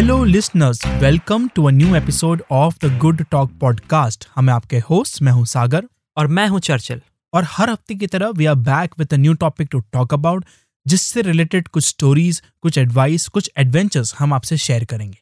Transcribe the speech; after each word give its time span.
Hello 0.00 0.22
listeners 0.24 0.78
welcome 1.00 1.46
to 1.48 1.64
a 1.64 1.70
new 1.70 1.94
episode 1.94 2.42
of 2.50 2.76
the 2.84 2.88
good 2.98 3.22
talk 3.30 3.50
podcast 3.60 4.26
हमें 4.34 4.52
आपके 4.52 4.78
host 4.78 5.20
मैं 5.22 5.32
हूँ 5.32 5.44
सागर। 5.46 5.88
और 6.16 6.26
मैं 6.26 6.46
हूँ 6.48 6.60
चर्चिल। 6.60 7.00
और 7.32 7.44
हर 7.48 7.70
हफ़्ते 7.70 7.94
की 7.94 8.06
तरह 8.06 8.28
we 8.28 8.46
are 8.46 8.54
back 8.68 8.94
with 8.98 9.12
a 9.14 9.16
new 9.16 9.34
topic 9.34 9.68
to 9.70 9.80
talk 9.92 10.14
about 10.14 10.44
जिससे 10.86 11.22
रिलेटेड 11.22 11.68
कुछ 11.68 11.84
स्टोरीज 11.86 12.42
कुछ 12.62 12.78
एडवाइस 12.78 13.26
कुछ 13.28 13.50
एडवेंचर्स 13.58 14.14
हम 14.18 14.32
आपसे 14.32 14.56
शेयर 14.56 14.84
करेंगे। 14.84 15.18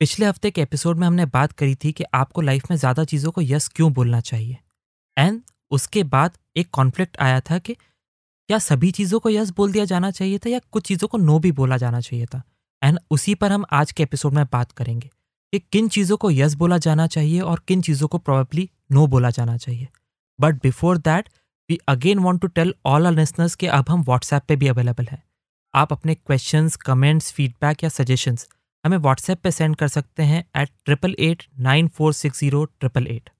पिछले 0.00 0.26
हफ़्ते 0.26 0.50
के 0.50 0.62
एपिसोड 0.62 0.98
में 0.98 1.06
हमने 1.06 1.26
बात 1.34 1.52
करी 1.52 1.74
थी 1.74 1.92
कि 1.92 2.04
आपको 2.14 2.40
लाइफ 2.40 2.70
में 2.70 2.76
ज़्यादा 2.76 3.04
चीज़ों 3.04 3.30
को 3.30 3.42
यस 3.42 3.68
क्यों 3.68 3.92
बोलना 3.92 4.20
चाहिए। 4.20 4.56
एंड 5.16 5.40
उसके 5.70 6.04
बाद 6.06 6.38
एक 6.56 6.70
कॉन्फ्लिक्ट 6.72 7.16
आया 7.20 7.40
था 7.40 7.58
कि 7.58 7.74
क्या 7.74 8.58
सभी 8.60 8.90
चीज़ों 8.92 9.20
को 9.20 9.30
यस 9.30 9.50
बोल 9.50 9.72
दिया 9.72 9.84
जाना 9.86 10.10
चाहिए 10.12 10.38
था 10.38 10.50
या 10.50 10.60
कुछ 10.72 10.86
चीज़ों 10.86 11.08
को 11.08 11.18
नो 11.18 11.38
भी 11.38 11.52
बोला 11.52 11.76
जाना 11.76 12.00
चाहिए 12.00 12.26
था। 12.26 12.42
एंड 12.82 12.98
उसी 13.10 13.34
पर 13.34 13.52
हम 13.52 13.64
आज 13.72 13.92
के 13.92 14.02
एपिसोड 14.02 14.32
में 14.32 14.44
बात 14.52 14.72
करेंगे 14.72 15.10
कि 15.52 15.58
किन 15.72 15.88
चीज़ों 15.88 16.16
को 16.16 16.30
यस 16.30 16.54
बोला 16.54 16.78
जाना 16.78 17.06
चाहिए 17.06 17.40
और 17.40 17.60
किन 17.68 17.82
चीज़ों 17.82 18.08
को 18.08 18.18
प्रॉबली 18.18 18.68
नो 18.92 19.06
बोला 19.06 19.30
जाना 19.30 19.56
चाहिए। 19.56 19.88
But 20.38 20.62
before 20.62 20.98
that 20.98 21.28
we 21.68 21.78
again 21.88 22.18
want 22.18 22.40
to 22.42 22.48
tell 22.48 22.74
all 22.86 23.06
our 23.06 23.12
listeners 23.12 23.54
कि 23.54 23.66
अब 23.68 23.90
हम 23.90 24.02
व्हाट्सएप 24.02 24.42
पे 24.48 24.56
भी 24.56 24.68
अवेलेबल 24.68 25.06
हैं। 25.10 25.22
आप 25.74 25.92
अपने 25.92 26.14
क्वेश्चंस 26.14 26.76
कमेंट्स 26.76 27.32
फीडबैक 27.32 27.84
या 27.84 27.88
सजेशंस 27.90 28.48
हमें 28.84 28.96
व्हाट्सएप 28.98 29.40
पे 29.42 29.50
सेंड 29.50 29.76
कर 29.76 29.88
सकते 29.88 30.22
हैं 30.22 30.44
eight 30.56 30.68
triple 30.84 31.14
eight 31.18 31.42
nine 31.60 31.88
four 31.88 32.12
six 32.12 32.40
zero 32.40 32.64
triple 32.64 33.06
eight 33.06 33.30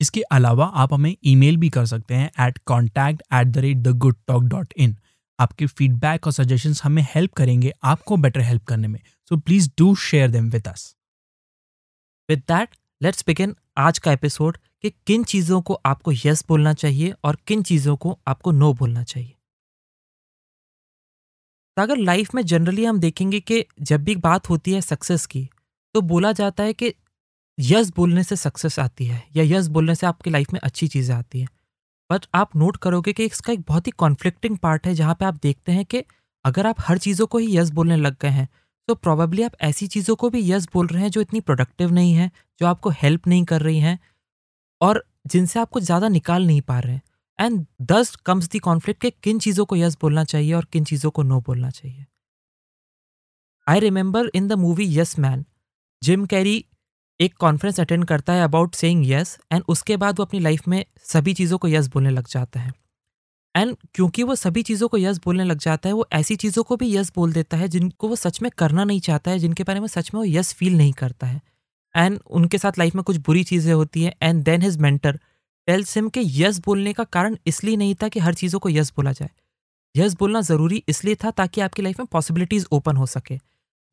इसके 0.00 0.20
अलावा 0.32 0.66
आप 0.74 0.92
हमें 0.94 1.14
ईमेल 1.24 1.56
भी 1.56 1.68
कर 1.70 1.86
सकते 1.86 2.14
हैं 2.14 2.30
at 2.46 2.58
contact 2.66 3.22
at 3.34 3.46
the 3.46 3.58
rate 3.58 3.76
the 3.76 3.96
good 3.98 4.16
talk 4.26 4.42
dot 4.44 4.72
in 4.76 4.96
आपके 5.44 5.66
फीडबैक 5.68 6.26
और 6.26 6.32
सजेशंस 6.32 6.82
हमें 6.84 7.02
हेल्प 7.10 7.32
करेंगे 7.32 7.72
आपको 7.84 8.16
बेटर 8.16 8.40
हेल्प 8.40 8.64
करने 8.64 8.88
में। 8.88 9.00
So 9.30 9.36
please 9.38 9.70
do 9.78 9.94
share 10.02 10.30
them 10.30 10.50
with 10.50 10.68
us 10.68 10.94
with 12.28 12.42
that 12.48 12.76
let's 13.00 13.24
begin 13.26 13.54
आज 13.78 13.98
का 13.98 14.12
एपिसोड 14.12 14.56
कि 14.82 14.90
किन 15.06 15.24
चीज़ों 15.24 15.60
को 15.62 15.74
आपको 15.86 16.12
यस 16.14 16.44
बोलना 16.48 16.72
चाहिए 16.74 17.14
और 17.24 17.36
किन 17.46 17.62
चीज़ों 17.62 17.96
को 17.96 18.18
आपको 18.28 18.52
नो 18.52 18.72
बोलना 18.74 19.02
चाहिए। 19.04 19.34
तो 21.76 21.82
अगर 21.82 21.96
लाइफ 21.98 22.34
में 22.34 22.42
जनरली 22.44 22.84
हम 22.84 22.98
देखेंगे 23.00 23.40
कि 23.40 23.64
जब 23.82 24.04
भी 24.04 24.14
बात 24.16 24.48
होती 24.48 24.72
है 24.72 24.80
सक्सेस 24.80 25.26
की 25.26 25.48
तो 25.94 26.00
बोला 26.02 26.32
जाता 26.32 26.64
है 26.64 26.72
कि 26.72 26.92
यस 27.58 27.90
बोलने 27.96 28.22
से 28.24 28.36
सक्सेस 28.36 28.78
आती 28.78 29.06
है 29.06 29.22
या 29.36 29.44
यस 29.46 29.66
बोलने 29.68 29.94
से 29.94 30.06
आपकी 30.06 30.30
लाइफ 30.30 30.52
में 30.52 30.60
अच्छी 30.60 30.88
चीज़ें 30.88 31.14
आती 31.16 31.40
हैं। 31.40 31.48
बट 32.10 32.26
आप 32.34 32.56
नोट 32.56 32.76
करोगे 32.76 33.12
कि 33.12 33.24
इसका 33.24 33.52
एक 33.52 33.60
बहुत 33.68 33.86
ही 33.86 33.92
कॉन्फ्लिक्टिंग 33.92 34.56
पार्ट 34.58 34.86
है, 34.86 34.94
जहाँ 34.94 35.14
पे 35.14 35.24
आप 35.24 35.38
देखते 35.42 35.72
हैं 35.72 35.84
कि 35.84 36.02
अगर 36.44 36.66
आप 36.66 36.80
हर 36.80 36.98
चीज़ों 36.98 37.26
को 37.26 37.38
ही 37.38 37.56
यस 37.56 37.70
बोलने 37.70 37.96
लग 37.96 38.16
गए 38.22 38.28
हैं 38.30 38.48
तो 38.88 38.94
प्रॉबेबली 38.96 39.42
आप 39.42 39.52
ऐसी 39.62 39.86
चीज़ों 39.86 40.14
को 40.16 40.28
भी 40.30 40.40
यस 40.42 40.66
बोल 40.72 40.86
रहे 40.86 41.02
हैं 41.02 41.10
जो 41.10 41.20
इतनी 41.20 41.40
प्रोडक्टिव 41.40 41.90
नहीं 41.92 42.12
है, 42.14 42.30
जो 42.60 42.66
आपको 42.66 42.90
हेल्प 42.92 43.26
नहीं 43.26 43.44
कर 43.44 43.62
रही 43.62 43.78
हैं 43.80 43.98
और 44.80 45.04
जिनसे 45.26 45.60
आप 45.60 45.70
कुछ 45.70 45.82
ज़्यादा 45.82 46.08
निकाल 46.10 46.46
नहीं 46.46 46.60
पा 46.62 46.78
रहे 46.78 46.92
हैं। 46.92 47.02
एंड 47.38 47.64
दस 47.82 48.14
कम्स 48.26 48.48
दी 48.48 48.58
कॉन्फ्लिक्ट 48.60 49.00
के 49.02 49.10
किन 49.12 49.38
चीज़ों 49.38 49.64
को 49.64 49.76
यस 49.76 49.96
बोलना 50.02 50.24
चाहिए 50.24 50.52
और 50.52 50.64
किन 50.64 50.84
चीज़ों 50.84 51.10
को 51.10 51.22
नो 51.22 51.40
बोलना 51.40 51.70
चाहिए। 51.70 52.04
I 53.66 53.80
remember 53.80 54.30
in 54.34 54.48
the 54.48 54.52
movie 54.58 54.86
yes 54.98 55.18
man 55.18 55.44
Jim 56.02 56.26
Carrey 56.26 56.64
एक 57.20 57.34
कॉन्फ्रेंस 57.36 57.80
अटेंड 57.80 58.04
करता 58.04 58.32
है 58.32 58.42
अबाउट 58.42 58.74
सेइंग 58.74 59.06
यस 59.10 59.36
एंड 59.52 59.62
उसके 59.68 59.96
बाद 59.96 60.18
वो 60.18 60.24
अपनी 60.24 60.40
लाइफ 60.40 60.66
में 60.68 60.84
सभी 61.04 61.34
चीज़ों 61.34 61.58
को 61.58 61.68
यस 61.68 61.88
बोलने 61.88 62.10
लग 62.10 62.28
जाता 62.28 62.60
है। 62.60 62.72
एंड 63.54 63.76
क्योंकि 63.94 64.22
वो 64.22 64.34
सभी 64.34 64.62
चीज़ों 64.62 64.88
को 64.88 64.98
यस 64.98 65.18
बोलने 65.24 65.44
लग 65.44 65.58
जाता 65.58 65.88
है, 65.88 65.94
वो 65.94 66.06
ऐसी 66.12 66.36
चीज़ों 66.36 66.62
को 66.62 66.76
भी 66.76 66.96
यस 66.96 67.12
बोल 67.16 67.32
देता 67.32 67.56
है 67.56 67.68
जिनको 67.68 68.08
वो 68.08 68.16
सच 68.16 68.40
में 68.42 68.50
करना 68.58 68.84
नहीं 68.84 69.00
चाहता 69.00 69.30
है, 69.30 69.38
जिनके 69.38 69.64
बारे 69.64 69.80
में 69.80 69.86
सच 69.88 70.10
में 70.14 70.18
वो 70.20 70.24
यस 70.24 70.52
फील 70.54 70.76
नहीं 70.76 70.92
करता 70.92 71.26
है। 71.26 71.40
एंड 71.94 72.18
उनके 72.30 72.58
साथ 72.58 72.78
लाइफ 72.78 72.94
में 72.94 73.04
कुछ 73.04 73.16
बुरी 73.16 73.44
चीज़ें 73.44 73.72
होती 73.74 74.02
हैं 74.02 74.14
and 74.22 74.42
then 74.44 74.62
his 74.62 74.76
mentor 74.78 75.18
tells 75.68 75.96
him 75.96 76.08
कि 76.08 76.20
यस 76.42 76.58
बोलने 76.58 76.92
का 76.92 77.04
कारण 77.04 77.36
इसलिए 77.46 77.76
नहीं 77.76 77.94
था 77.94 78.08
कि 78.08 78.20
हर 78.20 78.34
चीज़ों 78.34 78.58
को 78.60 78.68
यस 78.68 78.92
बोला 78.96 79.12
जाए। 79.12 79.30
यस 79.94 80.14
बोलना 80.14 80.40
ज़रूरी 80.40 80.82
इसलिए 80.88 81.14
था 81.14 81.30
ताकि 81.30 81.60
आपकी 81.60 81.82
लाइफ 81.82 81.98
में 81.98 82.06
पॉसिबिलिटीज़ 82.06 82.66
ओपन 82.72 82.96
हो 82.96 83.06
सके। 83.06 83.38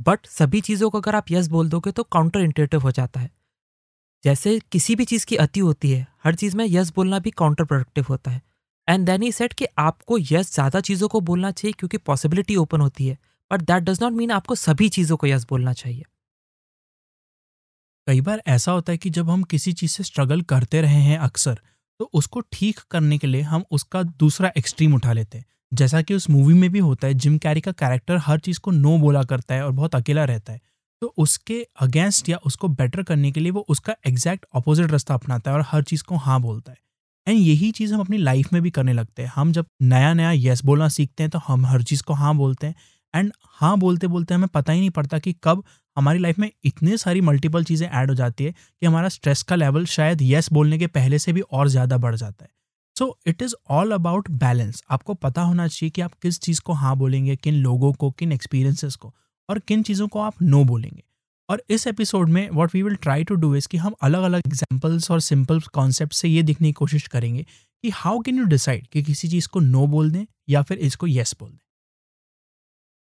बट 0.01 0.25
सभी 0.27 0.61
चीज़ों 0.61 0.89
को 0.89 0.99
अगर 0.99 1.15
आप 1.15 1.31
यस 1.31 1.47
बोल 1.47 1.69
दोगे 1.69 1.91
तो 1.91 2.03
काउंटर 2.03 2.39
इंटेटिव 2.39 2.81
हो 2.81 2.91
जाता 2.91 3.19
है। 3.19 3.29
जैसे 4.23 4.59
किसी 4.71 4.95
भी 4.95 5.05
चीज़ 5.05 5.25
की 5.25 5.35
अति 5.37 5.59
होती 5.59 5.91
है, 5.91 6.07
हर 6.23 6.35
चीज़ 6.35 6.55
में 6.57 6.65
यस 6.65 6.91
बोलना 6.95 7.19
भी 7.19 7.31
काउंटर 7.31 7.65
प्रोडक्टिव 7.65 8.05
होता 8.09 8.31
है। 8.31 8.41
एंड 8.87 9.05
देन 9.05 9.21
ही 9.21 9.31
सेट 9.31 9.53
कि 9.53 9.65
आपको 9.79 10.17
यस 10.21 10.53
ज़्यादा 10.53 10.79
चीज़ों 10.81 11.07
को 11.07 11.19
बोलना 11.21 11.51
चाहिए 11.51 11.73
क्योंकि 11.79 11.97
पॉसिबिलिटी 11.99 12.55
ओपन 12.55 12.81
होती 12.81 13.07
है। 13.07 13.17
But 13.51 13.61
that 13.61 13.83
does 13.83 14.01
not 14.03 14.13
mean 14.13 14.31
आपको 14.31 14.55
सभी 14.57 14.89
चीज़ों 14.89 15.17
को 15.17 15.27
यस 15.27 15.45
बोलना 15.49 15.73
चाहिए। 15.73 16.03
कई 18.07 18.21
बार 18.21 18.41
ऐसा 18.47 18.71
होता 18.71 18.91
है 18.91 18.97
कि 18.97 19.09
जब 19.09 19.29
हम 19.29 19.43
किसी 19.45 19.73
चीज़ 19.73 19.91
से 19.91 20.03
स्ट्रगल 20.03 20.41
करते 20.43 20.81
रहे 20.81 21.01
हैं 21.01 21.17
अक्सर 21.19 21.59
तो 21.99 22.09
उसको 22.13 22.41
ठीक 22.53 22.79
करने 22.91 23.17
के 23.17 23.27
लिए 23.27 23.41
हम 23.43 23.63
उसका 23.71 24.01
दूसरा 24.03 24.51
एक्सट्रीम 24.57 24.93
उठा 24.95 25.13
लेते 25.13 25.37
हैं। 25.37 25.45
जैसा 25.71 26.01
कि 26.01 26.13
उस 26.13 26.29
मूवी 26.29 26.53
में 26.53 26.69
भी 26.71 26.79
होता 26.79 27.07
है 27.07 27.13
जिम 27.15 27.37
कैरी 27.37 27.61
का 27.61 27.71
कैरेक्टर 27.73 28.17
हर 28.17 28.39
चीज़ 28.39 28.59
को 28.59 28.71
नो 28.71 28.97
बोला 28.97 29.23
करता 29.23 29.55
है 29.55 29.65
और 29.65 29.71
बहुत 29.71 29.95
अकेला 29.95 30.23
रहता 30.25 30.53
है। 30.53 30.59
तो 31.01 31.13
उसके 31.17 31.61
अगेंस्ट 31.81 32.29
या 32.29 32.37
उसको 32.45 32.67
बेटर 32.69 33.03
करने 33.03 33.31
के 33.31 33.39
लिए 33.39 33.51
वो 33.51 33.65
उसका 33.69 33.95
एग्जैक्ट 34.07 34.45
अपोजिट 34.55 34.91
रास्ता 34.91 35.13
अपनाता 35.13 35.51
है 35.51 35.57
और 35.57 35.63
हर 35.67 35.83
चीज़ 35.83 36.03
को 36.03 36.15
हाँ 36.17 36.39
बोलता 36.41 36.71
है। 36.71 36.77
एंड 37.27 37.39
यही 37.39 37.71
चीज़ 37.71 37.93
हम 37.93 37.99
अपनी 38.01 38.17
लाइफ 38.17 38.51
में 38.53 38.61
भी 38.61 38.69
करने 38.71 38.93
लगते 38.93 39.21
हैं। 39.23 39.31
हम 39.35 39.51
जब 39.51 39.65
नया 39.83 40.13
नया 40.13 40.31
यस 40.33 40.63
बोलना 40.65 40.87
सीखते 40.89 41.23
हैं 41.23 41.29
तो 41.29 41.39
हम 41.47 41.65
हर 41.65 41.83
चीज़ 41.83 42.03
को 42.03 42.13
हाँ 42.13 42.35
बोलते 42.35 42.67
हैं। 42.67 42.75
एंड 43.13 43.31
हाँ 43.53 43.77
बोलते 43.77 44.07
बोलते 44.07 44.33
हमें 44.33 44.47
पता 44.47 44.73
ही 44.73 44.79
नहीं 44.79 44.89
पड़ता 44.89 45.19
कि 45.19 45.33
कब 45.43 45.63
हमारी 45.97 46.19
लाइफ 46.19 46.39
में 46.39 46.49
इतनी 46.65 46.97
सारी 46.97 47.21
मल्टीपल 47.21 47.63
चीज़ें 47.63 47.87
ऐड 47.89 48.09
हो 48.09 48.15
जाती 48.15 48.43
है 48.43 48.51
कि 48.51 48.85
हमारा 48.85 49.09
स्ट्रेस 49.09 49.41
का 49.43 49.55
लेवल 49.55 49.85
शायद 49.87 50.21
यस 50.21 50.51
बोलने 50.53 50.77
के 50.77 50.87
पहले 50.89 51.19
से 51.19 51.33
भी 51.33 51.41
और 51.41 51.67
ज़्यादा 51.67 51.97
बढ़ 51.97 52.15
जाता 52.15 52.43
है। 52.45 52.49
So 52.95 53.17
it 53.27 53.41
is 53.41 53.53
all 53.69 53.91
about 53.91 54.29
balance 54.31 54.83
आपको 54.89 55.13
पता 55.13 55.41
होना 55.41 55.67
चाहिए 55.67 55.89
कि 55.89 56.01
आप 56.01 56.13
किस 56.13 56.39
चीज़ 56.39 56.61
को 56.61 56.73
हाँ 56.73 56.95
बोलेंगे, 56.97 57.35
किन 57.35 57.53
लोगों 57.53 57.93
को, 57.93 58.11
किन 58.11 58.31
एक्सपीरियंसेस 58.31 58.95
को 58.95 59.13
और 59.49 59.59
किन 59.59 59.83
चीज़ों 59.83 60.07
को 60.07 60.19
आप 60.19 60.41
नो 60.41 60.63
बोलेंगे। 60.65 61.03
और 61.49 61.63
इस 61.69 61.87
एपिसोड 61.87 62.29
में 62.29 62.49
what 62.49 62.73
we 62.75 62.81
will 62.83 62.95
try 62.95 63.23
to 63.23 63.35
do 63.35 63.55
is 63.55 63.67
कि 63.67 63.77
हम 63.77 63.95
अलग 64.01 64.23
अलग 64.23 64.41
एग्जाम्पल्स 64.47 65.09
और 65.11 65.19
सिंपल 65.19 65.59
कॉन्सेप्ट 65.73 66.13
से 66.13 66.27
ये 66.27 66.43
दिखने 66.43 66.67
की 66.67 66.73
कोशिश 66.73 67.07
करेंगे 67.07 67.43
कि 67.43 67.89
हाउ 67.89 68.19
कैन 68.19 68.37
यू 68.37 68.43
डिसाइड 68.45 68.87
कि 68.87 69.03
किसी 69.03 69.27
चीज़ 69.27 69.47
को 69.47 69.59
नो 69.59 69.85
बोल 69.87 70.11
दें 70.11 70.25
या 70.49 70.61
फिर 70.61 70.77
इसको 70.79 71.07
येस 71.07 71.35
बोल 71.39 71.49
दें। 71.49 71.57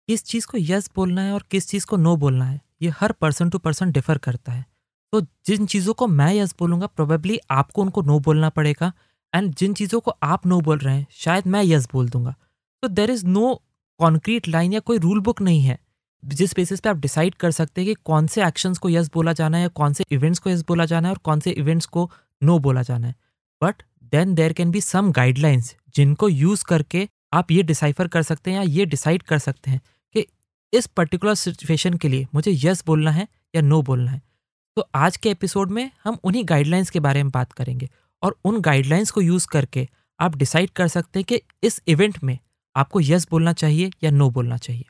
किस 0.09 0.25
चीज़ 0.25 0.47
को 0.47 0.59
यस 0.59 0.91
बोलना 0.97 1.23
है 1.23 1.33
और 1.33 1.45
किस 1.51 1.69
चीज़ 1.69 1.87
को 1.87 1.97
नो 1.97 2.17
बोलना 2.17 2.45
है, 2.45 2.61
ये 2.83 2.93
हर 3.01 3.13
पर्सन 3.13 3.51
टू 3.51 3.59
पर्सन 3.59 3.93
डिफर 3.93 4.19
करता 4.19 4.53
है। 4.53 4.65
तो 5.13 5.21
जिन 5.21 5.67
चीज़ों 5.67 5.95
को 5.95 6.07
मैं 6.07 6.33
यस 6.35 6.55
बोलूँगा 6.59 6.87
प्रोबेबली 6.87 7.39
आपको 7.51 7.83
उनको 7.83 8.03
नो 8.03 8.19
बोलना 8.21 8.49
पड़ेगा। 8.49 8.93
एंड 9.35 9.55
जिन 9.55 9.75
चीज़ों 9.75 10.01
को 10.01 10.15
आप 10.23 10.47
नो 10.47 10.61
बोल 10.61 10.79
रहे 10.79 10.97
हैं, 10.97 11.07
शायद 11.11 11.47
मैं 11.47 11.63
यस 11.63 11.89
बोल 11.93 12.09
दूँगा। 12.09 12.35
तो 12.83 12.89
there 12.89 13.11
is 13.11 13.27
no 13.27 13.63
concrete 13.99 14.49
line 14.49 14.73
या 14.73 14.81
कोई 14.81 14.99
रूल 14.99 15.21
बुक 15.21 15.43
नहीं 15.43 15.63
है। 15.63 15.79
जिस 16.25 16.55
बेसिस 16.55 16.81
पे 16.81 16.89
आप 16.89 16.97
डिसाइड 16.97 17.35
कर 17.35 17.51
सकते 17.51 17.81
हैं 17.81 17.89
कि 17.89 17.95
कौन 17.95 18.27
से 18.27 18.47
एक्शंस 18.47 18.79
को 18.79 18.89
यस 18.89 19.11
बोला 19.15 19.33
जाना 19.33 19.57
है 19.57 19.63
या 19.63 19.69
कौन 19.69 19.93
से 19.93 20.05
इवेंट्स 20.11 20.39
को 20.39 20.51
यस 20.51 20.65
बोला 20.69 20.85
जाना 20.85 21.09
है 21.09 21.15
और 21.15 21.19
कौन 21.19 21.41
से 21.41 21.51
इवेंट्स 21.51 21.87
को 21.87 22.11
नो 22.43 22.59
बोला 22.59 22.83
जाना 22.83 23.07
है। 23.07 23.15
But 23.63 23.83
then 24.05 24.35
there 24.35 24.53
can 24.53 24.71
be 24.71 24.81
some 24.81 25.13
guidelines 25.13 25.77
जिनको 25.95 26.29
यूज़ 26.29 26.65
करके 26.65 27.09
आप 27.33 27.51
ये 27.51 27.63
डिसाइफर 27.63 28.09
कर 28.09 28.23
सकते 28.23 28.51
हैं 28.51 28.59
या 28.59 28.65
ये 28.65 28.87
डिसाइड 28.87 29.23
कर 29.23 29.39
सकते 29.39 29.71
हैं 29.71 29.81
कि 30.15 30.27
इस 30.73 30.87
पर्टिकुलर 30.87 31.35
सिचुएशन 31.35 31.95
के 31.95 32.09
लिए 32.09 32.27
मुझे 32.35 32.53
यस 32.55 32.85
बोलना 32.87 33.11
है 33.11 33.29
या 33.55 33.63
नो 33.63 33.83
बोलना 33.83 34.11
है। 34.11 34.23
तो 34.77 34.89
आज 34.95 35.17
के 35.17 35.31
एपिसोड 35.31 35.71
में 35.71 35.91
हम 36.05 36.19
उन्हीं 36.25 36.43
गाइडलाइंस 36.45 36.91
के 36.91 37.01
बारे 37.01 37.23
में 37.23 37.31
बात 37.31 37.53
करेंगे। 37.53 37.91
और 38.23 38.37
उन 38.45 38.61
गाइडलाइंस 38.61 39.11
को 39.11 39.21
यूज़ 39.21 39.47
करके 39.49 39.89
आप 40.21 40.37
डिसाइड 40.37 40.71
कर 40.71 40.89
सकते 40.89 41.19
हैं 41.19 41.25
कि 41.25 41.41
इस 41.63 41.81
इवेंट 41.89 42.23
में 42.25 42.39
आपको 42.77 43.01
यस 43.01 43.27
बोलना 43.31 43.53
चाहिए 43.53 43.91
या 44.05 44.11
नो 44.11 44.31
बोलना 44.31 44.57
चाहिए। 44.57 44.85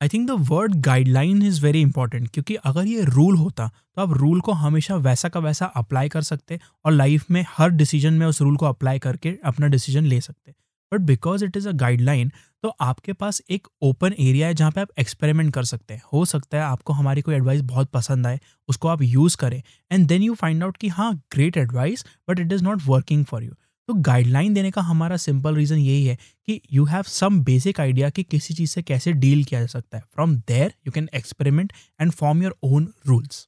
I 0.00 0.08
think 0.08 0.26
the 0.28 0.34
word 0.50 0.74
guideline 0.74 1.42
is 1.42 1.60
very 1.62 1.80
important 1.80 2.28
क्योंकि 2.30 2.54
अगर 2.54 2.86
ये 2.86 3.02
रूल 3.04 3.36
होता 3.36 3.68
तो 3.68 4.02
आप 4.02 4.12
रूल 4.12 4.40
को 4.40 4.52
हमेशा 4.52 4.96
वैसा 4.96 5.28
का 5.28 5.40
वैसा 5.40 5.66
अप्लाई 5.76 6.08
कर 6.08 6.22
सकते 6.22 6.60
और 6.84 6.92
लाइफ 6.92 7.30
में 7.30 7.44
हर 7.48 7.70
डिसीज़न 7.70 8.14
में 8.14 8.26
उस 8.26 8.40
रूल 8.42 8.56
को 8.56 8.66
अप्लाई 8.66 8.98
करके 8.98 9.36
अपना 9.44 9.66
डिसीज़न 9.66 10.04
ले 10.04 10.20
सकते। 10.20 10.54
But 10.92 11.00
because 11.02 11.44
it 11.44 11.56
is 11.56 11.68
a 11.68 11.72
guideline 11.74 12.30
तो 12.62 12.68
आपके 12.80 13.12
पास 13.12 13.40
एक 13.50 13.66
ओपन 13.82 14.14
एरिया 14.20 14.46
है 14.46 14.54
जहाँ 14.54 14.70
पे 14.70 14.80
आप 14.80 14.88
एक्सपेरिमेंट 14.98 15.52
कर 15.54 15.64
सकते 15.64 15.94
हैं। 15.94 16.02
हो 16.12 16.24
सकता 16.24 16.58
है 16.58 16.64
आपको 16.64 16.92
हमारी 16.92 17.22
कोई 17.22 17.34
एडवाइस 17.34 17.60
बहुत 17.62 17.90
पसंद 17.90 18.26
आए, 18.26 18.38
उसको 18.68 18.88
आप 18.88 19.02
यूज़ 19.02 19.36
करें। 19.36 19.62
And 19.90 20.06
then 20.08 20.22
you 20.22 20.34
find 20.34 20.62
out 20.62 20.76
कि 20.76 20.88
हाँ 20.88 21.14
great 21.32 21.56
advice 21.56 22.04
but 22.28 22.40
it 22.40 22.52
is 22.52 22.64
not 22.64 22.82
working 22.86 23.24
for 23.24 23.44
you 23.44 23.52
तो 23.88 23.94
गाइडलाइन 23.96 24.54
देने 24.54 24.70
का 24.70 24.80
हमारा 24.82 25.16
सिंपल 25.16 25.54
रीज़न 25.56 25.76
यही 25.76 26.04
है 26.06 26.16
कि 26.48 26.60
you 26.72 26.84
have 26.84 27.02
some 27.02 27.40
basic 27.44 27.80
idea 27.80 28.10
कि 28.10 28.22
किसी 28.24 28.54
चीज़ 28.54 28.70
से 28.70 28.82
कैसे 28.82 29.12
डील 29.14 29.44
किया 29.44 29.60
जा 29.60 29.66
सकता 29.68 29.98
है। 29.98 30.02
From 30.04 30.34
there 30.38 30.74
you 30.86 30.92
can 30.92 31.08
experiment 31.14 31.72
and 32.00 32.12
form 32.12 32.42
your 32.42 32.56
own 32.62 32.92
rules 33.06 33.46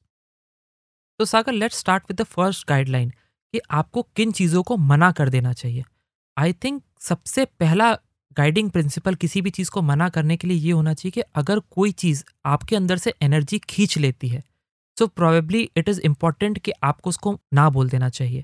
तो 1.19 1.25
Sagar 1.25 1.53
let's 1.53 1.79
start 1.79 2.03
with 2.03 2.21
the 2.21 2.23
first 2.25 2.67
guideline 2.67 3.09
कि 3.09 3.59
आपको 3.71 4.01
किन 4.15 4.31
चीज़ों 4.31 4.63
को 4.63 4.77
मना 4.79 5.11
कर 5.11 5.29
देना 5.29 5.53
चाहिए। 5.53 5.83
आई 6.37 6.53
थिंक 6.63 6.81
सबसे 7.01 7.43
पहला 7.59 7.91
गाइडिंग 8.37 8.69
प्रिंसिपल 8.71 9.15
किसी 9.15 9.41
भी 9.41 9.49
चीज़ 9.49 9.69
को 9.71 9.81
मना 9.81 10.07
करने 10.09 10.35
के 10.37 10.47
लिए 10.47 10.57
ये 10.57 10.71
होना 10.71 10.93
चाहिए 10.93 11.11
कि 11.11 11.21
अगर 11.35 11.59
कोई 11.71 11.91
चीज़ 11.91 12.23
आपके 12.45 12.75
अंदर 12.75 12.97
से 12.97 13.13
एनर्जी 13.21 13.59
खींच 13.59 13.97
लेती 13.97 14.27
है 14.27 14.43
so 14.97 15.07
probably 15.07 15.61
it 15.77 15.89
is 15.89 16.01
important 16.01 16.59
कि 16.59 16.71
आपको 16.83 17.09
उसको 17.09 17.37
ना 17.53 17.69
बोल 17.69 17.89
देना 17.89 18.09
चाहिए। 18.09 18.43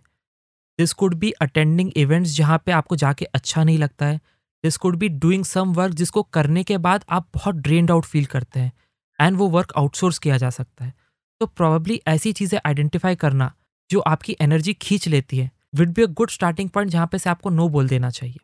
This 0.80 0.94
could 0.94 1.14
be 1.16 1.32
attending 1.42 1.92
events 1.98 2.32
जहाँ 2.32 2.62
पे 2.66 2.72
आपको 2.72 2.96
जाके 2.96 3.26
अच्छा 3.26 3.64
नहीं 3.64 3.78
लगता 3.78 4.06
है। 4.06 4.18
This 4.64 4.78
could 4.78 4.96
be 4.96 5.10
doing 5.10 5.46
some 5.46 5.74
work 5.74 5.94
जिसको 5.94 6.24
करने 6.24 6.64
के 6.64 6.78
बाद 6.80 7.06
आप 7.10 7.28
बहुत 7.34 7.56
ड्रेन्ड 7.58 7.92
आउट 7.92 8.06
फील 8.06 8.26
करते 8.26 8.60
हैं 8.60 8.72
एंड 9.20 9.38
वो 9.38 9.48
वर्क 9.50 9.74
आउटसोर्स 9.78 10.20
किया 10.20 10.38
जा 10.38 10.50
सकता 10.50 10.86
है। 10.86 10.94
तो 11.42 11.46
प्रॉबली 11.48 12.02
ऐसी 12.08 12.34
चीज़ें 12.34 12.60
आइडेंटिफाई 12.66 13.16
करना 13.18 13.52
जो 13.90 14.00
आपकी 14.08 14.36
एनर्जी 14.42 14.74
खींच 14.74 15.08
लेती 15.08 15.38
है। 15.38 15.50
Would 15.76 15.94
be 15.94 16.02
a 16.02 16.08
good 16.08 16.30
starting 16.30 16.70
point 16.70 16.92
जहाँ 16.92 17.08
पे 17.08 17.18
से 17.18 17.30
आपको 17.30 17.50
नो 17.50 17.70
बोल 17.70 17.88
देना 17.88 18.10
चाहिए। 18.10 18.40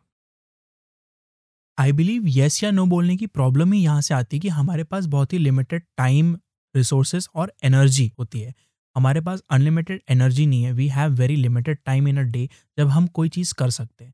आई 1.78 1.92
बिलीव 1.92 2.26
येस 2.26 2.62
या 2.64 2.70
नो 2.70 2.84
बोलने 2.86 3.16
की 3.16 3.26
प्रॉब्लम 3.26 3.72
ही 3.72 3.82
यहाँ 3.82 4.00
से 4.00 4.14
आती 4.14 4.36
है 4.36 4.40
कि 4.40 4.48
हमारे 4.48 4.84
पास 4.84 5.06
बहुत 5.06 5.32
ही 5.32 5.38
लिमिटेड 5.38 5.82
टाइम 5.96 6.34
रिसोर्सेज 6.74 7.26
और 7.34 7.52
एनर्जी 7.64 8.10
होती 8.18 8.40
है। 8.40 8.52
हमारे 8.96 9.20
पास 9.20 9.42
अनलिमिटेड 9.50 10.00
एनर्जी 10.10 10.46
नहीं 10.46 10.62
है। 10.64 10.72
We 10.72 10.86
have 10.88 11.12
very 11.12 11.36
limited 11.36 11.78
time 11.86 12.08
in 12.08 12.18
a 12.18 12.22
day 12.22 12.48
जब 12.78 12.88
हम 12.88 13.06
कोई 13.08 13.28
चीज़ 13.28 13.54
कर 13.54 13.70
सकते 13.70 14.04
हैं। 14.04 14.12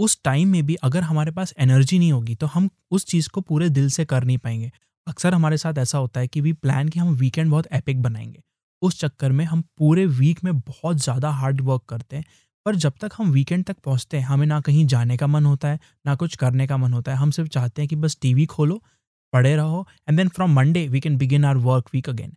उस 0.00 0.18
टाइम 0.24 0.48
में 0.48 0.64
भी 0.66 0.74
अगर 0.74 1.02
हमारे 1.02 1.30
पास 1.30 1.52
एनर्जी 1.58 1.98
नहीं 1.98 2.12
होगी 2.12 2.34
तो 2.34 2.46
हम 2.46 2.68
उस 2.90 3.06
चीज़ 3.06 3.28
को 3.28 3.40
पूरे 3.40 3.68
दिल 3.70 3.90
से 3.90 4.04
कर 4.04 4.24
नहीं 4.24 4.38
पाएँगे। 4.38 4.70
अक्सर 5.06 5.34
हमारे 5.34 5.56
साथ 5.56 5.78
ऐसा 5.78 5.98
होता 5.98 6.20
है 6.20 6.28
कि 6.28 6.40
वी 6.40 6.52
प्लान 6.52 6.88
कि 6.88 7.00
हम 7.00 7.14
वीकेंड 7.14 7.50
बहुत 7.50 7.66
एपिक 7.72 8.02
बनाएँगे। 8.02 8.42
उस 8.82 9.00
चक्कर 9.00 9.32
में 9.32 9.44
हम 9.44 9.62
पूरे 9.78 10.06
वीक 10.06 10.42
में 10.44 10.58
बहुत 10.58 10.96
ज़्यादा 10.96 11.30
हार्ड 11.30 11.60
वर्क 11.60 11.82
करते 11.88 12.16
हैं। 12.16 12.24
पर 12.66 12.76
जब 12.76 12.92
तक 13.00 13.10
हम 13.16 13.30
वीकेंड 13.30 13.64
तक 13.64 13.76
पहुँचते 13.84 14.16
हैं, 14.16 14.24
हमें 14.24 14.46
ना 14.46 14.60
कहीं 14.60 14.86
जाने 14.86 15.16
का 15.16 15.26
मन 15.26 15.44
होता 15.46 15.68
है, 15.68 15.78
ना 16.06 16.14
कुछ 16.14 16.36
करने 16.36 16.66
का 16.66 16.76
मन 16.76 16.92
होता 16.92 17.12
है। 17.12 17.18
हम 17.18 17.30
सिर्फ़ 17.30 17.50
चाहते 17.50 17.82
हैं 17.82 17.88
कि 17.88 17.96
बस 17.96 18.16
टीवी 18.22 18.46
खोलो, 18.46 18.82
पढ़े 19.32 19.54
रहो 19.56 19.86
and 20.08 20.18
then 20.18 20.28
from 20.28 20.52
Monday 20.52 20.86
we 20.88 21.00
can 21.00 21.16
begin 21.16 21.44
our 21.44 21.56
work 21.58 21.88
week 21.94 22.08
again 22.08 22.32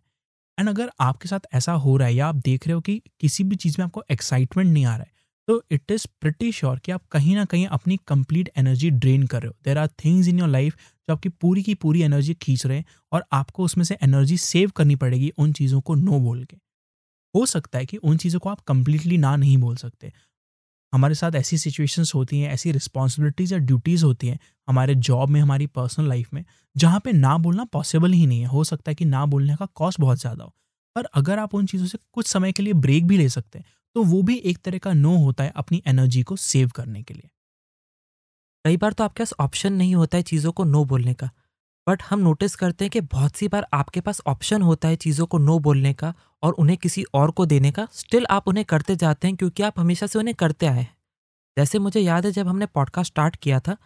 and 0.58 0.68
अगर 0.68 0.90
आपके 1.00 1.28
साथ 1.28 1.40
ऐसा 1.54 1.72
हो 1.74 1.96
रहा 1.96 2.08
है 2.08 2.14
या 2.14 2.26
आप 2.26 2.34
देख 2.36 2.66
रहे 2.66 2.74
हो 2.74 2.80
कि 2.80 3.00
किसी 3.20 3.44
भी 3.44 3.56
चीज़ 3.56 3.76
में 3.78 3.84
आपको 3.84 4.02
एक्साइटमेंट 4.10 4.72
नहीं 4.72 4.84
आ 4.84 4.96
रहा 4.96 4.98
है 4.98 5.14
तो 5.48 5.62
इट 5.70 5.90
इज़ 5.90 6.06
प्रिटी 6.20 6.50
श्योर 6.52 6.78
कि 6.78 6.92
आप 6.92 7.02
कहीं 7.06 7.34
ना 7.36 7.44
कहीं 7.44 7.66
अपनी 7.66 7.98
कंप्लीट 8.08 8.50
एनर्जी 8.56 8.90
ड्रेन 8.90 9.26
कर 9.26 9.42
रहे 9.42 9.48
हो। 9.48 9.54
There 9.64 9.78
are 9.78 9.88
things 10.04 10.28
in 10.28 10.38
your 10.38 10.48
life 10.48 10.76
जो 10.76 11.12
आपकी 11.12 11.28
पूरी 11.28 11.62
की 11.62 11.74
पूरी 11.74 12.02
एनर्जी 12.02 12.34
खींच 12.34 12.64
रहे 12.66 12.78
हैं 12.78 12.84
और 13.12 13.24
आपको 13.32 13.64
उसमें 13.64 13.84
से 13.84 13.96
एनर्जी 14.02 14.36
सेव 14.38 14.70
करनी 14.70 14.96
पड़ेगी 14.96 15.32
उन 15.38 15.52
चीज़ों 15.52 15.80
को 15.80 15.94
नो 15.94 16.18
बोल 16.20 16.44
के। 16.44 16.56
हो 17.36 17.46
सकता 17.46 17.78
है 17.78 17.86
कि 17.86 17.96
उन 17.98 18.16
चीज़ों 18.18 18.40
को 18.40 18.48
आप 18.50 18.60
कंप्लीटली 18.68 19.18
ना 19.18 19.36
नहीं 19.36 19.56
बोल 19.58 19.76
सकते। 19.76 20.12
हमारे 20.92 21.14
साथ 21.14 21.32
ऐसी 21.34 21.58
सिचुएशंस 21.58 22.14
होती 22.14 22.40
हैं, 22.40 22.50
ऐसी 22.50 22.72
रिस्पॉन्सिबिलिटीज़ 22.72 23.54
या 23.54 23.58
ड्यूटीज़ 23.60 24.04
होती 24.04 24.28
हैं 24.28 24.38
हमारे 24.68 24.94
जॉब 24.96 25.28
में, 25.30 25.40
हमारी 25.40 25.66
पर्सनल 25.68 26.08
लाइफ 26.08 26.32
में, 26.34 26.44
जहाँ 26.76 27.00
पे 27.00 27.12
ना 27.14 27.36
बोलना 27.38 27.64
पॉसिबल 27.72 28.12
ही 28.12 28.26
नहीं 28.26 28.40
है। 28.40 28.46
हो 28.48 28.64
सकता 28.64 28.90
है 28.90 28.94
कि 28.94 29.04
ना 29.06 29.24
बोलने 29.26 29.56
का 29.56 29.66
कॉस्ट 29.74 30.00
बहुत 30.00 30.20
ज़्यादा 30.20 30.44
हो। 30.44 30.52
पर 30.96 31.04
अगर 31.14 31.38
आप 31.38 31.54
उन 31.54 31.66
चीज़ों 31.66 31.86
से 31.86 31.98
कुछ 32.14 32.26
समय 32.26 32.52
के 32.52 32.62
लिए 32.62 32.72
ब्रेक 32.74 33.06
भी 33.06 33.16
ले 33.18 33.28
सकते 33.30 33.58
हैं 33.58 33.66
तो 33.96 34.02
वो 34.04 34.22
भी 34.22 34.36
एक 34.44 34.58
तरह 34.58 34.78
का 34.78 34.92
नो 34.94 35.16
होता 35.18 35.44
है 35.44 35.52
अपनी 35.56 35.82
एनर्जी 35.86 36.22
को 36.22 36.36
सेव 36.38 36.70
करने 36.70 37.02
के 37.02 37.14
लिए। 37.14 37.28
कई 38.64 38.76
बार 38.76 38.92
तो 38.92 39.04
आपके 39.04 39.22
पास 39.22 39.32
ऑप्शन 39.40 39.72
नहीं 39.72 39.94
होता 39.94 40.16
है 40.16 40.22
चीज़ों 40.24 40.52
को 40.52 40.64
नो 40.64 40.84
बोलने 40.84 41.14
का। 41.14 41.30
बट 41.86 42.02
हम 42.02 42.20
नोटिस 42.20 42.54
करते 42.56 42.84
हैं 42.84 42.90
कि 42.90 43.00
बहुत 43.00 43.36
सी 43.36 43.48
बार 43.48 43.66
आपके 43.74 44.00
पास 44.00 44.20
ऑप्शन 44.26 44.62
होता 44.62 44.88
है 44.88 44.96
चीज़ों 44.96 45.26
को 45.26 45.38
नो 45.38 45.58
बोलने 45.58 45.92
का 45.94 46.12
और 46.42 46.52
उन्हें 46.52 46.76
किसी 46.78 47.04
और 47.14 47.30
को 47.30 47.46
देने 47.46 47.70
का। 47.70 47.86
स्टिल 47.92 48.26
आप 48.30 48.48
उन्हें 48.48 48.64
करते 48.64 48.96
जाते 48.96 49.28
हैं 49.28 49.36
क्योंकि 49.36 49.62
आप 49.62 49.78
हमेशा 49.80 50.06
से 50.06 50.18
उन्हें 50.18 50.34
करते 50.34 50.66
आए 50.66 50.78
हैं। 50.78 50.94
जैसे 51.56 51.78
मुझे 51.78 52.00
याद 52.00 52.26
है 52.26 52.32
जब 52.32 52.48
हमने 52.48 52.66
पॉडकास्ट 52.66 53.12
स्टार्ट 53.12 53.36
किया 53.36 53.60
था 53.60 53.76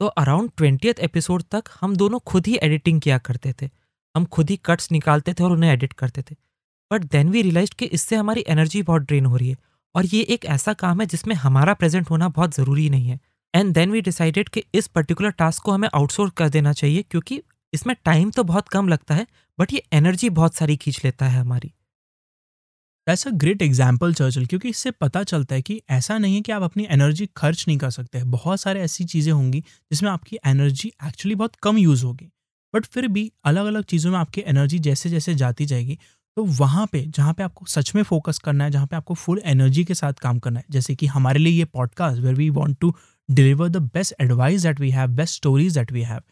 तो 0.00 0.06
अराउंड 0.06 0.50
ट्वेंटियथ 0.56 0.98
एपिसोड 1.00 1.42
तक 1.50 1.64
हम 1.80 1.96
दोनों 1.96 2.18
खुद 2.26 2.46
ही 2.46 2.58
एडिटिंग 2.62 3.00
किया 3.00 3.18
करते 3.18 3.54
थे। 3.62 3.68
हम 4.14 4.24
खुद 4.24 4.50
ही 4.50 4.56
कट्स 4.64 4.90
निकालते 4.92 5.32
थे 5.34 5.44
और 5.44 5.52
उन्हें 5.52 5.70
एडिट 5.72 5.92
करते 5.92 6.22
थे। 6.22 6.34
बट 6.90 7.04
देन 7.04 7.30
वी 7.30 7.42
रियलाइज़ 7.42 7.70
कि 7.78 7.84
इससे 7.86 8.16
हमारी 8.16 8.44
एनर्जी 8.48 8.82
बहुत 8.82 9.02
ड्रेन 9.02 9.26
हो 9.26 9.36
रही 9.36 9.48
है। 9.50 9.56
और 9.94 10.06
ये 10.06 10.20
एक 10.22 10.44
ऐसा 10.44 10.72
काम 10.74 11.00
है 11.00 11.06
जिसमें 11.06 11.34
हमारा 11.34 11.74
प्रेजेंट 11.74 12.10
होना 12.10 12.28
बहुत 12.28 12.54
ज़रूरी 12.54 12.88
नहीं 12.90 13.08
है। 13.08 13.18
एंड 13.56 13.72
देन 13.74 13.90
वी 13.90 14.00
डिसाइडेड 14.00 14.48
कि 14.48 14.62
इस 14.74 14.86
पर्टिकुलर 14.86 15.30
टास्क 15.32 15.62
को 15.62 15.72
हमें 15.72 15.88
आउटसोर्स 15.94 16.32
कर 16.36 16.48
देना 16.48 16.72
चाहिए, 16.72 17.02
क्योंकि 17.02 17.40
इसमें 17.72 17.94
टाइम 18.04 18.30
तो 18.30 18.42
बहुत 18.44 18.68
कम 18.68 18.88
लगता 18.88 19.14
है 19.14 19.26
बट 19.58 19.72
ये 19.72 19.82
एनर्जी 19.92 20.30
बहुत 20.32 20.54
सारी 20.54 20.76
खींच 20.76 21.00
लेता 21.04 21.26
है 21.26 21.40
हमारी। 21.40 21.72
That's 23.06 23.26
a 23.26 23.30
great 23.32 23.62
example 23.62 24.14
Charchal 24.14 24.46
क्योंकि 24.46 24.68
इससे 24.68 24.90
पता 24.90 25.22
चलता 25.22 25.54
है 25.54 25.62
कि 25.62 25.80
ऐसा 25.90 26.18
नहीं 26.18 26.34
है 26.34 26.40
कि 26.40 26.52
आप 26.52 26.62
अपनी 26.62 26.86
एनर्जी 26.90 27.28
खर्च 27.36 27.64
नहीं 27.68 27.78
कर 27.78 27.90
सकते 27.90 28.22
बहुत 28.26 28.60
सारे 28.60 28.80
ऐसी 28.80 29.04
चीज़ें 29.04 29.32
होंगी 29.32 29.60
जिसमें 29.60 30.10
आपकी 30.10 30.38
एनर्जी 30.46 30.92
एक्चुअली 31.06 31.34
बहुत 31.34 31.56
कम 31.62 31.78
यूज़ 31.78 32.04
होगी। 32.04 32.30
बट 32.74 32.86
फिर 32.86 33.08
भी 33.08 33.30
अलग 33.44 33.66
अलग 33.66 33.84
चीज़ों 33.84 34.12
में 34.12 34.18
आपकी 34.18 34.42
एनर्जी 34.46 34.78
जैसे 34.80 35.10
जैसे 35.10 35.34
जाती 35.34 35.66
जाएगी 35.66 35.98
तो 36.36 36.44
वहाँ 36.44 36.86
पे, 36.86 37.04
जहाँ 37.06 37.32
पे 37.34 37.42
आपको 37.42 37.66
सच 37.66 37.94
में 37.94 38.02
फोकस 38.02 38.38
करना 38.38 38.64
है, 38.64 38.70
जहाँ 38.70 38.86
पे 38.86 38.96
आपको 38.96 39.14
फुल 39.14 39.40
एनर्जी 39.44 39.84
के 39.84 39.94
साथ 39.94 40.12
काम 40.12 40.38
करना 40.38 40.58
है, 40.58 40.64
जैसे 40.70 40.94
कि 40.94 41.06
हमारे 41.08 41.38
लिए 41.38 41.52
ये 41.52 41.64
podcast 41.66 42.20
where 42.22 42.34
we 42.34 42.48
want 42.50 42.78
to 42.80 42.94
deliver 43.28 43.68
the 43.68 43.76
best 43.76 44.14
advice 44.20 44.62
that 44.62 44.80
we 44.80 44.90
have 44.90 45.08
best 45.08 45.34
stories 45.34 45.74
that 45.74 45.92
we 45.92 46.02
have 46.02 46.22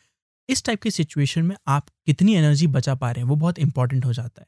इस 0.49 0.65
टाइप 0.65 0.83
की 0.83 0.91
सिचुएशन 0.91 1.43
में 1.43 1.57
आप 1.67 1.87
कितनी 2.07 2.35
एनर्जी 2.35 2.67
बचा 2.67 2.95
पा 2.95 3.11
रहे 3.11 3.23
हैं, 3.23 3.29
वो 3.29 3.37
बहुत 3.37 3.59
इंपॉर्टेंट 3.59 4.05
हो 4.05 4.13
जाता 4.13 4.41
है। 4.43 4.47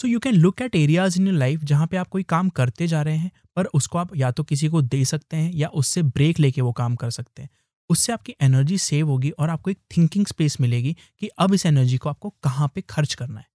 So 0.00 0.08
you 0.08 0.18
can 0.20 0.34
look 0.34 0.62
at 0.62 0.76
areas 0.76 1.18
in 1.20 1.26
your 1.26 1.36
life 1.36 1.64
जहाँ 1.64 1.86
पे 1.86 1.96
आप 1.96 2.08
कोई 2.08 2.22
काम 2.22 2.48
करते 2.48 2.86
जा 2.86 3.02
रहे 3.02 3.16
हैं, 3.16 3.30
पर 3.56 3.64
उसको 3.64 3.98
आप 3.98 4.16
या 4.16 4.30
तो 4.30 4.42
किसी 4.44 4.68
को 4.68 4.82
दे 4.82 5.04
सकते 5.04 5.36
हैं 5.36 5.52
या 5.52 5.68
उससे 5.68 6.02
ब्रेक 6.02 6.38
लेके 6.38 6.60
वो 6.60 6.72
काम 6.72 6.96
कर 6.96 7.10
सकते 7.10 7.42
हैं। 7.42 7.50
उससे 7.90 8.12
आपकी 8.12 8.34
एनर्जी 8.40 8.78
सेव 8.78 9.08
होगी 9.08 9.30
और 9.30 9.50
आपको 9.50 9.70
एक 9.70 9.78
थिंकिंग 9.96 10.26
स्पेस 10.26 10.60
मिलेगी 10.60 10.96
कि 11.20 11.28
अब 11.38 11.54
इस 11.54 11.66
एनर्जी 11.66 11.96
को 11.96 12.08
आपको 12.08 12.30
कहाँ 12.42 12.70
पे 12.74 12.80
खर्च 12.80 13.14
करना 13.14 13.40
है। 13.40 13.46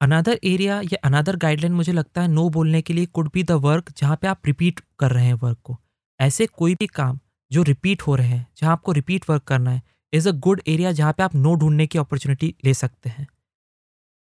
अनादर 0.00 0.38
एरिया 0.44 0.80
या 0.80 0.98
अनादर 1.04 1.36
गाइडलाइन 1.36 1.74
मुझे 1.74 1.92
लगता 1.92 2.22
है 2.22 2.28
नो 2.28 2.48
बोलने 2.48 2.82
के 2.82 2.94
लिए 2.94 3.06
कुड 3.06 3.30
बी 3.34 3.42
द 3.42 3.50
वर्क 3.50 3.92
जहाँ 3.96 4.16
पे 4.16 4.26
आप 4.26 4.46
रिपीट 4.46 4.80
कर 4.98 5.10
रहे 5.10 5.26
हैं 5.26 5.34
वर्क 5.34 5.58
को। 5.64 5.78
ऐसे 6.20 6.46
कोई 6.48 6.74
भी 6.74 6.86
काम 6.88 7.18
जो 7.50 7.62
रिपीट 7.62 8.02
हो 8.02 8.14
रहे 8.14 8.28
हैं, 8.28 8.46
जहाँ 8.58 8.72
आपको 8.72 8.92
रिपीट 8.92 9.30
वर्क 9.30 9.42
करना 9.42 9.70
है 9.70 9.82
इज़ 10.12 10.28
अ 10.28 10.32
गुड 10.38 10.60
एरिया 10.68 10.92
जहाँ 10.92 11.12
पे 11.12 11.22
आप 11.22 11.34
नो 11.36 11.54
ढूँढने 11.54 11.86
की 11.86 11.98
अपॉर्चुनिटी 11.98 12.54
ले 12.64 12.74
सकते 12.74 13.10
हैं। 13.10 13.26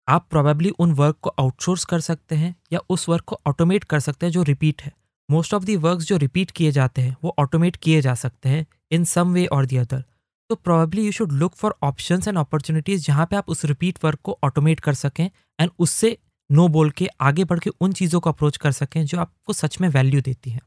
आप 0.09 0.27
प्रोबेबली 0.31 0.71
उन 0.71 0.93
वर्क 0.93 1.17
को 1.23 1.31
आउटसोर्स 1.41 1.85
कर 1.85 2.00
सकते 2.00 2.35
हैं 2.35 2.55
या 2.73 2.81
उस 2.91 3.09
वर्क 3.09 3.25
को 3.25 3.41
ऑटोमेट 3.47 3.85
कर 3.85 4.00
सकते 4.00 4.27
हैं 4.27 4.32
जो 4.32 4.43
रिपीट 4.43 4.82
है। 4.82 4.93
मोस्ट 5.29 5.55
ऑफ़ 5.55 5.65
दी 5.65 5.77
वर्क 5.79 6.00
जो 6.00 6.17
रिपीट 6.17 6.50
किए 6.50 6.71
जाते 6.73 7.03
हैं, 7.03 7.17
वो 7.25 7.35
ऑटोमेट 7.38 7.77
किए 7.77 8.00
जा 8.00 8.15
सकते 8.15 8.49
हैं 8.49 8.67
इन 8.91 9.05
सम 9.06 9.33
वे 9.33 9.44
और 9.47 9.67
दी 9.67 9.76
अदर 9.76 10.05
तो 10.50 10.55
probably 10.56 11.05
you 11.07 11.12
should 11.12 11.33
look 11.33 11.55
for 11.55 11.75
options 11.83 12.28
and 12.28 12.38
opportunities 12.38 13.05
जहाँ 13.05 13.26
पे 13.26 13.37
आप 13.37 13.49
उस 13.49 13.64
रिपीट 13.64 13.99
वर्क 14.05 14.21
को 14.23 14.38
ऑटोमेट 14.45 14.81
कर 14.81 14.95
सकें 14.95 15.25
एंड 15.59 15.71
उससे 15.78 16.16
नो 16.50 16.66
बोल 16.69 16.90
के 16.90 17.09
आगे 17.21 17.45
बढ़ 17.45 17.59
के 17.59 17.71
उन 17.81 17.93
चीज़ों 17.93 18.21
को 18.21 18.31
अप्रोच 18.31 18.57
कर 18.57 18.73
सकें 18.73 19.05
जो 19.07 19.19
आपको 19.19 19.52
सच 19.52 19.81
में 19.81 19.88
वैल्यू 19.88 20.21
देती 20.21 20.50
हैं। 20.50 20.61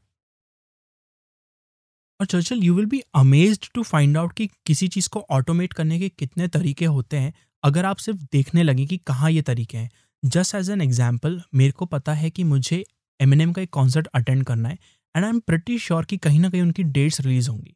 और 2.24 2.28
Charchal 2.30 2.62
you 2.64 2.74
will 2.74 2.86
be 2.86 3.00
amazed 3.14 3.66
to 3.74 3.82
find 3.82 4.16
out 4.16 4.32
कि 4.32 4.46
किसी 4.66 4.86
चीज़ 4.88 5.08
को 5.08 5.20
ऑटोमेट 5.30 5.72
करने 5.72 5.98
के 5.98 6.08
कितने 6.10 6.46
तरीके 6.48 6.84
होते 6.86 7.16
हैं, 7.16 7.32
अगर 7.64 7.84
आप 7.84 7.96
सिर्फ़ 7.96 8.20
देखने 8.32 8.62
लगे 8.62 8.86
कि 8.86 8.96
कहाँ 9.06 9.30
ये 9.30 9.42
तरीके 9.42 9.78
हैं। 9.78 9.90
जस्ट 10.22 10.54
एज 10.54 10.70
एन 10.70 10.80
एग्ज़ाम्पल 10.80 11.40
मेरे 11.54 11.72
को 11.72 11.86
पता 11.86 12.12
है 12.12 12.30
कि 12.30 12.44
मुझे 12.44 12.84
एमएनएम 13.20 13.52
का 13.52 13.62
एक 13.62 13.70
कॉन्सर्ट 13.70 14.06
अटेंड 14.14 14.44
करना 14.44 14.68
है 14.68 14.78
and 15.14 15.24
I 15.24 15.30
am 15.30 15.40
pretty 15.40 15.78
sure 15.78 16.04
कि 16.04 16.16
कहीं 16.18 16.40
ना 16.40 16.50
कहीं 16.50 16.62
उनकी 16.62 16.82
डेट्स 16.84 17.20
रिलीज़ 17.20 17.50
होंगी। 17.50 17.74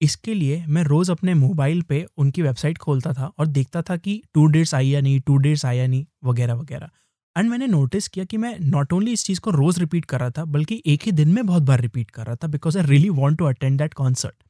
इसके 0.00 0.34
लिए 0.34 0.64
मैं 0.68 0.82
रोज़ 0.84 1.10
अपने 1.12 1.34
मोबाइल 1.36 1.82
पे 1.82 2.04
उनकी 2.16 2.42
वेबसाइट 2.42 2.78
खोलता 2.78 3.12
था 3.12 3.30
और 3.38 3.46
देखता 3.48 3.82
था 3.82 3.96
कि 3.98 4.20
टू 4.34 4.46
डेट्स 4.46 4.74
आई 4.74 4.88
या 4.88 5.00
नहीं 5.00 5.20
टू 5.20 5.36
डेट्स 5.38 5.64
आया 5.64 5.86
नहीं, 5.86 6.04
वगैरह 6.24 6.54
वगैरह। 6.54 6.90
एंड 7.36 7.48
मैंने 7.50 7.66
नोटिस 7.66 8.08
किया 8.08 8.24
कि 8.24 8.36
मैं 8.36 8.56
नॉट 8.60 8.92
ओनली 8.92 9.12
इस 9.12 9.24
चीज़ 9.24 9.40
को 9.40 9.50
रोज़ 9.50 9.78
रिपीट 9.80 10.04
कर 10.04 10.20
रहा 10.20 10.30
था, 10.30 10.44
बल्कि 10.44 10.82
एक 10.86 11.02
ही 11.02 11.12
दिन 11.12 11.28
में 11.28 11.44
बहुत 11.46 11.62
बार 11.62 11.80
रिपीट 11.80 12.10
कर 12.10 12.26
रहा 12.26 12.36
था 12.36 12.46
because 12.48 12.78
I 12.78 12.84
really 12.84 13.08
want 13.10 13.38
to 13.38 13.44
attend 13.44 13.78
that 13.78 13.94
concert 13.94 14.42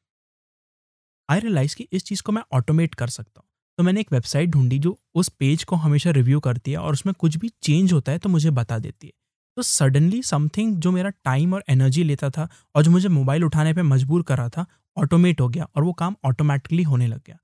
I 1.29 1.41
realize 1.41 1.77
कि 1.77 1.87
इस 1.93 2.05
चीज़ 2.05 2.23
को 2.23 2.33
मैं 2.33 2.43
ऑटोमेट 2.53 2.95
कर 2.95 3.09
सकता 3.09 3.41
हूँ। 3.41 3.47
तो 3.79 3.83
मैंने 3.85 4.01
एक 4.01 4.13
वेबसाइट 4.13 4.51
ढूंढी 4.51 4.79
जो 4.79 4.99
उस 5.15 5.29
पेज 5.31 5.65
को 5.65 5.77
हमेशा 5.77 6.11
रिव्यू 6.11 6.41
करती 6.41 6.71
है 6.71 6.79
और 6.79 6.93
उसमें 6.93 7.15
कुछ 7.15 7.37
भी 7.37 7.49
चेंज 7.63 7.93
होता 7.93 8.13
है 8.13 8.19
तो 8.19 8.29
मुझे 8.29 8.51
बता 8.51 8.79
देती 8.79 9.07
है। 9.07 9.13
तो 9.57 9.63
सडनली 9.63 10.23
समथिंग 10.23 10.77
जो 10.77 10.91
मेरा 10.91 11.11
टाइम 11.25 11.55
और 11.55 11.65
एनर्जी 11.69 12.03
लेता 12.05 12.31
था 12.31 12.49
और 12.75 12.83
जो 12.83 12.91
मुझे 12.91 13.09
मोबाइल 13.09 13.45
उठाने 13.45 13.73
पर 13.75 13.83
मजबूर 13.85 14.23
कर 14.23 14.39
रहा 14.39 14.49
था 14.49 14.67
ऑटोमेट 14.97 15.41
हो 15.41 15.49
गया 15.49 15.69
और 15.77 15.83
वो 15.83 15.93
काम 15.93 16.17
ऑटोमेटिकली 16.25 16.83
होने 16.83 17.07
लग 17.07 17.21
गया। 17.27 17.39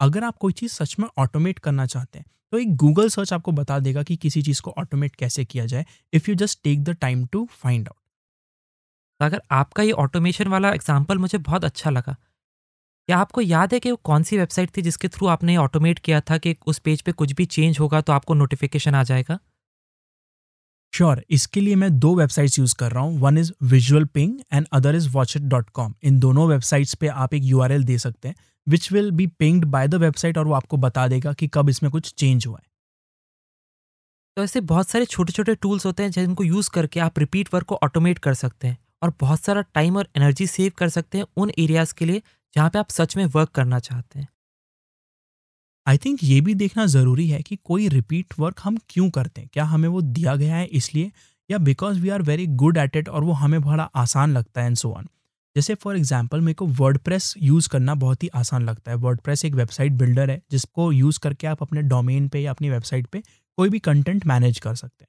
अगर 0.00 0.24
आप 0.24 0.36
कोई 0.36 0.52
चीज़ 0.52 0.72
सच 0.72 0.96
में 0.98 1.08
ऑटोमेट 1.18 1.58
करना 1.58 1.86
चाहते 1.86 2.18
हैं 2.18 2.26
तो 2.52 2.58
एक 2.58 2.74
गूगल 2.76 3.08
सर्च 3.08 3.32
आपको 3.32 3.52
बता 3.52 3.78
देगा 3.78 4.02
कि 4.02 4.16
किसी 4.16 4.42
चीज़ 4.42 4.62
को 4.62 4.74
ऑटोमेट 4.78 5.14
कैसे 5.16 5.44
किया 5.44 5.66
जाए 5.66 5.84
if 6.12 6.30
you 6.30 6.34
just 6.36 6.62
take 6.64 6.84
the 6.84 6.90
time 7.00 7.24
to 7.26 7.46
find 7.52 7.88
out 7.88 7.96
अगर 9.20 9.40
आपका 9.50 9.82
ये 9.82 9.92
ऑटोमेशन 9.98 10.48
वाला 10.48 10.70
एग्ज़ाम्पल 10.72 11.18
मुझे 11.18 11.38
बहुत 11.38 11.64
अच्छा 11.64 11.90
लगा, 11.90 12.12
क्या 13.08 13.18
आपको 13.18 13.40
याद 13.40 13.72
है 13.74 13.80
कि 13.80 13.90
वो 13.90 13.96
कौन 14.04 14.22
सी 14.22 14.38
वेबसाइट 14.38 14.76
थी 14.76 14.82
जिसके 14.82 15.08
थ्रू 15.08 15.26
आपने 15.26 15.56
ऑटोमेट 15.56 15.98
किया 15.98 16.20
था 16.20 16.38
कि 16.38 16.54
उस 16.66 16.78
पेज 16.78 17.02
पे 17.02 17.12
कुछ 17.12 17.32
भी 17.32 17.44
चेंज 17.46 17.78
होगा 17.80 18.00
तो 18.00 18.12
आपको 18.12 18.34
नोटिफिकेशन 18.34 18.94
आ 18.94 19.02
जाएगा? 19.04 19.38
श्योर 20.92 21.14
sure, 21.14 21.26
इसके 21.30 21.60
लिए 21.60 21.74
मैं 21.74 21.98
दो 21.98 22.14
वेबसाइट्स 22.16 22.58
यूज़ 22.58 22.74
कर 22.74 22.92
रहा 22.92 23.02
हूँ। 23.02 23.18
One 23.20 23.38
is 23.38 23.52
visual 23.62 24.04
ping 24.04 24.38
and 24.52 24.66
other 24.72 24.94
is 24.94 25.08
watch 25.08 25.36
it 25.36 25.42
dot 25.44 25.68
com 25.70 25.94
इन 26.02 26.18
दोनों 26.20 26.48
वेबसाइट्स 26.48 26.94
पे 26.94 27.08
आप 27.08 27.34
एक 27.34 27.42
यूआरएल 27.44 27.84
दे 27.84 27.98
सकते 27.98 28.28
हैं 28.28 28.34
which 28.66 28.90
will 28.92 29.10
be 29.10 29.26
pinged 29.38 29.64
by 29.64 29.88
the 29.88 29.94
website 29.96 30.38
और 30.38 30.46
वो 30.46 30.54
आपको 30.54 30.76
बता 30.76 31.06
देगा 31.08 31.32
कि 31.32 31.48
कब 31.48 31.68
इसमें 31.68 31.90
कुछ 31.92 32.12
चेंज 32.14 32.46
हुआ 32.46 32.58
है। 32.58 32.66
तो 34.36 34.42
ऐसे 34.42 34.60
बहुत 34.62 34.88
सारे 34.88 35.04
छोटे 35.04 35.32
छोटे 35.32 35.54
टूल्स 35.54 35.86
होते 35.86 36.02
हैं 36.02 36.10
जिनको 36.10 36.44
यूज़ 36.44 36.70
करके 36.70 37.00
आप 37.00 37.18
रिपीट 37.18 37.54
वर्क 37.54 37.66
को 37.66 37.78
ऑटोमेट 37.84 38.18
कर 38.18 38.34
सकते 38.34 38.66
हैं 38.66 38.78
और 39.02 39.12
बहुत 39.20 39.40
सारा 39.40 39.62
टाइम 39.74 39.96
और 39.96 40.08
एनर्जी 40.16 40.46
सेव 40.46 40.72
कर 40.78 40.88
सकते 40.88 41.18
हैं 41.18 41.26
उन 41.36 41.50
एरियाज़ 41.58 41.94
के 41.94 42.04
लिए 42.04 42.22
जहाँ 42.56 42.70
पे 42.70 42.78
आप 42.78 42.90
सच 42.90 43.16
में 43.16 43.24
वर्क 43.26 43.50
करना 43.50 43.78
चाहते 43.80 44.18
हैं। 44.18 44.28
आई 45.88 45.98
थिंक 45.98 46.18
ये 46.24 46.40
भी 46.40 46.54
देखना 46.54 46.84
ज़रूरी 46.86 47.28
है 47.28 47.40
कि 47.42 47.56
कोई 47.56 47.88
रिपीट 47.88 48.34
वर्क 48.38 48.60
हम 48.64 48.76
क्यों 48.88 49.08
करते 49.10 49.40
हैं? 49.40 49.48
क्या 49.52 49.64
हमें 49.64 49.88
वो 49.88 50.00
दिया 50.00 50.34
गया 50.36 50.56
है 50.56 50.64
इसलिए? 50.66 51.10
या 51.50 51.58
because 51.58 52.00
we 52.00 52.08
are 52.08 52.22
very 52.22 52.46
good 52.46 52.76
at 52.76 52.96
it 52.96 53.08
और 53.08 53.24
वो 53.24 53.32
हमें 53.32 53.60
बड़ा 53.62 53.84
आसान 53.94 54.32
लगता 54.32 54.60
है 54.60 54.66
एंड 54.66 54.76
सो 54.76 54.92
ऑन 54.92 55.06
जैसे 55.56 55.74
फॉर 55.74 55.96
एग्ज़ाम्पल 55.96 56.40
मेरे 56.40 56.54
को 56.54 56.66
वर्ड 56.66 56.98
प्रेस 56.98 57.34
यूज़ 57.38 57.68
करना 57.68 57.94
बहुत 57.94 58.22
ही 58.22 58.28
आसान 58.34 58.62
लगता 58.62 58.90
है। 58.90 58.96
वर्ड 58.96 59.20
प्रेस 59.20 59.44
एक 59.44 59.54
वेबसाइट 59.54 59.92
बिल्डर 59.92 60.30
है, 60.30 60.40
जिसको 60.50 60.90
यूज़ 60.92 61.18
करके 61.20 61.46
आप 61.46 61.62
अपने 61.62 61.82
डोमेन 61.82 62.28
पे 62.28 62.40
या 62.40 62.50
अपनी 62.50 62.70
वेबसाइट 62.70 63.06
पे 63.06 63.22
कोई 63.58 63.68
भी 63.68 63.78
कंटेंट 63.78 64.26
मैनेज 64.26 64.58
कर 64.58 64.74
सकते 64.74 65.04
हैं। 65.04 65.08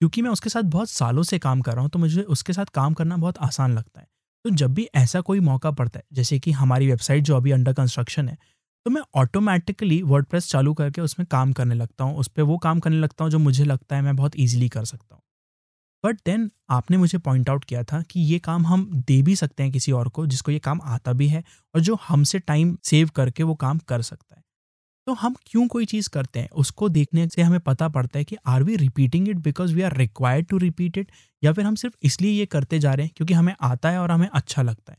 क्योंकि 0.00 0.22
मैं 0.22 0.30
उसके 0.30 0.50
साथ 0.50 0.62
बहुत 0.62 0.90
सालों 0.90 1.22
से 1.22 1.38
काम 1.38 1.60
कर 1.60 1.72
रहा 1.72 1.82
हूँ 1.82 1.90
तो 1.90 1.98
मुझे 1.98 2.22
उसके 2.22 2.52
साथ 2.52 2.66
काम 2.66 2.94
करना 2.94 3.16
बहुत 3.16 3.38
आसान 3.38 3.74
लगता 3.74 4.00
है। 4.00 4.06
तो 4.44 4.50
जब 4.50 4.74
भी 4.74 4.88
ऐसा 4.94 5.20
कोई 5.20 5.40
मौका 5.40 5.70
पड़ता 5.70 5.98
है, 5.98 6.04
जैसे 6.12 6.38
कि 6.38 6.52
हमारी 6.52 6.86
वेबसाइट 6.86 7.24
जो 7.24 7.36
अभी 7.36 7.50
अंडर 7.50 7.72
कंस्ट्रक्शन 7.72 8.28
है 8.28 8.36
तो 8.86 8.90
मैं 8.90 9.02
ऑटोमेटिकली 9.16 10.00
वर्ड 10.02 10.38
चालू 10.40 10.72
करके 10.74 11.00
उसमें 11.00 11.26
काम 11.30 11.52
करने 11.52 11.74
लगता 11.74 12.04
हूँ, 12.04 12.16
उस 12.16 12.28
पर 12.28 12.42
वो 12.42 12.56
काम 12.58 12.80
करने 12.80 12.96
लगता 12.96 13.24
हूँ 13.24 13.30
जो 13.30 13.38
मुझे 13.38 13.64
लगता 13.64 13.96
है 13.96 14.02
मैं 14.02 14.14
बहुत 14.16 14.32
ईजिली 14.36 14.68
कर 14.68 14.84
सकता 14.84 15.14
हूँ। 15.14 15.22
बट 16.04 16.18
देन 16.26 16.50
आपने 16.70 16.96
मुझे 16.96 17.18
पॉइंट 17.18 17.50
आउट 17.50 17.64
किया 17.64 17.82
था 17.84 18.00
कि 18.02 18.20
ये 18.22 18.38
काम 18.40 18.66
हम 18.66 18.90
दे 19.08 19.20
भी 19.22 19.36
सकते 19.36 19.62
हैं 19.62 19.72
किसी 19.72 19.92
और 19.92 20.08
को 20.08 20.26
जिसको 20.26 20.52
ये 20.52 20.58
काम 20.58 20.80
आता 20.86 21.12
भी 21.12 21.28
है 21.28 21.42
और 21.74 21.80
जो 21.80 21.98
हमसे 22.08 22.38
टाइम 22.40 22.76
सेव 22.84 23.10
करके 23.16 23.42
वो 23.42 23.54
काम 23.56 23.78
कर 23.88 24.02
सकता 24.02 24.36
है। 24.36 24.42
तो 25.06 25.12
हम 25.14 25.34
क्यों 25.46 25.66
कोई 25.68 25.84
चीज़ 25.86 26.08
करते 26.10 26.40
हैं? 26.40 26.48
उसको 26.50 26.88
देखने 26.90 27.28
से 27.28 27.42
हमें 27.42 27.60
पता 27.60 27.88
पड़ता 27.88 28.18
है 28.18 28.24
कि 28.24 28.36
are 28.46 28.62
we 28.62 28.76
repeating 28.76 29.28
it 29.28 29.36
because 29.38 29.74
we 29.74 29.82
are 29.82 29.96
required 29.96 30.46
to 30.46 30.58
repeat 30.58 30.98
it 30.98 31.12
या 31.42 31.52
फिर 31.52 31.64
हम 31.64 31.74
सिर्फ़ 31.76 31.96
इसलिए 32.02 32.32
ये 32.32 32.46
करते 32.46 32.78
जा 32.78 32.94
रहे 32.94 33.06
हैं 33.06 33.12
क्योंकि 33.16 33.34
हमें 33.34 33.54
आता 33.62 33.90
है 33.90 33.98
और 33.98 34.10
हमें 34.10 34.28
अच्छा 34.28 34.62
लगता 34.62 34.92
है। 34.92 34.98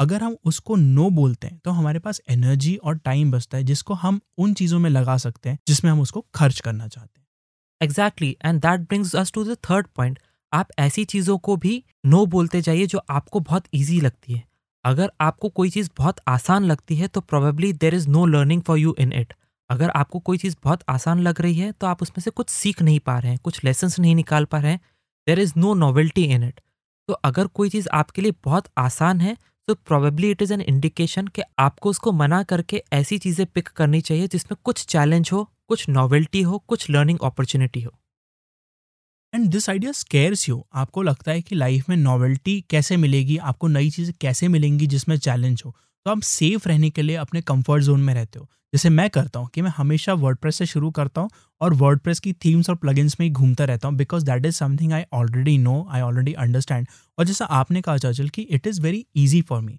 अगर 0.00 0.22
हम 0.22 0.36
उसको 0.44 0.76
नो 0.76 1.08
बोलते 1.10 1.46
हैं 1.46 1.58
तो 1.58 1.70
हमारे 1.70 1.98
पास 1.98 2.20
एनर्जी 2.30 2.74
और 2.76 2.98
टाइम 2.98 3.30
बचता 3.30 3.58
है, 3.58 3.64
जिसको 3.64 3.94
हम 3.94 4.20
उन 4.38 4.54
चीज़ों 4.54 4.78
में 4.78 4.90
लगा 4.90 5.16
सकते 5.18 5.48
हैं, 5.48 5.58
जिसमें 5.68 5.90
हम 5.90 6.00
उसको 6.00 6.24
खर्च 6.34 6.60
करना 6.60 6.86
चाहते 6.88 7.20
हैं। 7.20 7.26
Exactly 7.80 8.36
and 8.44 8.60
that 8.60 8.80
brings 8.80 9.14
us 9.16 9.32
to 9.32 9.44
the 9.44 9.56
third 9.70 9.86
point 9.96 10.18
आप 10.52 10.68
ऐसी 10.78 11.04
चीज़ों 11.06 11.36
को 11.38 11.56
भी 11.56 11.82
नो 12.06 12.24
बोलते 12.28 12.60
जाइए, 12.60 12.86
जो 12.86 13.00
आपको 13.10 13.40
बहुत 13.40 13.64
ईजी 13.74 14.00
लगती 14.00 14.32
है। 14.32 14.42
अगर 14.84 15.10
आपको 15.20 15.48
कोई 15.50 15.70
चीज़ 15.70 15.88
बहुत 15.98 16.20
आसान 16.28 16.64
लगती 16.64 16.96
है 16.96 17.08
तो 17.08 17.20
probably 17.22 17.72
there 17.74 17.94
is 17.94 18.08
no 18.08 18.24
learning 18.26 18.62
for 18.62 18.78
you 18.78 18.94
in 18.98 19.12
it 19.12 19.34
अगर 19.70 19.90
आपको 19.92 20.18
कोई 20.20 20.38
चीज़ 20.38 20.56
बहुत 20.64 20.80
आसान 20.88 21.18
लग 21.18 21.40
रही 21.40 21.54
है 21.54 21.70
तो 21.72 21.86
आप 21.86 22.02
उसमें 22.02 22.22
से 22.22 22.30
कुछ 22.30 22.48
सीख 22.50 22.82
नहीं 22.82 23.00
पा 23.00 23.18
रहे 23.18 23.30
हैं, 23.30 23.38
कुछ 23.38 23.62
लेसन्स 23.64 23.98
नहीं 24.00 24.14
निकाल 24.14 24.44
पा 24.44 24.58
रहे 24.58 24.72
हैं। 24.72 24.80
There 25.26 25.40
is 25.40 25.52
no 25.56 25.74
novelty 25.76 26.24
in 26.24 26.44
it 26.44 26.60
तो 27.08 27.12
अगर 27.24 27.46
कोई 27.48 27.68
चीज़ 27.68 27.88
आपके 27.90 28.22
लिए 28.22 28.32
बहुत 28.44 28.68
आसान 28.78 29.20
है 29.20 29.36
तो 29.68 29.74
probably 29.74 30.30
it 30.30 30.42
is 30.42 30.52
an 30.52 30.60
indication 30.60 31.26
कि 31.26 31.42
आपको 31.58 31.90
उसको 31.90 32.12
मना 32.12 32.42
करके 32.42 32.82
ऐसी 32.92 33.18
चीज़ें 33.18 33.46
पिक 33.46 33.68
करनी 33.68 34.00
चाहिए 34.00 34.28
जिसमें 34.28 34.56
कुछ 34.64 34.84
चैलेंज 34.86 35.30
हो, 35.32 35.48
कुछ 35.68 35.88
नॉवेल्टी 35.88 36.42
हो, 36.42 36.58
कुछ 36.58 36.90
लर्निंग 36.90 37.18
अपॉर्चुनिटी 37.24 37.82
हो। 37.82 37.92
And 39.32 39.46
this 39.50 39.68
idea 39.70 39.92
scares 39.92 40.48
you 40.48 40.64
आपको 40.74 41.02
लगता 41.02 41.32
है 41.32 41.42
कि 41.42 41.54
लाइफ 41.54 41.88
में 41.88 41.96
नॉवेल्टी 41.96 42.60
कैसे 42.70 42.96
मिलेगी, 42.96 43.36
आपको 43.36 43.68
नई 43.68 43.90
चीज़ें 43.90 44.14
कैसे 44.20 44.48
मिलेंगी 44.48 44.86
जिसमें 44.86 45.16
चैलेंज 45.18 45.62
हो। 45.66 45.74
तो 46.06 46.10
आप 46.10 46.20
सेफ़ 46.20 46.68
रहने 46.68 46.90
के 46.90 47.02
लिए 47.02 47.16
अपने 47.16 47.40
कंफर्ट 47.42 47.82
जोन 47.82 48.00
में 48.00 48.12
रहते 48.14 48.38
हो। 48.38 48.48
जैसे 48.72 48.88
मैं 48.88 49.08
करता 49.10 49.40
हूँ 49.40 49.48
कि 49.54 49.62
मैं 49.62 49.70
हमेशा 49.76 50.12
वर्ड 50.14 50.50
से 50.50 50.66
शुरू 50.66 50.90
करता 50.90 51.20
हूँ 51.20 51.30
और 51.60 51.74
वर्ड 51.74 52.14
की 52.20 52.32
थीम्स 52.44 52.70
और 52.70 52.76
प्लगइन्स 52.76 53.16
में 53.20 53.26
ही 53.26 53.32
घूमता 53.32 53.64
रहता 53.64 53.88
हूँ 53.88 53.96
because 53.96 54.24
that 54.24 54.46
is 54.46 54.54
something 54.54 54.92
I 54.92 55.02
already 55.12 55.56
know 55.58 55.86
I 55.90 56.00
already 56.00 56.32
understand 56.32 56.86
और 57.18 57.24
जैसा 57.24 57.44
आपने 57.44 57.80
कहा 57.80 57.96
चाचल 57.96 58.28
कि 58.28 58.42
it 58.42 58.66
is 58.66 58.80
very 58.82 59.04
easy 59.16 59.42
for 59.42 59.60
me 59.60 59.78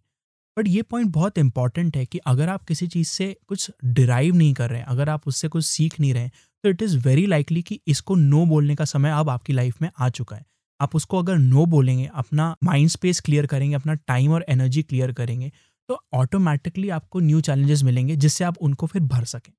but 0.58 0.68
ये 0.68 0.82
पॉइंट 0.82 1.12
बहुत 1.12 1.38
इंपॉर्टेंट 1.38 1.98
है 1.98 2.06
कि 2.06 2.18
अगर 2.18 2.50
आप 2.50 2.64
किसी 2.64 2.88
चीज़ 2.88 3.08
से 3.08 3.36
कुछ 3.48 3.70
डिराइव 3.86 4.36
नहीं 4.36 4.54
कर 4.54 4.70
रहे 4.70 4.80
हैं, 4.80 4.86
अगर 4.86 5.10
आप 5.10 5.28
उससे 5.28 5.48
कुछ 5.48 5.66
सीख 5.66 6.00
नहीं 6.00 6.14
रहे 6.14 6.30
तो 6.64 6.70
इट 6.70 6.82
इज़ 6.82 6.98
वेरी 7.00 7.26
लाइकली 7.26 7.62
कि 7.62 7.80
इसको 7.88 8.16
नो 8.16 8.46
बोलने 8.46 8.76
का 8.76 8.86
समय 8.86 9.12
अब 9.12 9.30
आपकी 9.30 9.54
लाइफ 9.54 9.82
में 9.82 9.90
आ 10.00 10.10
चुका 10.10 10.36
है। 10.36 10.46
आप 10.80 10.96
उसको 10.96 11.18
अगर 11.20 11.38
नो 11.38 11.66
बोलेंगे, 11.66 12.10
अपना 12.14 12.56
माइंड 12.64 12.90
स्पेस 12.90 13.20
क्लियर 13.20 13.46
करेंगे, 13.46 13.76
अपना 13.76 13.94
टाइम 13.94 14.32
और 14.32 14.46
एनर्जी 14.50 14.84
क्लियर 14.84 15.12
करेंगे 15.12 15.52
तो 15.92 16.04
ऑटोमेटिकली 16.14 16.90
आपको 16.90 17.20
न्यू 17.20 17.42
चैलेंजेस 17.42 17.84
मिलेंगे 17.84 18.16
जिससे 18.16 18.44
आप 18.44 18.58
उनको 18.58 18.88
फिर 18.88 19.02
भर 19.04 19.24
सकें। 19.26 19.52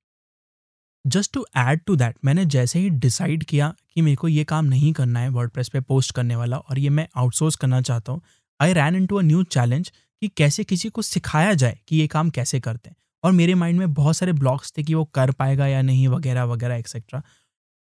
Just 1.05 1.33
to 1.33 1.45
add 1.57 1.81
to 1.87 1.97
that 1.97 2.17
मैंने 2.25 2.45
जैसे 2.47 2.79
ही 2.79 2.91
डिसाइड 2.91 3.45
किया 3.45 3.75
कि 3.95 4.03
मेरे 4.03 4.17
को 4.17 4.29
ये 4.29 4.45
काम 4.45 4.65
नहीं 4.65 4.93
करना 4.93 5.21
है 5.21 5.29
वर्ड 5.29 5.51
पे 5.73 5.81
पोस्ट 5.81 6.13
करने 6.13 6.37
वाला 6.37 6.57
और 6.57 6.79
ये 6.79 6.91
मैं 6.91 7.07
आउटसोर्स 7.17 7.57
करना 7.57 7.81
चाहता 7.81 8.13
हूँ 8.13 8.23
I 8.61 8.73
ran 8.73 8.97
into 9.07 9.17
a 9.17 9.23
new 9.23 9.43
challenge 9.43 9.93
कि 10.23 10.29
कैसे 10.29 10.65
किसी 10.65 10.89
को 10.89 11.03
सिखाया 11.03 11.53
जाए 11.55 11.79
कि 11.89 11.97
ये 11.97 12.07
काम 12.07 12.31
कैसे 12.31 12.61
करते 12.61 12.91
हैं। 12.91 12.97
और 13.25 13.33
मेरे 13.33 13.55
माइंड 13.55 13.79
में 13.79 13.95
बहुत 13.95 14.17
सारे 14.17 14.33
ब्लॉक्स 14.33 14.73
थे 14.79 14.83
कि 14.83 14.95
वो 14.95 15.05
कर 15.05 15.31
पाएगा 15.31 15.67
या 15.67 15.83
नहीं, 15.83 16.09
वगैरह 16.09 16.45
वगैरह 16.45 16.75
etcetera 16.75 17.23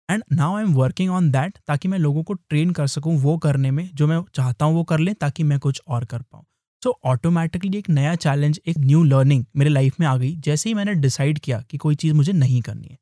and 0.08 0.22
now 0.32 0.56
I 0.56 0.62
am 0.62 0.74
working 0.74 1.10
on 1.10 1.30
that 1.30 1.58
ताकि 1.66 1.88
मैं 1.88 1.98
लोगों 1.98 2.22
को 2.22 2.34
ट्रेन 2.34 2.70
कर 2.70 2.86
सकूँ 2.86 3.18
वो 3.18 3.36
करने 3.38 3.70
में, 3.70 3.90
जो 3.94 4.06
मैं 4.06 4.22
चाहता 4.34 4.64
हूँ 4.64 4.74
वो 4.74 4.84
कर 4.84 4.98
लें 4.98 5.14
ताकि 5.14 5.42
मैं 5.42 5.58
कुछ 5.58 5.82
और 5.88 6.04
कर 6.04 6.22
पाऊँ। 6.22 6.44
सो 6.82 6.98
ऑटोमेटिकली 7.04 7.78
एक 7.78 7.88
नया 7.90 8.14
चैलेंज 8.16 8.60
एक 8.66 8.78
न्यू 8.78 9.02
लर्निंग 9.04 9.44
मेरे 9.56 9.70
लाइफ 9.70 9.98
में 10.00 10.06
आ 10.06 10.16
गई, 10.16 10.34
जैसे 10.36 10.68
ही 10.70 10.74
मैंने 10.74 10.94
डिसाइड 10.96 11.38
किया 11.38 11.60
कि 11.70 11.78
कोई 11.78 11.94
चीज़ 11.94 12.14
मुझे 12.14 12.32
नहीं 12.32 12.60
करनी 12.62 12.88
है। 12.88 12.96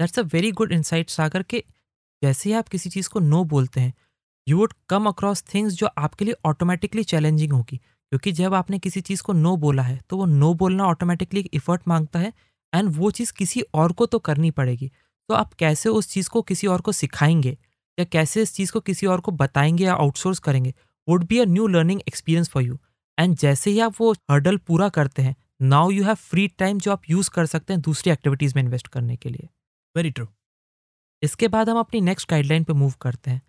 That's 0.00 0.18
a 0.18 0.22
very 0.32 0.50
good 0.52 0.72
insight 0.72 1.10
Sagar, 1.10 1.42
के 1.42 1.64
जैसे 2.22 2.48
ही 2.50 2.54
आप 2.56 2.68
किसी 2.68 2.90
चीज़ 2.90 3.08
को 3.08 3.20
नो 3.20 3.42
बोलते 3.44 3.80
हैं 3.80 3.92
you 4.46 4.56
would 4.58 4.72
come 4.88 5.06
across 5.06 5.42
things 5.54 5.74
जो 5.74 5.86
आपके 5.98 6.24
लिए 6.24 6.34
ऑटोमेटिकली 6.46 7.04
चैलेंजिंग 7.04 7.52
होगी। 7.52 7.76
क्योंकि 7.76 8.32
जब 8.32 8.54
आपने 8.54 8.78
किसी 8.78 9.00
चीज़ 9.00 9.22
को 9.22 9.32
नो 9.32 9.56
बोला 9.56 9.82
है 9.82 9.98
तो 10.10 10.16
वो 10.16 10.26
नो 10.26 10.52
बोलना 10.54 10.84
ऑटोमेटिकली 10.86 11.40
एक 11.40 11.48
इफर्ट 11.54 11.82
माँगता 11.88 12.18
है 12.18 12.32
एंड 12.72 12.88
वो 12.96 13.10
चीज़ 13.10 13.32
किसी 13.32 13.60
और 13.74 13.92
को 13.92 14.06
तो 14.06 14.18
करनी 14.20 14.50
पड़ेगी। 14.52 14.90
तो 15.28 15.34
आप 15.34 15.54
कैसे 15.54 15.88
उस 15.90 16.08
चीज़ 16.08 16.28
को 16.30 16.42
किसी 16.42 16.66
और 16.66 16.80
को 16.80 16.92
सिखाएँगे, 16.92 17.56
या 17.98 18.04
कैसे 18.04 18.42
इस 18.42 18.54
चीज़ 18.54 18.72
को 18.72 18.80
किसी 18.80 19.06
और 19.06 19.20
को 19.20 19.32
बताएँगे 19.34 19.84
या 19.84 19.94
आउटसोर्स 19.94 20.38
करेंगे? 20.40 20.74
Would 21.08 21.24
be 21.26 21.38
a 21.38 21.44
new 21.44 21.66
learning 21.66 22.00
experience 22.00 22.48
for 22.48 22.62
you 22.62 22.78
and 23.18 23.36
जैसे 23.36 23.70
ही 23.70 23.80
आप 23.80 23.94
वो 24.00 24.12
हर्डल 24.30 24.56
पूरा 24.56 24.88
करते 24.88 25.22
हैं 25.22 25.34
now 25.62 25.90
you 25.90 26.04
have 26.04 26.14
free 26.14 26.46
time 26.48 26.78
जो 26.78 26.92
आप 26.92 27.02
यूज़ 27.10 27.30
कर 27.30 27.46
सकते 27.46 27.72
हैं 27.72 27.82
दूसरी 27.82 28.12
एक्टिविटीज़ 28.12 28.52
में 28.56 28.62
इन्वेस्ट 28.62 28.88
करने 28.88 29.16
के 29.16 29.28
लिए। 29.28 29.48
वेरी 29.96 30.10
ट्रू 30.10 30.26
इसके 31.22 31.48
बाद 31.48 31.68
हम 31.68 31.78
अपनी 31.78 32.00
नेक्स्ट 32.00 32.30
गाइडलाइन 32.30 32.64
पे 32.64 32.72
मूव 32.72 32.94
करते 33.00 33.30
हैं 33.30 33.42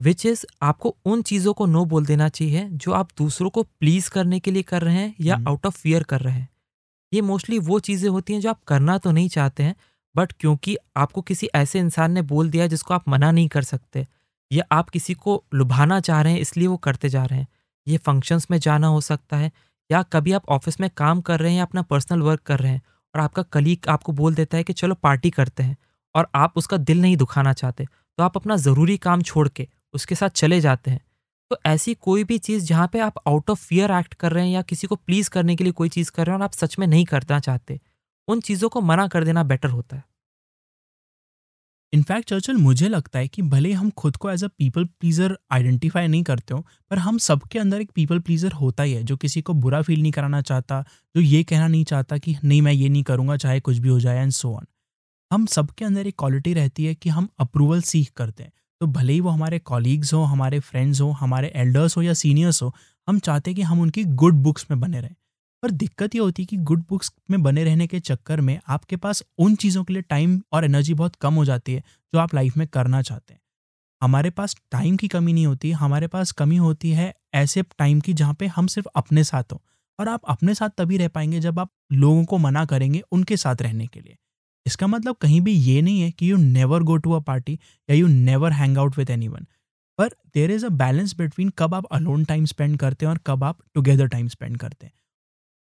विच 0.00 0.24
इज़ 0.26 0.44
आपको 0.62 0.96
उन 1.04 1.22
चीज़ों 1.22 1.52
को 1.54 1.66
नो 1.66 1.84
बोल 1.84 2.06
देना 2.06 2.28
चाहिए 2.28 2.68
जो 2.68 2.92
आप 2.92 3.08
दूसरों 3.18 3.50
को 3.50 3.62
प्लीज़ 3.62 4.10
करने 4.10 4.40
के 4.40 4.50
लिए 4.50 4.62
कर 4.62 4.82
रहे 4.82 4.94
हैं 4.94 5.14
या 5.20 5.38
आउट 5.48 5.66
ऑफ़ 5.66 5.78
फियर 5.78 6.02
कर 6.02 6.20
रहे 6.20 6.34
हैं। 6.34 6.48
ये 7.12 7.20
मोस्टली 7.20 7.58
वो 7.58 7.78
चीज़ें 7.80 8.08
होती 8.10 8.32
हैं 8.32 8.40
जो 8.40 8.50
आप 8.50 8.62
करना 8.64 8.98
तो 8.98 9.12
नहीं 9.12 9.28
चाहते 9.28 9.62
हैं 9.62 9.74
बट 10.16 10.32
क्योंकि 10.32 10.76
आपको 10.96 11.22
किसी 11.22 11.48
ऐसे 11.54 11.78
इंसान 11.78 12.12
ने 12.12 12.22
बोल 12.22 12.50
दिया 12.50 12.66
जिसको 12.66 12.94
आप 12.94 13.08
मना 13.08 13.30
नहीं 13.30 13.48
कर 13.48 13.62
सकते 13.62 14.06
या 14.50 14.64
आप 14.72 14.88
किसी 14.90 15.14
को 15.14 15.42
लुभाना 15.54 16.00
चाह 16.00 16.20
रहे 16.22 16.32
हैं, 16.32 16.40
इसलिए 16.40 16.66
वो 16.68 16.76
करते 16.78 17.08
जा 17.08 17.24
रहे 17.24 17.38
हैं। 17.38 17.46
ये 17.86 17.96
फ़ंक्शंस 17.98 18.46
में 18.50 18.58
जाना 18.58 18.86
हो 18.86 19.00
सकता 19.02 19.36
है, 19.36 19.50
या 19.90 20.02
कभी 20.04 20.32
आप 20.32 20.48
ऑफ़िस 20.48 20.80
में 20.80 20.88
काम 20.96 21.20
कर 21.20 21.40
रहे 21.40 21.50
हैं 21.50 21.58
या 21.58 21.64
अपना 21.64 21.82
पर्सनल 21.84 22.20
वर्क 22.22 22.40
कर 22.42 22.58
रहे 22.58 22.72
हैं, 22.72 22.82
और 23.14 23.20
आपका 23.20 23.42
कलीग 23.44 23.88
आपको 23.88 24.12
बोल 24.12 24.34
देता 24.34 24.56
है 24.56 24.64
कि 24.64 24.72
चलो 24.72 24.94
पार्टी 24.94 25.30
करते 25.30 25.62
हैं, 25.62 25.76
और 26.14 26.28
आप 26.34 26.52
उसका 26.56 26.76
दिल 26.78 27.00
नहीं 27.00 27.16
दुखाना 27.16 27.52
चाहते 27.54 27.86
तो 28.18 28.22
आप 28.22 28.36
अपना 28.36 28.56
ज़रूरी 28.58 28.96
काम 28.98 29.22
छोड़ 29.22 29.48
के 29.48 29.66
उसके 29.94 30.14
साथ 30.14 30.30
चले 30.30 30.60
जाते 30.60 30.90
हैं। 30.90 31.00
तो 31.50 31.56
ऐसी 31.66 31.94
कोई 31.96 32.24
भी 32.24 32.36
चीज़ 32.38 32.64
जहाँ 32.64 32.86
पे 32.88 32.98
आप 33.00 33.14
आउट 33.28 33.50
ऑफ़ 33.50 33.60
फियर 33.60 33.90
एक्ट 33.92 34.14
कर 34.14 34.32
रहे 34.32 34.44
हैं 34.44 34.52
या 34.52 34.62
किसी 34.62 34.86
को 34.86 34.96
प्लीज़ 34.96 35.30
करने 35.30 35.56
के 35.56 35.64
लिए 35.64 35.72
कोई 35.72 35.88
चीज़ 35.88 36.10
कर 36.10 36.26
रहे 36.26 36.32
हैं 36.32 36.38
और 36.38 36.44
आप 36.44 36.52
सच 36.52 36.78
में 36.78 36.86
नहीं 36.86 37.04
करना 37.04 37.38
चाहते, 37.40 37.80
उन 38.28 38.40
चीज़ों 38.40 38.68
को 38.68 38.80
मना 38.82 39.06
कर 39.08 39.24
देना 39.24 39.42
बेटर 39.44 39.68
होता 39.70 39.96
है। 39.96 40.02
इनफैक्ट 41.94 42.28
चर्चल 42.28 42.56
मुझे 42.56 42.88
लगता 42.88 43.18
है 43.18 43.28
कि 43.28 43.42
भले 43.42 43.72
हम 43.72 43.90
खुद 43.90 44.16
को 44.16 44.30
as 44.30 44.44
a 44.44 44.48
people 44.48 44.84
pleaser 44.84 45.36
identify 45.52 46.06
नहीं 46.06 46.22
करते 46.22 46.54
हो, 46.54 46.66
पर 46.90 46.98
हम 46.98 47.18
सबके 47.18 47.58
अंदर 47.58 47.80
एक 47.80 47.90
पीपल 47.90 48.18
प्लीज़र 48.18 48.52
होता 48.52 48.82
ही 48.82 48.92
है, 48.92 49.02
जो 49.02 49.16
किसी 49.16 49.42
को 49.42 49.54
बुरा 49.54 49.82
फील 49.82 50.00
नहीं 50.02 50.12
कराना 50.12 50.40
चाहता, 50.42 50.80
जो 51.14 51.22
ये 51.22 51.42
कहना 51.44 51.68
नहीं 51.68 51.84
चाहता 51.84 52.18
कि 52.18 52.36
नहीं, 52.44 52.60
मैं 52.62 52.72
ये 52.72 52.88
नहीं 52.88 53.02
करूँगा, 53.02 53.36
चाहे 53.36 53.60
कुछ 53.60 53.78
भी 53.78 53.88
हो 53.88 54.00
जाए 54.00 54.22
एंड 54.22 54.32
सो 54.32 54.52
ऑन 54.52 54.66
हम 55.30 55.46
सबके 55.46 55.84
अंदर 55.84 56.06
एक 56.06 56.14
क्वालिटी 56.18 56.54
रहती 56.54 56.84
है 56.84 56.94
कि 56.94 57.08
हम 57.08 57.28
अप्रूवल 57.38 57.80
सीख 57.82 58.10
करते 58.16 58.42
हैं। 58.42 58.52
तो 58.80 58.86
भले 58.88 59.12
ही 59.12 59.20
वो 59.20 59.30
हमारे 59.30 59.58
कॉलीग्स 59.60 60.12
हो, 60.14 60.22
हमारे 60.22 60.60
फ्रेंड्स 60.60 61.00
हो, 61.00 61.10
हमारे 61.10 61.52
एल्डर्स 61.56 61.96
हो 61.96 62.02
या 62.02 62.14
सीनियर्स 62.14 62.62
हो, 62.62 62.74
हम 63.08 63.18
चाहते 63.18 63.50
हैं 63.50 63.56
कि 63.56 63.62
हम 63.62 63.80
उनकी 63.80 64.04
गुड 64.04 64.34
बुक्स 64.34 64.66
में 64.70 64.80
बने 64.80 65.00
रहें। 65.00 65.14
पर 65.64 65.70
दिक्कत 65.72 66.14
ये 66.14 66.20
होती 66.20 66.42
है 66.42 66.46
कि 66.46 66.56
गुड 66.68 66.80
बुक्स 66.88 67.10
में 67.30 67.42
बने 67.42 67.62
रहने 67.64 67.86
के 67.86 67.98
चक्कर 68.00 68.40
में 68.40 68.58
आपके 68.68 68.96
पास 68.96 69.22
उन 69.38 69.54
चीज़ों 69.56 69.84
के 69.84 69.92
लिए 69.92 70.02
टाइम 70.02 70.40
और 70.52 70.64
एनर्जी 70.64 70.94
बहुत 70.94 71.14
कम 71.16 71.34
हो 71.34 71.44
जाती 71.44 71.72
है 71.72 71.82
जो 72.12 72.18
आप 72.18 72.34
लाइफ 72.34 72.56
में 72.56 72.66
करना 72.68 73.00
चाहते 73.02 73.34
हैं। 73.34 73.40
हमारे 74.02 74.30
पास 74.30 74.56
टाइम 74.72 74.96
की 74.96 75.08
कमी 75.08 75.32
नहीं 75.32 75.46
होती, 75.46 75.70
हमारे 75.72 76.06
पास 76.06 76.32
कमी 76.32 76.56
होती 76.56 76.90
है 76.90 77.12
ऐसे 77.34 77.62
टाइम 77.78 78.00
की 78.00 78.12
जहाँ 78.12 78.34
पे 78.34 78.46
हम 78.46 78.66
सिर्फ़ 78.66 78.88
अपने 78.96 79.24
साथ 79.24 79.52
हों 79.52 79.58
और 79.98 80.08
आप 80.08 80.24
अपने 80.28 80.54
साथ 80.54 80.70
तभी 80.78 80.96
रह 80.96 81.08
पाएँगे 81.08 81.40
जब 81.40 81.58
आप 81.60 81.70
लोगों 81.92 82.24
को 82.24 82.38
मना 82.38 82.64
करेंगे 82.64 83.02
उनके 83.12 83.36
साथ 83.36 83.62
रहने 83.62 83.86
के 83.86 84.00
लिए। 84.00 84.16
इसका 84.66 84.86
मतलब 84.86 85.16
कहीं 85.16 85.40
भी 85.40 85.52
ये 85.52 85.80
नहीं 85.82 86.00
है 86.00 86.10
कि 86.10 86.30
you 86.30 86.36
never 86.36 86.82
go 86.82 86.96
to 86.96 87.12
a 87.12 87.20
party 87.22 87.58
या 87.88 87.96
you 87.96 88.06
never 88.08 88.52
hang 88.52 88.78
out 88.78 88.98
with 88.98 89.10
any 89.10 89.28
पर 89.98 90.08
there 90.34 90.50
is 90.50 90.66
a 90.66 90.68
balance 90.76 91.14
between 91.16 91.52
कब 91.58 91.74
आप 91.74 91.86
अलोन 91.92 92.24
टाइम 92.24 92.44
स्पेंड 92.44 92.76
करते 92.78 93.06
हैं 93.06 93.10
और 93.10 93.18
कब 93.26 93.44
आप 93.44 93.58
टुगेदर 93.74 94.08
टाइम 94.08 94.28
स्पेंड 94.28 94.56
करते 94.56 94.86
हैं। 94.86 94.92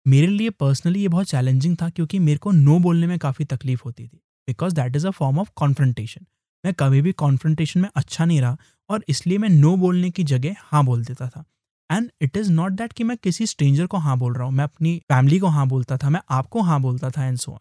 मेरे 0.06 0.28
लिए 0.28 0.50
पर्सनली 0.52 1.02
ये 1.02 1.08
बहुत 1.08 1.28
चैलेंजिंग 1.28 1.76
था 1.82 1.90
क्योंकि 1.90 2.20
मेरे 2.20 2.38
को 2.38 2.52
नो 2.52 2.78
बोलने 2.80 3.08
में 3.08 3.18
काफ़ी 3.20 3.46
तकलीफ़ 3.46 3.82
होती 3.86 4.04
थी। 4.04 4.18
Because 4.48 4.74
that 4.76 4.96
is 4.96 5.08
a 5.08 5.10
form 5.12 5.40
of 5.40 5.50
confrontation 5.56 6.26
मैं 6.64 6.74
कभी 6.74 7.02
भी 7.02 7.12
कॉन्फ्रंटेशन 7.14 7.80
में 7.80 7.90
अच्छा 7.96 8.26
नहीं 8.26 8.42
रहा 8.42 8.58
और 8.90 9.04
इसलिए 9.10 9.38
मैं 9.38 9.50
नो 9.50 9.76
बोलने 9.78 10.10
की 10.12 10.24
जगह 10.24 10.56
हाँ 10.62 10.84
बोल 10.86 11.04
देता 11.06 11.28
था। 11.30 11.44
And 11.90 12.10
it 12.22 12.38
is 12.38 12.52
not 12.52 12.72
that 12.72 12.94
कि 12.94 13.04
मैं 13.04 13.18
किसी 13.18 13.46
स्ट्रेंजर 13.46 13.86
को 13.88 13.98
हाँ 13.98 14.18
बोल 14.20 14.34
रहा 14.34 14.46
हूँ, 14.46 14.54
मैं 14.54 14.64
अपनी 14.64 14.98
फैमिली 15.10 15.40
को 15.40 15.48
हाँ 15.48 15.68
बोलता 15.68 15.98
था, 15.98 16.10
मैं 16.10 16.22
आपको 16.32 16.62
हाँ 16.62 16.82
बोलता 16.82 17.10
था 17.10 17.26
एंड 17.26 17.38
सो 17.38 17.52
ऑन 17.52 17.60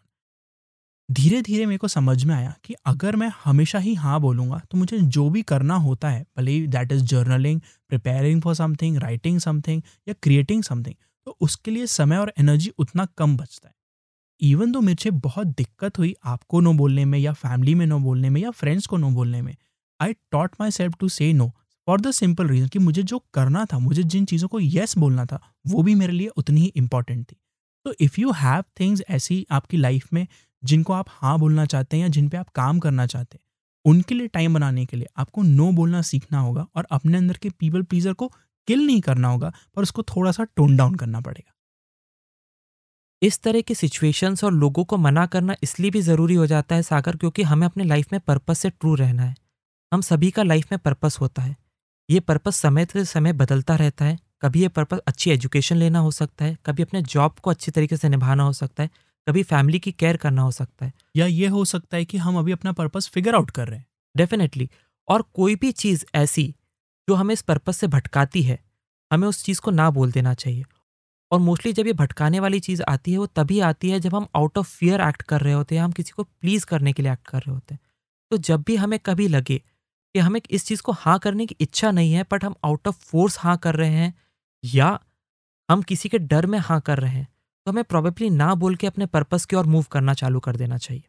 धीरे 1.09 1.41
धीरे 1.41 1.65
मेरे 1.65 1.77
को 1.77 1.87
समझ 1.87 2.23
में 2.23 2.33
आया 2.35 2.53
कि 2.65 2.73
अगर 2.85 3.15
मैं 3.15 3.29
हमेशा 3.43 3.79
ही 3.79 3.93
हाँ 3.95 4.19
बोलूँगा 4.21 4.61
तो 4.71 4.77
मुझे 4.77 4.99
जो 4.99 5.29
भी 5.29 5.41
करना 5.41 5.75
होता 5.77 6.09
है, 6.09 6.25
भले 6.37 6.59
that 6.67 6.91
is 6.91 7.03
journaling 7.05 7.59
preparing 7.89 8.41
for 8.41 8.55
something 8.55 8.97
writing 8.97 9.39
something 9.39 9.81
या 10.07 10.13
क्रिएटिंग 10.23 10.63
समथिंग 10.63 10.95
तो 11.27 11.37
उसके 11.41 11.71
लिए 11.71 11.85
समय 11.87 12.17
और 12.17 12.33
एनर्जी 12.39 12.71
उतना 12.77 13.05
कम 13.17 13.37
बचता 13.37 13.67
है। 13.67 13.73
इवन 14.41 14.71
तो 14.71 14.81
मुझे 14.81 15.11
बहुत 15.11 15.47
दिक्कत 15.47 15.97
हुई 15.99 16.13
आपको 16.25 16.61
नो 16.61 16.73
बोलने 16.73 17.05
में 17.05 17.17
या 17.19 17.33
फैमिली 17.33 17.75
में 17.75 17.85
नो 17.87 17.99
बोलने 17.99 18.29
में 18.29 18.41
या 18.41 18.51
फ्रेंड्स 18.51 18.87
को 18.87 18.97
नो 18.97 19.09
बोलने 19.11 19.41
में 19.41 19.55
I 19.99 20.13
taught 20.31 20.55
myself 20.71 20.95
to 20.99 21.09
say 21.09 21.31
no 21.33 21.51
for 21.87 22.01
the 22.01 22.11
simple 22.11 22.47
reason 22.47 22.67
कि 22.67 22.79
मुझे 22.79 23.03
जो 23.03 23.19
करना 23.33 23.65
था, 23.65 23.79
मुझे 23.79 24.03
जिन 24.03 24.25
चीज़ों 24.25 24.47
को 24.47 24.59
येस 24.59 24.83
yes 24.83 24.97
बोलना 24.99 25.25
था, 25.25 25.39
वो 25.67 25.83
भी 25.83 25.95
मेरे 25.95 26.13
लिए 26.13 26.27
उतनी 26.29 26.61
ही 26.61 26.71
इंपॉर्टेंट 26.75 27.25
थी। 27.25 27.35
तो 27.85 27.93
इफ़ 28.01 28.19
यू 28.21 28.31
हैव 28.31 28.63
थिंग्स 28.79 29.03
ऐसी 29.09 29.45
आपकी 29.51 29.77
लाइफ 29.77 30.07
में 30.13 30.27
जिनको 30.63 30.93
आप 30.93 31.05
हाँ 31.11 31.37
बोलना 31.39 31.65
चाहते 31.65 31.97
हैं 31.97 32.03
या 32.03 32.09
जिन 32.09 32.29
पे 32.29 32.37
आप 32.37 32.49
काम 32.49 32.79
करना 32.79 33.05
चाहते 33.07 33.37
हैं, 33.37 33.43
उनके 33.85 34.15
लिए 34.15 34.27
टाइम 34.27 34.53
बनाने 34.53 34.85
के 34.85 34.97
लिए 34.97 35.07
आपको 35.17 35.43
नो 35.43 35.71
बोलना 35.71 36.01
सीखना 36.01 36.39
होगा 36.39 36.65
और 36.75 36.87
अपने 36.91 37.17
अंदर 37.17 37.37
के 37.37 37.49
पीपल 37.49 37.81
प्लीजर 37.83 38.13
को 38.13 38.31
किल 38.67 38.85
नहीं 38.85 39.01
करना 39.01 39.27
होगा 39.27 39.53
पर 39.75 39.81
उसको 39.81 40.03
थोड़ा 40.03 40.31
सा 40.31 40.43
टोन 40.43 40.77
डाउन 40.77 40.95
करना 40.95 41.21
पड़ेगा। 41.21 41.51
इस 43.21 43.41
तरह 43.41 43.61
की 43.61 43.75
सिचुएशंस 43.75 44.43
और 44.43 44.53
लोगों 44.53 44.83
को 44.85 44.97
मना 44.97 45.25
करना 45.25 45.55
इसलिए 45.63 45.91
भी 45.91 46.01
ज़रूरी 46.01 46.35
हो 46.35 46.47
जाता 46.47 46.75
है 46.75 46.81
सागर 46.81 47.15
क्योंकि 47.15 47.43
हमें 47.43 47.65
अपने 47.67 47.83
लाइफ 47.83 48.11
में 48.13 48.19
पर्पस 48.21 48.59
से 48.59 48.69
ट्रू 48.69 48.95
रहना 48.95 49.23
है। 49.23 49.35
हम 49.91 50.01
सभी 50.01 50.31
का 50.31 50.43
लाइफ 50.43 50.71
में 50.71 50.79
पर्पस 50.79 51.17
होता 51.21 51.41
है। 51.41 51.55
ये 52.09 52.19
पर्पस 52.19 52.55
समय 52.55 52.85
से 52.85 53.05
समय 53.05 53.33
बदलता 53.33 53.75
रहता 53.75 54.05
है। 54.05 54.17
कभी 54.41 54.61
ये 54.61 54.67
पर्पस 54.67 54.97
अच्छी 54.97 55.31
एजुकेशन 55.31 55.75
लेना 55.75 55.99
हो 55.99 56.11
सकता 56.11 56.45
है 56.45 56.57
कभी 56.65 56.83
अपने 56.83 57.01
जॉब 57.01 57.35
को 57.39 57.49
अच्छी 57.49 57.71
तरीके 57.71 57.97
से 57.97 58.09
निभाना 58.09 58.43
हो 58.43 58.53
सकता 58.53 58.83
है 58.83 58.89
कभी 59.27 59.43
फैमिली 59.43 59.79
की 59.79 59.91
केयर 59.91 60.17
करना 60.17 60.41
हो 60.41 60.51
सकता 60.51 60.85
है। 60.85 60.93
या 61.15 61.25
ये 61.25 61.47
हो 61.47 61.65
सकता 61.65 61.97
है 61.97 62.05
कि 62.05 62.17
हम 62.17 62.37
अभी 62.37 62.51
अपना 62.51 62.71
पर्पस 62.71 63.07
फिगर 63.07 63.35
आउट 63.35 63.51
कर 63.51 63.67
रहे 63.67 63.79
हैं। 63.79 63.85
डेफिनेटली 64.17 64.69
और 65.07 65.21
कोई 65.33 65.55
भी 65.55 65.71
चीज़ 65.71 66.05
ऐसी 66.15 66.55
जो 67.07 67.15
हमें 67.15 67.33
इस 67.33 67.41
पर्पज़ 67.41 67.75
से 67.75 67.87
भटकाती 67.87 68.41
है, 68.43 68.59
हमें 69.11 69.27
उस 69.27 69.43
चीज़ 69.43 69.61
को 69.61 69.71
ना 69.71 69.89
बोल 69.91 70.11
देना 70.11 70.33
चाहिए। 70.35 70.63
और 71.31 71.39
मोस्टली 71.39 71.73
जब 71.73 71.87
ये 71.87 71.93
भटकाने 71.93 72.39
वाली 72.39 72.59
चीज़ 72.59 72.81
आती 72.83 73.11
है, 73.11 73.17
वो 73.17 73.25
तभी 73.27 73.59
आती 73.61 73.89
है 73.89 73.99
जब 73.99 74.15
हम 74.15 74.27
आउट 74.35 74.57
ऑफ़ 74.57 74.67
फियर 74.69 75.01
एक्ट 75.01 75.21
कर 75.23 75.41
रहे 75.41 75.53
होते 75.53 75.75
हैं, 75.75 75.83
हम 75.83 75.91
किसी 75.91 76.11
को 76.11 76.23
प्लीज़ 76.23 76.65
करने 76.65 76.93
के 76.93 77.03
लिए 77.03 77.11
एक्ट 77.13 77.27
कर 77.27 77.39
रहे 77.39 77.53
होते 77.53 77.73
हैं। 77.75 77.81
तो 78.31 78.37
जब 78.39 78.63
भी 78.63 78.75
हमें 78.75 78.97
कभी 78.99 79.27
लगे 79.27 79.57
कि 80.15 80.19
हमें 80.19 80.39
इस 80.49 80.65
चीज़ 80.65 80.81
को 80.81 80.91
हाँ 80.93 81.17
करने 81.19 81.45
की 81.45 81.55
इच्छा 81.61 81.91
नहीं 81.91 82.13
है 82.13 82.25
बट 82.31 82.43
हम 82.45 82.55
आउट 82.65 82.87
ऑफ़ 82.87 82.99
फोर्स 83.01 83.37
हाँ 83.39 83.57
कर 83.57 83.75
रहे 83.75 83.89
हैं, 83.89 84.13
या 84.63 84.99
हम 85.69 85.81
किसी 85.83 86.09
के 86.09 86.19
डर 86.19 86.45
में 86.45 86.57
हाँ 86.59 86.79
कर 86.81 86.99
रहे 86.99 87.11
हैं 87.11 87.27
तो 87.67 87.71
हमें 87.71 87.83
प्रॉबेबली 87.83 88.29
ना 88.29 88.53
बोल 88.55 88.75
के 88.75 88.87
अपने 88.87 89.05
पर्पज़ 89.07 89.45
की 89.47 89.55
ओर 89.55 89.65
मूव 89.65 89.85
करना 89.91 90.13
चालू 90.13 90.39
कर 90.39 90.55
देना 90.55 90.77
चाहिए। 90.77 91.03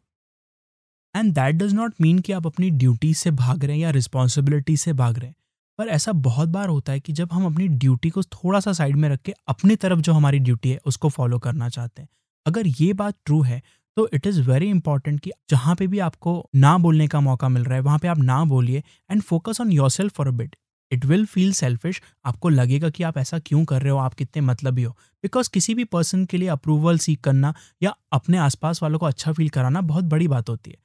And 1.15 1.33
that 1.35 1.55
does 1.55 1.73
not 1.75 1.95
mean 2.01 2.19
कि 2.19 2.33
आप 2.33 2.47
अपनी 2.47 2.71
ड्यूटी 2.73 3.13
से 3.15 3.31
भाग 3.33 3.65
रहे 3.65 3.77
हैं 3.77 3.83
या 3.83 3.91
रिस्पॉन्सिबिलिटी 3.91 4.77
से 4.77 4.93
भाग 4.93 5.19
रहे 5.19 5.29
हैं। 5.29 5.37
पर 5.79 5.89
ऐसा 5.89 6.13
बहुत 6.15 6.49
बार 6.49 6.69
होता 6.69 6.93
है 6.93 7.01
कि 7.01 7.13
जब 7.13 7.33
हम 7.33 7.47
अपनी 7.47 7.69
ड्यूटी 7.69 8.11
को 8.11 8.23
थोड़ा 8.25 8.61
सा 8.61 8.73
साइड 8.73 8.97
में 8.97 9.09
रख 9.09 9.21
के 9.23 9.33
अपनी 9.49 9.77
तरफ़ 9.77 10.01
जो 10.01 10.13
हमारी 10.13 10.39
ड्यूटी 10.41 10.71
है, 10.71 10.79
उसको 10.87 11.09
फॉलो 11.11 11.39
करना 11.39 11.69
चाहते 11.69 12.03
हैं। 12.03 12.09
अगर 12.47 12.67
ये 12.81 12.93
बात 12.95 13.15
ट्रू 13.27 13.41
है 13.43 13.63
तो 13.97 14.09
इट 14.15 14.27
इज़ 14.27 14.41
वेरी 14.43 14.69
इंपॉर्टेंट 14.71 15.21
कि 15.21 15.31
जहाँ 15.51 15.75
पे 15.77 15.87
भी 15.87 15.99
आपको 16.01 16.33
ना 16.57 16.77
बोलने 16.79 17.07
का 17.09 17.21
मौका 17.21 17.49
मिल 17.49 17.65
रहा 17.65 17.75
है, 17.75 17.81
वहाँ 17.81 17.99
पे 17.99 18.09
आप 18.09 18.19
ना 18.21 18.45
बोलिए 18.47 18.83
and 19.11 19.23
focus 19.23 19.61
on 19.61 19.73
yourself 19.91 20.13
for 20.17 20.29
a 20.29 20.31
bit 20.33 20.57
it 20.93 21.05
will 21.05 21.25
feel 21.27 21.53
selfish 21.53 22.01
आपको 22.25 22.49
लगेगा 22.49 22.91
कि 22.91 23.03
आप 23.03 23.19
ऐसा 23.19 23.39
क्यों 23.39 23.65
कर 23.65 23.83
रहे 23.83 23.91
हो, 23.91 23.99
आप 23.99 24.15
कितने 24.15 24.43
मतलबी 24.43 24.83
हो 24.83 24.91
बिकॉज़ 25.25 25.51
किसी 25.55 25.75
भी 25.75 25.85
पर्सन 25.87 26.25
के 26.25 26.37
लिए 26.37 26.49
अप्रूवल 26.49 26.99
सीख 26.99 27.21
करना 27.21 27.55
या 27.83 27.95
अपने 28.13 28.39
आसपास 28.39 28.83
वालों 28.83 28.99
को 28.99 29.07
अच्छा 29.07 29.33
फील 29.33 29.49
कराना 29.51 29.81
बहुत 29.83 30.05
बड़ी 30.07 30.29
बात 30.29 30.49
होती 30.49 30.71
है। 30.71 30.77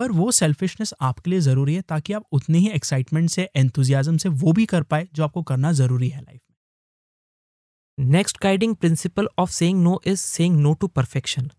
पर 0.00 0.12
वो 0.12 0.30
सेल्फिशनेस 0.32 0.92
आपके 1.00 1.30
लिए 1.30 1.40
ज़रूरी 1.40 1.74
है 1.74 1.82
ताकि 1.82 2.12
आप 2.12 2.24
उतने 2.32 2.58
ही 2.58 2.68
एक्साइटमेंट 2.70 3.30
से 3.30 3.48
एंथुजियाजम 3.56 4.16
से 4.16 4.28
वो 4.28 4.52
भी 4.52 4.66
कर 4.66 4.82
पाए 4.82 5.06
जो 5.14 5.24
आपको 5.24 5.42
करना 5.42 5.72
ज़रूरी 5.72 6.08
है 6.08 6.20
लाइफ 6.20 6.40
में। 6.40 8.10
Next 8.10 8.42
guiding 8.42 8.74
principle 8.76 9.28
of 9.38 9.50
saying 9.50 9.82
no 9.82 10.00
is 10.06 10.20
saying 10.20 10.58
no 10.60 10.72
to 10.74 10.86
perfection 10.88 11.50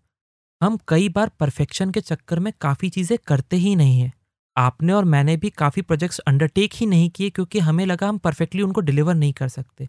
हम 0.60 0.78
कई 0.88 1.08
बार 1.08 1.28
परफेक्शन 1.40 1.90
के 1.90 2.00
चक्कर 2.00 2.38
में 2.38 2.52
काफ़ी 2.60 2.88
चीज़ें 2.90 3.16
करते 3.26 3.56
ही 3.56 3.74
नहीं 3.76 4.00
हैं। 4.00 4.12
आपने 4.56 4.92
और 4.92 5.04
मैंने 5.06 5.36
भी 5.36 5.50
काफ़ी 5.50 5.82
प्रोजेक्ट्स 5.82 6.18
अंडरटेक 6.20 6.72
ही 6.74 6.86
नहीं 6.86 7.10
किए 7.10 7.30
क्योंकि 7.30 7.58
हमें 7.60 7.84
लगा 7.86 8.08
हम 8.08 8.18
परफेक्टली 8.18 8.62
उनको 8.62 8.80
डिलीवर 8.80 9.14
नहीं 9.14 9.32
कर 9.32 9.48
सकते। 9.48 9.88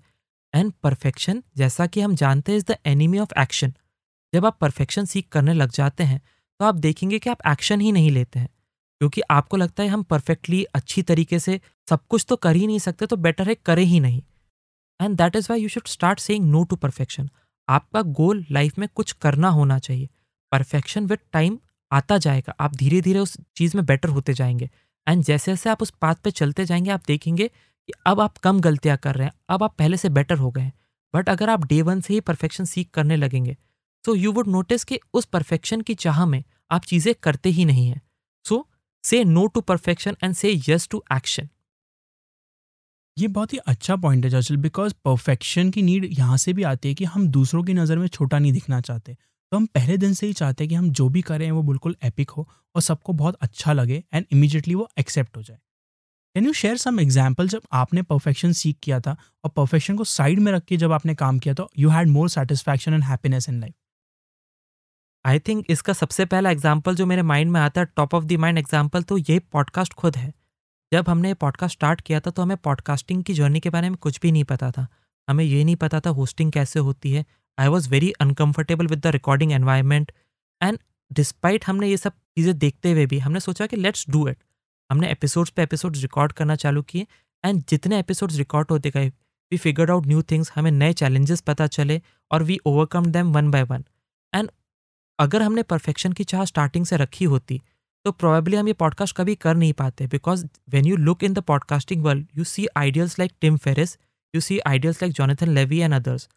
एंड 0.54 0.72
परफेक्शन 0.84 1.42
जैसा 1.58 1.88
कि 1.88 2.02
हम 2.02 2.16
जानते 2.16 2.52
हैं 2.52 2.60
is 2.60 2.66
the 2.66 2.78
enemy 2.88 3.20
of 3.20 3.34
action 3.40 3.74
जब 4.34 4.46
आप 4.46 4.58
परफेक्शन 4.62 5.06
सीख 5.06 5.28
करने 5.32 5.54
लग 5.54 5.72
जाते 5.72 6.04
हैं 6.04 6.22
तो 6.60 6.66
आप 6.66 6.76
देखेंगे 6.76 7.20
कि 7.20 7.30
आप 7.30 7.38
एक्शन 7.48 7.82
ही 7.82 7.92
नहीं 7.92 8.12
लेते 8.12 8.40
हैं, 8.40 8.50
क्योंकि 9.02 9.22
आपको 9.32 9.58
लगता 9.58 9.84
है 9.84 9.90
हम 9.90 10.04
परफेक्टली 10.04 10.64
अच्छी 10.76 11.02
तरीके 11.02 11.40
से 11.40 11.60
सब 11.90 12.00
कुछ 12.10 12.26
तो 12.30 12.36
कर 12.36 12.56
ही 12.56 12.68
नहीं 12.68 12.80
सकते 12.80 13.06
तो 13.06 13.16
बेटर 13.18 13.48
है 13.50 13.56
करे 13.56 13.84
ही 13.84 14.00
नहीं। 14.00 14.22
And 15.00 15.18
that 15.18 15.36
is 15.36 15.48
why 15.50 15.62
you 15.62 15.70
should 15.70 15.88
start 15.88 16.20
saying 16.20 16.46
no 16.46 16.64
to 16.64 16.76
perfection 16.76 17.30
आपका 17.68 18.02
गोल 18.02 18.46
लाइफ 18.52 18.78
में 18.80 18.88
कुछ 18.96 19.12
करना 19.12 19.50
होना 19.50 19.78
चाहिए। 19.80 20.10
परफेक्शन 20.52 21.06
विद 21.06 21.20
टाइम 21.34 21.58
आता 21.92 22.18
जाएगा। 22.18 22.56
आप 22.60 22.76
धीरे 22.76 23.02
धीरे 23.02 23.20
उस 23.20 23.38
चीज़ 23.56 23.76
में 23.78 23.86
बेटर 23.86 24.10
होते 24.10 24.34
जाएँगे। 24.34 24.70
एंड 25.08 25.24
जैसे 25.24 25.52
जैसे 25.52 25.70
आप 25.70 25.82
उस 25.82 25.90
पाथ 26.02 26.16
पे 26.16 26.32
चलते 26.32 26.66
जाएँगे, 26.66 26.92
आप 26.92 27.02
देखेंगे 27.08 27.48
कि 27.48 27.94
अब 28.06 28.20
आप 28.20 28.38
कम 28.38 28.60
गलतियाँ 28.60 28.98
कर 28.98 29.16
रहे 29.16 29.26
हैं, 29.28 29.34
अब 29.50 29.64
आप 29.64 29.76
पहले 29.80 29.98
से 29.98 30.10
बेटर 30.10 30.38
हो 30.38 30.52
गए 30.52 30.62
हैं। 30.62 30.74
बट 31.14 31.30
अगर 31.30 31.50
आप 31.50 31.66
डे 31.66 31.82
वन 31.82 32.02
से 32.02 32.14
ही 32.14 32.20
परफेक्शन 32.22 32.66
सीख 32.66 32.90
करने 32.94 33.16
लगेंगे 33.16 33.56
सो 34.06 34.16
यू 34.16 34.32
वुड 34.32 34.48
नोटिस 34.48 34.84
कि 34.84 35.00
उस 35.14 35.26
परफेक्शन 35.28 35.82
की 35.82 35.96
चाह 35.96 36.26
में 36.26 36.44
आप 36.72 36.86
चीज़ें 36.86 37.14
करते 37.24 37.50
ही 37.50 37.66
नहीं 37.66 37.88
हैं। 37.88 38.02
So 38.46 38.68
say 39.04 39.24
no 39.24 39.46
to 39.48 39.62
perfection 39.62 40.16
and 40.24 40.34
say 40.36 40.54
yes 40.70 40.88
to 40.92 41.04
action 41.14 41.50
ये 43.18 43.28
बहुत 43.30 43.54
ही 43.54 43.58
अच्छा 43.68 43.96
पॉइंट 43.96 44.26
है 44.26 44.30
जर्सल 44.32 44.58
बिकॉज़ 44.58 44.94
परफेक्शन 45.06 45.70
की 45.70 45.82
नीड 45.82 46.08
यहाँ 46.12 46.38
से 46.38 46.54
भी 46.54 46.64
आती 46.64 46.88
है 46.88 46.96
कि 46.96 47.06
हम 47.06 47.28
दूसरों 47.30 47.64
की 47.64 47.74
नज़र 47.74 47.98
में 47.98 48.08
छोटा 48.08 48.40
नहीं 48.40 48.52
दिखना 48.54 48.80
चाहते। 48.82 49.14
तो 49.14 49.58
हम 49.58 49.66
पहले 49.68 49.98
दिन 49.98 50.14
से 50.14 50.28
ही 50.28 50.34
चाहते 50.34 50.64
हैं 50.64 50.70
कि 50.70 50.76
हम 50.76 50.90
जो 50.92 51.08
भी 51.10 51.22
करें, 51.22 51.50
वो 51.52 51.64
बिल्कुल 51.64 51.96
एपिक 52.04 52.30
हो 52.30 52.48
और 52.76 52.82
सबको 52.82 53.14
बहुत 53.14 53.38
अच्छा 53.42 53.74
लगे 53.74 54.04
एंड 54.14 54.26
इमीजिएटली 54.32 54.76
वो 54.76 54.88
एक्सेप्ट 55.00 55.38
हो 55.38 55.42
जाए। 55.44 55.58
Can 56.36 56.46
you 56.46 56.54
share 56.54 56.78
some 56.78 57.00
example 57.00 57.48
जब 57.48 57.62
आपने 57.74 58.02
परफेक्शन 58.04 58.52
सीख 58.54 58.78
किया 58.84 59.00
था 59.00 59.16
और 59.44 59.52
परफेक्शन 59.52 59.98
को 59.98 60.04
साइड 60.06 60.40
में 60.40 60.52
रख 60.52 60.66
के 60.66 60.78
जब 60.78 60.92
आपने 60.92 61.16
काम 61.16 61.40
किया 61.40 61.54
तो 61.54 61.70
you 61.80 61.90
had 61.90 62.08
more 62.10 62.30
satisfaction 62.30 62.94
and 62.94 63.04
happiness 63.04 63.50
in 63.50 63.60
life 63.60 63.74
I 65.26 65.40
think 65.40 65.66
इसका 65.70 65.94
सबसे 65.94 66.26
पहला 66.26 66.52
एग्ज़ाम्पल 66.52 66.96
जो 66.96 67.06
मेरे 67.06 67.22
माइंड 67.22 67.52
में 67.52 67.60
आता 67.60 67.82
है 67.82 67.88
top 67.96 68.14
of 68.16 68.26
the 68.26 68.34
mind 68.40 68.58
example 68.58 69.04
तो 69.04 69.18
ये 69.20 69.40
पॉडकास्ट 69.52 69.94
खुद 69.94 70.18
है। 70.18 70.34
जब 70.92 71.10
हमने 71.10 71.34
पॉडकास्ट 71.34 71.78
स्टार्ट 71.78 72.02
किया 72.02 72.20
था 72.20 72.32
तो 72.32 72.42
हमें 72.42 72.58
पॉडकास्टिंग 72.58 73.24
की 73.24 73.34
जर्नी 73.34 73.60
के 73.60 73.70
बारे 73.70 73.90
में 73.90 73.98
कुछ 73.98 74.20
भी 74.20 74.32
नहीं 74.32 74.44
पता 74.44 74.72
था। 74.72 74.88
हमें 75.28 75.44
ये 75.44 75.64
नहीं 75.64 75.76
पता 75.76 76.00
था 76.00 76.10
होस्टिंग 76.10 76.52
कैसे 76.52 76.80
होती 76.80 77.12
है। 77.14 77.26
I 77.58 77.68
was 77.68 77.90
very 77.90 78.12
uncomfortable 78.22 78.88
with 78.88 79.00
the 79.00 79.08
recording 79.08 79.52
environment 79.52 80.12
and 80.62 80.78
despite 81.12 81.66
हमने 81.68 81.88
ये 81.88 81.98
सब 81.98 82.12
चीज़ें 82.12 82.58
देखते 82.58 82.92
हुए 82.92 83.06
भी, 83.06 83.20
हमने 83.20 83.40
सोचा 83.40 83.66
कि 83.68 83.78
लेट्स 83.78 84.06
डू 84.10 84.28
इट 84.28 84.38
हमने 84.90 85.12
एपिसोड्स 85.12 85.52
पे 85.52 85.64
एपिसोड्स 85.64 86.02
रिकॉर्ड 86.02 86.32
करना 86.32 86.56
चालू 86.56 86.82
किए 86.82 87.08
एंड 87.44 87.64
जितने 87.70 88.00
एपिसोड्स 88.00 88.36
रिकॉर्ड 88.36 88.72
होते 88.72 88.90
गए 88.90 89.08
we 89.52 89.58
figured 89.58 89.92
out 89.92 90.08
new 90.08 90.22
things 90.22 90.52
हमें 90.56 90.72
नए 90.72 90.94
चैलेंजेस 90.94 91.42
पता 91.42 91.68
चले 91.68 92.02
और 92.32 92.44
we 92.44 92.58
overcome 92.66 93.06
them 93.12 93.34
one 93.34 93.52
by 93.52 93.64
one 93.64 93.84
अगर 95.20 95.42
हमने 95.42 95.64
परफेक्शन 95.64 96.14
की 96.14 96.24
चाह 96.24 96.46
स्टार्टिंग 96.46 96.86
से 96.86 96.98
रखी 96.98 97.26
होती 97.26 97.62
तो 98.06 98.12
प्रोबेबली 98.12 98.58
हम 98.58 98.68
ये 98.68 98.74
पॉडकास्ट 98.74 99.16
कभी 99.16 99.36
कर 99.36 99.56
नहीं 99.56 99.74
पाते 99.74 100.08
because 100.08 100.46
when 100.70 100.86
you 100.86 100.96
look 100.98 101.24
in 101.24 101.34
the 101.34 101.40
podcasting 101.40 102.04
world 102.04 102.28
you 102.38 102.44
see 102.44 102.68
ideals 102.78 103.20
like 103.20 103.32
Tim 103.42 103.58
Ferriss 103.58 103.98
you 104.36 104.42
see 104.42 104.60
ideals 104.60 105.02
like 105.02 105.14
Jonathan 105.14 105.50
Levi 105.50 105.80
and 105.80 105.94
others 105.94 106.30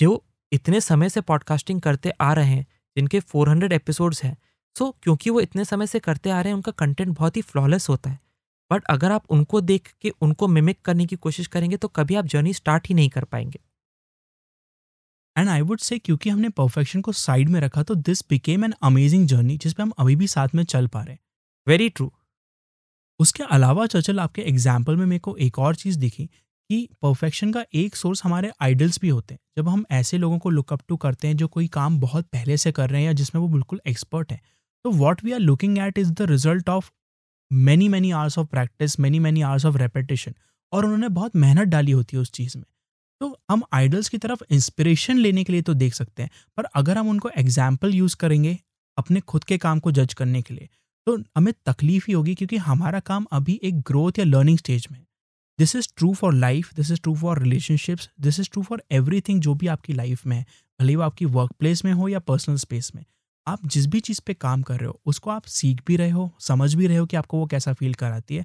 जो 0.00 0.24
इतने 0.52 0.80
समय 0.80 1.08
से 1.08 1.20
पॉडकास्टिंग 1.20 1.80
करते 1.80 2.10
आ 2.10 2.32
रहे 2.32 2.46
हैं 2.46 2.66
जिनके 2.96 3.20
400 3.20 3.72
एपिसोड्स 3.72 4.24
हैं। 4.24 4.36
सो 4.78 4.84
so, 4.84 4.92
क्योंकि 5.02 5.30
वो 5.30 5.40
इतने 5.40 5.64
समय 5.64 5.86
से 5.86 5.98
करते 5.98 6.30
आ 6.30 6.40
रहे 6.40 6.48
हैं 6.48 6.54
उनका 6.54 6.72
कंटेंट 6.72 7.18
बहुत 7.18 7.36
ही 7.36 7.42
फ्लॉलेस 7.42 7.88
होता 7.88 8.10
है। 8.10 8.18
बट 8.72 8.84
अगर 8.84 9.12
आप 9.12 9.24
उनको 9.30 9.60
देख 9.60 9.94
के 10.00 10.12
उनको 10.20 10.48
मिमिक 10.48 10.82
करने 10.82 11.06
की 11.06 11.16
कोशिश 11.16 11.46
करेंगे 11.46 11.76
तो 11.76 11.88
कभी 11.88 12.14
आप 12.14 12.26
जर्नी 12.26 12.52
स्टार्ट 12.52 12.88
ही 12.88 12.94
नहीं 12.94 13.08
कर 13.08 13.24
पाएँगे। 13.24 13.60
एंड 15.36 15.48
आई 15.48 15.60
वुड 15.60 15.80
से 15.80 15.98
क्योंकि 15.98 16.30
हमने 16.30 16.48
परफेक्शन 16.50 17.00
को 17.00 17.12
साइड 17.12 17.48
में 17.48 17.60
रखा 17.60 17.82
तो 17.82 17.94
this 17.96 18.22
became 18.30 18.64
an 18.64 18.74
amazing 18.82 19.26
journey 19.28 19.56
जिसपे 19.58 19.82
हम 19.82 19.92
अभी 19.98 20.16
भी 20.16 20.26
साथ 20.26 20.54
में 20.54 20.64
चल 20.64 20.86
पा 20.86 21.02
रहे 21.02 21.12
हैं। 21.12 21.20
वेरी 21.66 21.88
ट्रू 21.88 22.12
उसके 23.20 23.42
अलावा 23.44 23.86
चर्चल, 23.86 24.18
आपके 24.20 24.42
एग्ज़ाम्पल 24.42 24.96
में 24.96 25.04
मेरे 25.06 25.20
को 25.20 25.36
एक 25.36 25.58
और 25.58 25.74
चीज़ 25.76 25.98
दिखी 25.98 26.26
कि 26.70 26.88
परफेक्शन 27.02 27.52
का 27.52 27.64
एक 27.74 27.96
सोर्स 27.96 28.24
हमारे 28.24 28.50
आइडल्स 28.62 28.98
भी 29.00 29.08
होते 29.08 29.34
हैं। 29.34 29.40
जब 29.58 29.68
हम 29.68 29.84
ऐसे 29.92 30.18
लोगों 30.18 30.38
को 30.38 30.50
लुकअप 30.50 30.80
टू 30.88 30.96
करते 30.96 31.28
हैं 31.28 31.36
जो 31.36 31.48
कोई 31.48 31.66
काम 31.68 31.98
बहुत 32.00 32.26
पहले 32.26 32.56
से 32.56 32.72
कर 32.72 32.90
रहे 32.90 33.00
हैं 33.00 33.06
या 33.06 33.12
जिसमें 33.12 33.40
वो 33.42 33.48
बिल्कुल 33.48 33.80
एक्सपर्ट 33.86 34.32
हैं 34.32 34.40
तो 34.84 34.90
what 34.92 35.24
we 35.24 35.32
are 35.32 35.40
looking 35.40 35.78
at 35.78 35.98
is 35.98 36.12
the 36.12 36.22
result 36.30 36.68
of 36.68 36.90
many 37.50 37.88
many 37.88 38.10
hours 38.12 38.38
of 38.38 38.46
practice 38.48 38.98
many 39.00 39.18
many 39.18 39.42
hours 39.42 39.64
of 39.66 39.76
repetition 39.78 40.34
और 40.72 40.84
उन्होंने 40.84 41.08
बहुत 41.10 41.36
मेहनत 41.36 41.68
डाली 41.68 41.92
होती 41.92 42.16
है 42.16 42.20
उस 42.22 42.32
चीज़ 42.32 42.56
में। 42.58 42.64
तो 43.20 43.38
हम 43.50 43.62
आइडल्स 43.72 44.08
की 44.08 44.18
तरफ़ 44.18 44.42
इंस्पिरेशन 44.50 45.18
लेने 45.18 45.44
के 45.44 45.52
लिए 45.52 45.62
तो 45.62 45.74
देख 45.74 45.94
सकते 45.94 46.22
हैं, 46.22 46.30
पर 46.56 46.64
अगर 46.64 46.98
हम 46.98 47.08
उनको 47.08 47.30
एग्ज़ाम्पल 47.38 47.94
यूज़ 47.94 48.16
करेंगे 48.16 48.58
अपने 48.98 49.20
खुद 49.22 49.44
के 49.44 49.58
काम 49.58 49.78
को 49.80 49.90
जज 49.92 50.14
करने 50.14 50.42
के 50.42 50.54
लिए 50.54 50.68
तो 51.06 51.16
हमें 51.36 51.52
तकलीफ़ 51.66 52.04
ही 52.08 52.12
होगी 52.12 52.34
क्योंकि 52.34 52.56
हमारा 52.58 53.00
काम 53.02 53.26
अभी 53.32 53.58
एक 53.62 53.80
ग्रोथ 53.82 54.18
या 54.18 54.24
लर्निंग 54.24 54.58
स्टेज 54.58 54.86
में 54.90 55.00
this 55.58 55.74
is 55.76 55.88
true 55.96 56.12
for 56.14 56.34
life 56.34 56.72
this 56.74 56.90
is 56.90 57.00
true 57.00 57.14
for 57.16 57.42
relationships 57.42 58.08
this 58.20 58.38
is 58.40 58.48
true 58.52 58.62
for 58.62 58.82
everything 58.92 59.40
जो 59.40 59.54
भी 59.54 59.66
आपकी 59.66 59.92
लाइफ 59.92 60.26
में 60.26 60.36
है, 60.36 60.44
भले 60.80 60.96
वो 60.96 61.02
आपकी 61.02 61.24
वर्क 61.26 61.52
प्लेस 61.58 61.84
में 61.84 61.92
हो 61.92 62.08
या 62.08 62.18
पर्सनल 62.20 62.56
स्पेस 62.56 62.90
में। 62.94 63.04
आप 63.46 63.66
जिस 63.66 63.86
भी 63.86 64.00
चीज़ 64.00 64.20
पे 64.26 64.34
काम 64.34 64.62
कर 64.62 64.78
रहे 64.78 64.86
हो, 64.86 65.00
उसको 65.06 65.30
आप 65.30 65.44
सीख 65.48 65.80
भी 65.86 65.96
रहे 65.96 66.10
हो, 66.10 66.30
समझ 66.40 66.74
भी 66.74 66.86
रहे 66.86 66.96
हो 66.96 67.06
कि 67.06 67.16
आपको 67.16 67.38
वो 67.38 67.46
कैसा 67.46 67.72
फील 67.72 67.94
कराती 67.94 68.36
है 68.36 68.44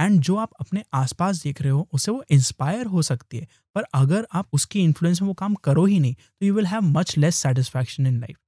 एंड 0.00 0.20
जो 0.20 0.36
आप 0.36 0.50
अपने 0.60 0.82
आसपास 0.94 1.42
देख 1.42 1.60
रहे 1.62 1.70
हो, 1.70 1.88
उससे 1.92 2.10
वो 2.10 2.24
इंस्पायर 2.30 2.86
हो 2.86 3.02
सकती 3.02 3.38
है। 3.38 3.46
पर 3.74 3.84
अगर 3.94 4.26
आप 4.32 4.48
उसकी 4.52 4.80
इन्फ्लुएंस 4.80 5.20
में 5.22 5.26
वो 5.28 5.34
काम 5.34 5.54
करो 5.54 5.84
ही 5.86 5.98
नहीं 6.00 6.14
तो 6.14 6.46
you 6.46 6.54
will 6.54 6.66
have 6.66 6.82
much 6.82 7.16
less 7.18 7.36
satisfaction 7.36 8.06
in 8.06 8.20
life 8.20 8.38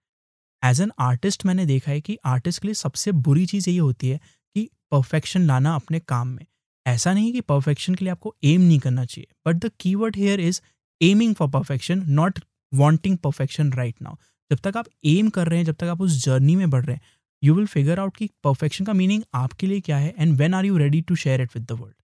as 0.63 0.81
an 0.81 0.93
artist 1.01 1.45
मैंने 1.47 1.67
देखा 1.67 1.91
है 1.93 2.01
कि 2.01 2.17
आर्टिस्ट 2.27 2.63
के 2.63 2.69
लिए 2.69 2.75
सबसे 2.75 3.13
बुरी 3.13 3.47
चीज़ 3.47 3.69
यही 3.71 3.79
होती 3.79 4.09
है 4.09 4.19
कि 4.57 4.69
परफेक्शन 4.91 5.43
लाना 5.43 5.75
अपने 5.75 5.99
काम 5.99 6.29
में। 6.29 6.45
ऐसा 6.87 7.13
नहीं 7.13 7.33
कि 7.33 7.41
परफेक्शन 7.41 7.95
के 7.95 8.05
लिए 8.05 8.13
आपको 8.13 8.35
एम 8.45 8.61
नहीं 8.61 8.79
करना 8.79 9.05
चाहिए। 9.05 9.27
But 9.47 9.57
the 9.57 9.71
key 9.81 9.95
word 9.95 10.17
here 10.17 10.41
is 10.41 10.61
aiming 11.01 11.35
for 11.35 11.49
perfection 11.49 12.05
not 12.11 12.39
wanting 12.73 13.17
perfection 13.19 13.73
right 13.73 14.03
now 14.03 14.15
जब 14.51 14.59
तक 14.59 14.77
आप 14.77 14.87
एम 15.05 15.29
कर 15.31 15.49
रहे 15.49 15.59
हैं, 15.59 15.65
जब 15.67 15.75
तक 15.75 15.85
आप 15.85 16.01
उस 16.01 16.25
जर्नी 16.25 16.57
में 16.57 16.71
बढ़ 16.71 16.85
रहे 16.85 16.97
हैं 16.97 17.03
यू 17.43 17.55
विल 17.55 17.67
फिगर 17.67 18.01
आउट 18.01 18.17
कि 18.17 18.31
परफेक्शन 18.45 18.85
का 18.85 18.93
मीनिंग 18.93 19.23
आपके 19.35 19.67
लिए 19.67 19.81
क्या 19.81 19.97
है 19.97 20.15
and 20.19 20.37
when 20.37 20.55
are 20.55 20.65
you 20.65 20.77
ready 20.77 21.01
to 21.01 21.15
share 21.17 21.41
it 21.41 21.51
with 21.57 21.67
the 21.67 21.73
world 21.73 21.95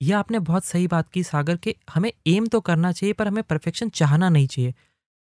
यह 0.00 0.18
आपने 0.18 0.38
बहुत 0.38 0.64
सही 0.64 0.86
बात 0.86 1.08
की 1.10 1.22
सागर 1.22 1.56
कि 1.56 1.74
हमें 1.94 2.10
एम 2.26 2.46
तो 2.46 2.60
करना 2.60 2.92
चाहिए, 2.92 3.12
पर 3.12 3.28
हमें 3.28 3.42
परफेक्शन 3.42 3.88
चाहना 3.88 4.28
नहीं 4.28 4.46
चाहिए। 4.46 4.74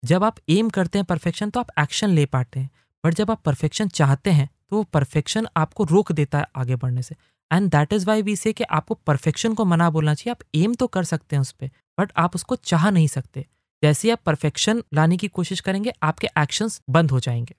जब 0.03 0.25
आप 0.25 0.37
एम 0.49 0.71
करते 0.71 0.99
हैं 0.99 1.05
परफेक्शन 1.05 1.51
तो 1.51 1.61
आप 1.61 1.71
एक्शन 1.79 2.11
ले 2.11 2.25
पाते 2.27 2.61
हैं 2.61 2.71
बट 3.05 3.15
जब 3.15 3.31
आप 3.31 3.43
परफेक्शन 3.45 3.89
चाहते 3.89 4.31
हैं 4.31 4.49
तो 4.71 4.77
वो 4.77 4.83
परफेक्शन 4.83 5.47
आपको 5.57 5.85
रोक 5.85 6.13
देता 6.13 6.39
है 6.39 6.47
आगे 6.57 6.77
बढ़ने 6.77 7.03
से। 7.03 7.15
And 7.51 7.71
that 7.71 7.93
is 7.93 8.07
why 8.07 8.23
we 8.23 8.37
say 8.37 8.53
कि 8.53 8.65
आपको 8.65 8.95
परफेक्शन 9.07 9.55
को 9.55 9.65
मना 9.65 9.91
बोलना 9.91 10.15
चाहिए। 10.15 10.31
आप 10.31 10.43
एम 10.55 10.75
तो 10.75 10.87
कर 10.87 11.05
सकते 11.05 11.37
हैं 11.37 11.41
उस 11.41 11.53
पर 11.53 11.71
बट 11.99 12.13
आप 12.17 12.35
उसको 12.35 12.57
चाह 12.57 12.91
नहीं 12.91 13.07
सकते। 13.09 13.47
जैसे 13.83 14.11
आप 14.11 14.21
परफेक्शन 14.27 14.83
लाने 14.95 15.17
की 15.17 15.29
कोशिश 15.29 15.61
करेंगे, 15.61 15.93
आपके 16.03 16.29
एक्शंस 16.39 16.81
बंद 16.91 17.11
हो 17.11 17.21
जाएँगे। 17.21 17.55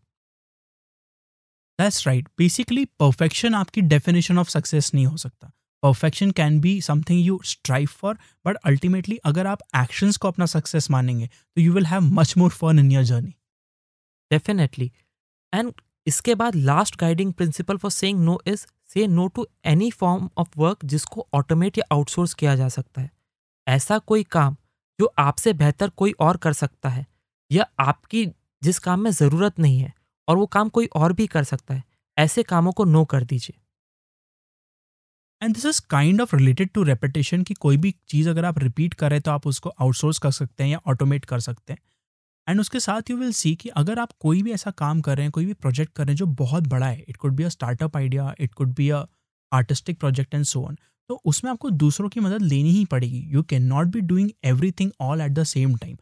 दैट्स 1.79 2.05
राइट 2.07 2.27
बेसिकली 2.37 2.85
परफेक्शन 2.99 3.55
आपकी 3.55 3.81
डेफिनेशन 3.83 4.37
ऑफ़ 4.37 4.49
सक्सेस 4.49 4.91
नहीं 4.93 5.05
हो 5.05 5.17
सकता। 5.17 5.51
Perfection 5.83 6.31
can 6.31 6.59
be 6.59 6.79
something 6.81 7.25
you 7.25 7.39
strive 7.45 7.87
for 7.91 8.17
but 8.45 8.57
ultimately 8.65 9.17
अगर 9.25 9.47
आप 9.47 9.61
एक्शंस 9.75 10.17
को 10.17 10.27
अपना 10.27 10.45
सक्सेस 10.45 10.89
मानेंगे 10.91 11.27
तो 11.27 11.61
you 11.61 11.73
will 11.73 11.85
have 11.85 12.01
much 12.13 12.33
more 12.37 12.49
fun 12.51 12.79
in 12.79 12.91
your 12.91 13.03
journey 13.03 13.35
definitely 14.31 14.91
and 15.53 15.71
इसके 16.07 16.35
बाद 16.35 16.55
last 16.55 16.99
guiding 16.99 17.33
principle 17.33 17.77
for 17.77 17.91
saying 17.91 18.19
no 18.19 18.39
is 18.47 18.65
say 18.93 19.05
no 19.07 19.27
to 19.27 19.47
any 19.65 19.89
form 19.91 20.29
of 20.37 20.49
work 20.57 20.85
जिसको 20.85 21.27
automate 21.33 21.77
या 21.77 21.83
आउटसोर्स 21.91 22.33
किया 22.33 22.55
जा 22.55 22.67
सकता 22.69 23.01
है। 23.01 23.09
ऐसा 23.67 23.97
कोई 23.99 24.23
काम 24.23 24.55
जो 24.99 25.13
आपसे 25.17 25.53
बेहतर 25.53 25.89
कोई 25.89 26.11
और 26.19 26.37
कर 26.37 26.53
सकता 26.53 26.89
है 26.89 27.05
या 27.51 27.65
आपकी 27.79 28.25
जिस 28.61 28.79
काम 28.79 28.99
में 28.99 29.11
ज़रूरत 29.11 29.59
नहीं 29.59 29.79
है 29.79 29.93
और 30.27 30.37
वो 30.37 30.45
काम 30.47 30.69
कोई 30.69 30.85
और 30.95 31.13
भी 31.13 31.27
कर 31.27 31.43
सकता 31.43 31.73
है। 31.73 31.83
ऐसे 32.17 32.43
कामों 32.43 32.71
को 32.71 32.85
नो 32.85 33.03
कर 33.05 33.23
दीजिए। 33.23 33.59
And 35.41 35.53
this 35.55 35.65
is 35.65 35.81
kind 35.89 36.21
of 36.21 36.35
related 36.35 36.69
to 36.69 36.83
repetition 36.83 37.43
कि 37.43 37.53
कोई 37.53 37.77
भी 37.77 37.93
चीज़ 38.07 38.29
अगर 38.29 38.45
आप 38.45 38.59
रिपीट 38.59 38.93
करें 38.93 39.19
तो 39.21 39.31
आप 39.31 39.47
उसको 39.47 39.69
आउटसोर्स 39.71 40.19
कर 40.19 40.31
सकते 40.31 40.63
हैं 40.63 40.71
या 40.71 40.79
ऑटोमेट 40.87 41.25
कर 41.25 41.39
सकते 41.39 41.73
हैं। 41.73 41.79
एंड 42.47 42.59
उसके 42.59 42.79
साथ 42.79 43.09
यू 43.09 43.17
विल 43.17 43.31
सी 43.33 43.53
कि 43.55 43.69
अगर 43.71 43.99
आप 43.99 44.11
कोई 44.19 44.41
भी 44.43 44.51
ऐसा 44.51 44.71
काम 44.71 45.01
कर 45.01 45.15
रहे 45.17 45.23
हैं, 45.23 45.31
कोई 45.31 45.45
भी 45.45 45.53
प्रोजेक्ट 45.53 45.93
कर 45.93 46.03
रहे 46.03 46.11
हैं 46.11 46.17
जो 46.17 46.25
बहुत 46.35 46.67
बड़ा 46.67 46.87
है 46.87 47.03
it 47.07 47.17
could 47.17 47.35
be 47.35 47.43
a 47.43 47.49
startup 47.49 47.97
idea 47.97 48.33
it 48.39 48.53
could 48.53 48.73
be 48.75 48.89
a 48.89 49.03
artistic 49.51 49.99
project 49.99 50.33
and 50.35 50.45
so 50.45 50.63
on 50.63 50.77
तो 51.09 51.21
उसमें 51.25 51.51
आपको 51.51 51.69
दूसरों 51.71 52.09
की 52.09 52.19
मदद 52.19 52.41
लेनी 52.41 52.69
ही 52.69 52.85
पड़ेगी। 52.85 53.19
You 53.33 53.43
can 53.43 53.63
not 53.63 53.87
be 53.87 54.01
doing 54.03 54.29
everything 54.71 54.91
all 55.01 55.21
at 55.21 55.31
the 55.31 55.43
same 55.45 55.75
time 55.77 55.97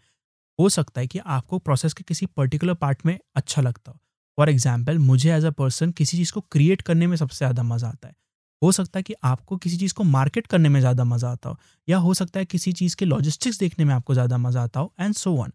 हो 0.60 0.70
सकता 0.70 1.02
है 1.02 1.08
कि 1.08 1.20
आपको 1.20 1.60
प्रोसेस 1.60 1.94
के 1.94 2.04
किसी 2.04 2.26
पर्टिकुलर 2.28 2.74
पार्ट 2.74 3.06
में 3.06 3.18
अच्छा 3.36 3.62
लगता 3.62 3.92
हो। 3.92 4.00
फॉर 4.38 4.50
एग्ज़ाम्पल, 4.50 4.98
मुझे 5.00 5.32
एज 5.32 5.46
अ 5.46 5.50
पर्सन 5.52 5.92
किसी 5.92 6.18
चीज़ 6.18 6.32
को 6.34 6.42
क्रिएट 6.42 6.82
करने 6.82 7.08
में 7.08 7.16
सबसे 7.18 7.38
ज़्यादा 7.38 7.64
मज़ा 7.64 7.88
आता 7.88 8.08
है। 8.08 8.16
हो 8.62 8.72
सकता 8.72 9.00
है 9.00 9.04
कि 9.04 9.14
आपको 9.24 9.58
किसी 9.58 9.78
चीज़ 9.78 9.94
को 9.94 10.04
मार्केट 10.06 10.48
करने 10.48 10.70
में 10.70 10.80
ज़्यादा 10.80 11.04
मज़ा 11.04 11.32
आता 11.32 11.50
हो, 11.50 11.58
या 11.88 11.98
हो 11.98 12.14
सकता 12.14 12.40
है 12.40 12.46
किसी 12.46 12.72
चीज़ 12.74 12.96
के 12.96 13.06
लॉजिस्टिक्स 13.06 13.60
देखने 13.60 13.86
में 13.86 13.94
आपको 13.94 14.14
ज़्यादा 14.14 14.38
मज़ा 14.38 14.64
आता 14.64 14.80
हो 14.80 14.94
and 15.00 15.14
so 15.16 15.32
one 15.34 15.52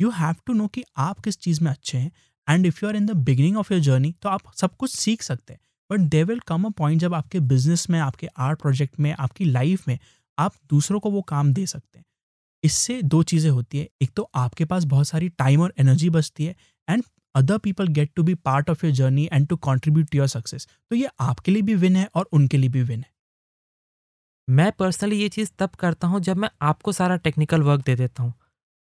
you 0.00 0.10
have 0.12 0.34
to 0.46 0.52
know 0.52 0.66
कि 0.68 0.84
आप 0.98 1.20
किस 1.20 1.38
चीज़ 1.38 1.62
में 1.64 1.70
अच्छे 1.70 1.98
हैं 1.98 2.10
and 2.48 2.66
if 2.66 2.78
you 2.82 2.88
are 2.88 2.96
in 2.96 3.06
the 3.06 3.16
beginning 3.22 3.56
of 3.56 3.72
your 3.72 3.82
journey 3.82 4.14
तो 4.22 4.28
आप 4.28 4.52
सब 4.56 4.76
कुछ 4.76 4.90
सीख 4.90 5.22
सकते 5.22 5.52
हैं। 5.52 5.60
But 5.90 6.00
they 6.10 6.22
will 6.24 6.40
come 6.48 6.64
a 6.64 6.68
point 6.78 7.00
जब 7.00 7.14
आपके 7.14 7.40
बिज़नेस 7.42 7.88
में, 7.90 7.98
आपके 8.00 8.26
आर्ट 8.38 8.60
प्रोजेक्ट 8.60 8.98
में, 9.00 9.12
आपकी 9.12 9.44
लाइफ 9.46 9.86
में 9.88 9.98
आप 10.38 10.54
दूसरों 10.70 11.00
को 11.00 11.10
वो 11.10 11.22
काम 11.24 11.52
दे 11.52 11.66
सकते 11.66 11.98
हैं। 11.98 12.04
इससे 12.64 13.00
दो 13.04 13.22
चीज़ें 13.24 13.50
होती 13.50 13.78
है। 13.78 13.88
एक 14.02 14.10
तो 14.16 14.28
आपके 14.36 14.64
पास 14.64 14.84
बहुत 14.86 15.08
सारी 15.08 15.28
टाइम 15.30 15.60
और 15.60 15.72
एनर्जी 15.78 16.10
बचती 16.10 16.44
है 16.44 16.54
and 16.88 17.02
other 17.38 17.58
people 17.58 17.88
get 17.90 18.10
to 18.16 18.22
be 18.22 18.34
part 18.44 18.70
of 18.70 18.84
your 18.86 18.94
journey 18.94 19.28
and 19.32 19.46
to 19.48 19.56
contribute 19.58 20.08
to 20.10 20.18
your 20.18 20.28
success 20.28 20.66
तो 20.66 20.96
ये 20.96 21.08
आपके 21.20 21.52
लिए 21.52 21.62
भी 21.62 21.74
विन 21.76 21.96
है 21.96 22.08
और 22.14 22.28
उनके 22.32 22.56
लिए 22.56 22.70
भी 22.70 22.82
विन 22.82 23.00
है। 23.00 23.10
मैं 24.48 24.70
पर्सनली 24.72 25.16
ये 25.16 25.28
चीज़ 25.28 25.50
तब 25.58 25.70
करता 25.78 26.06
हूँ 26.08 26.20
जब 26.20 26.36
मैं 26.36 26.48
आपको 26.62 26.92
सारा 26.92 27.16
टेक्निकल 27.18 27.62
वर्क 27.62 27.84
दे 27.86 27.94
देता 27.96 28.22
हूँ। 28.22 28.32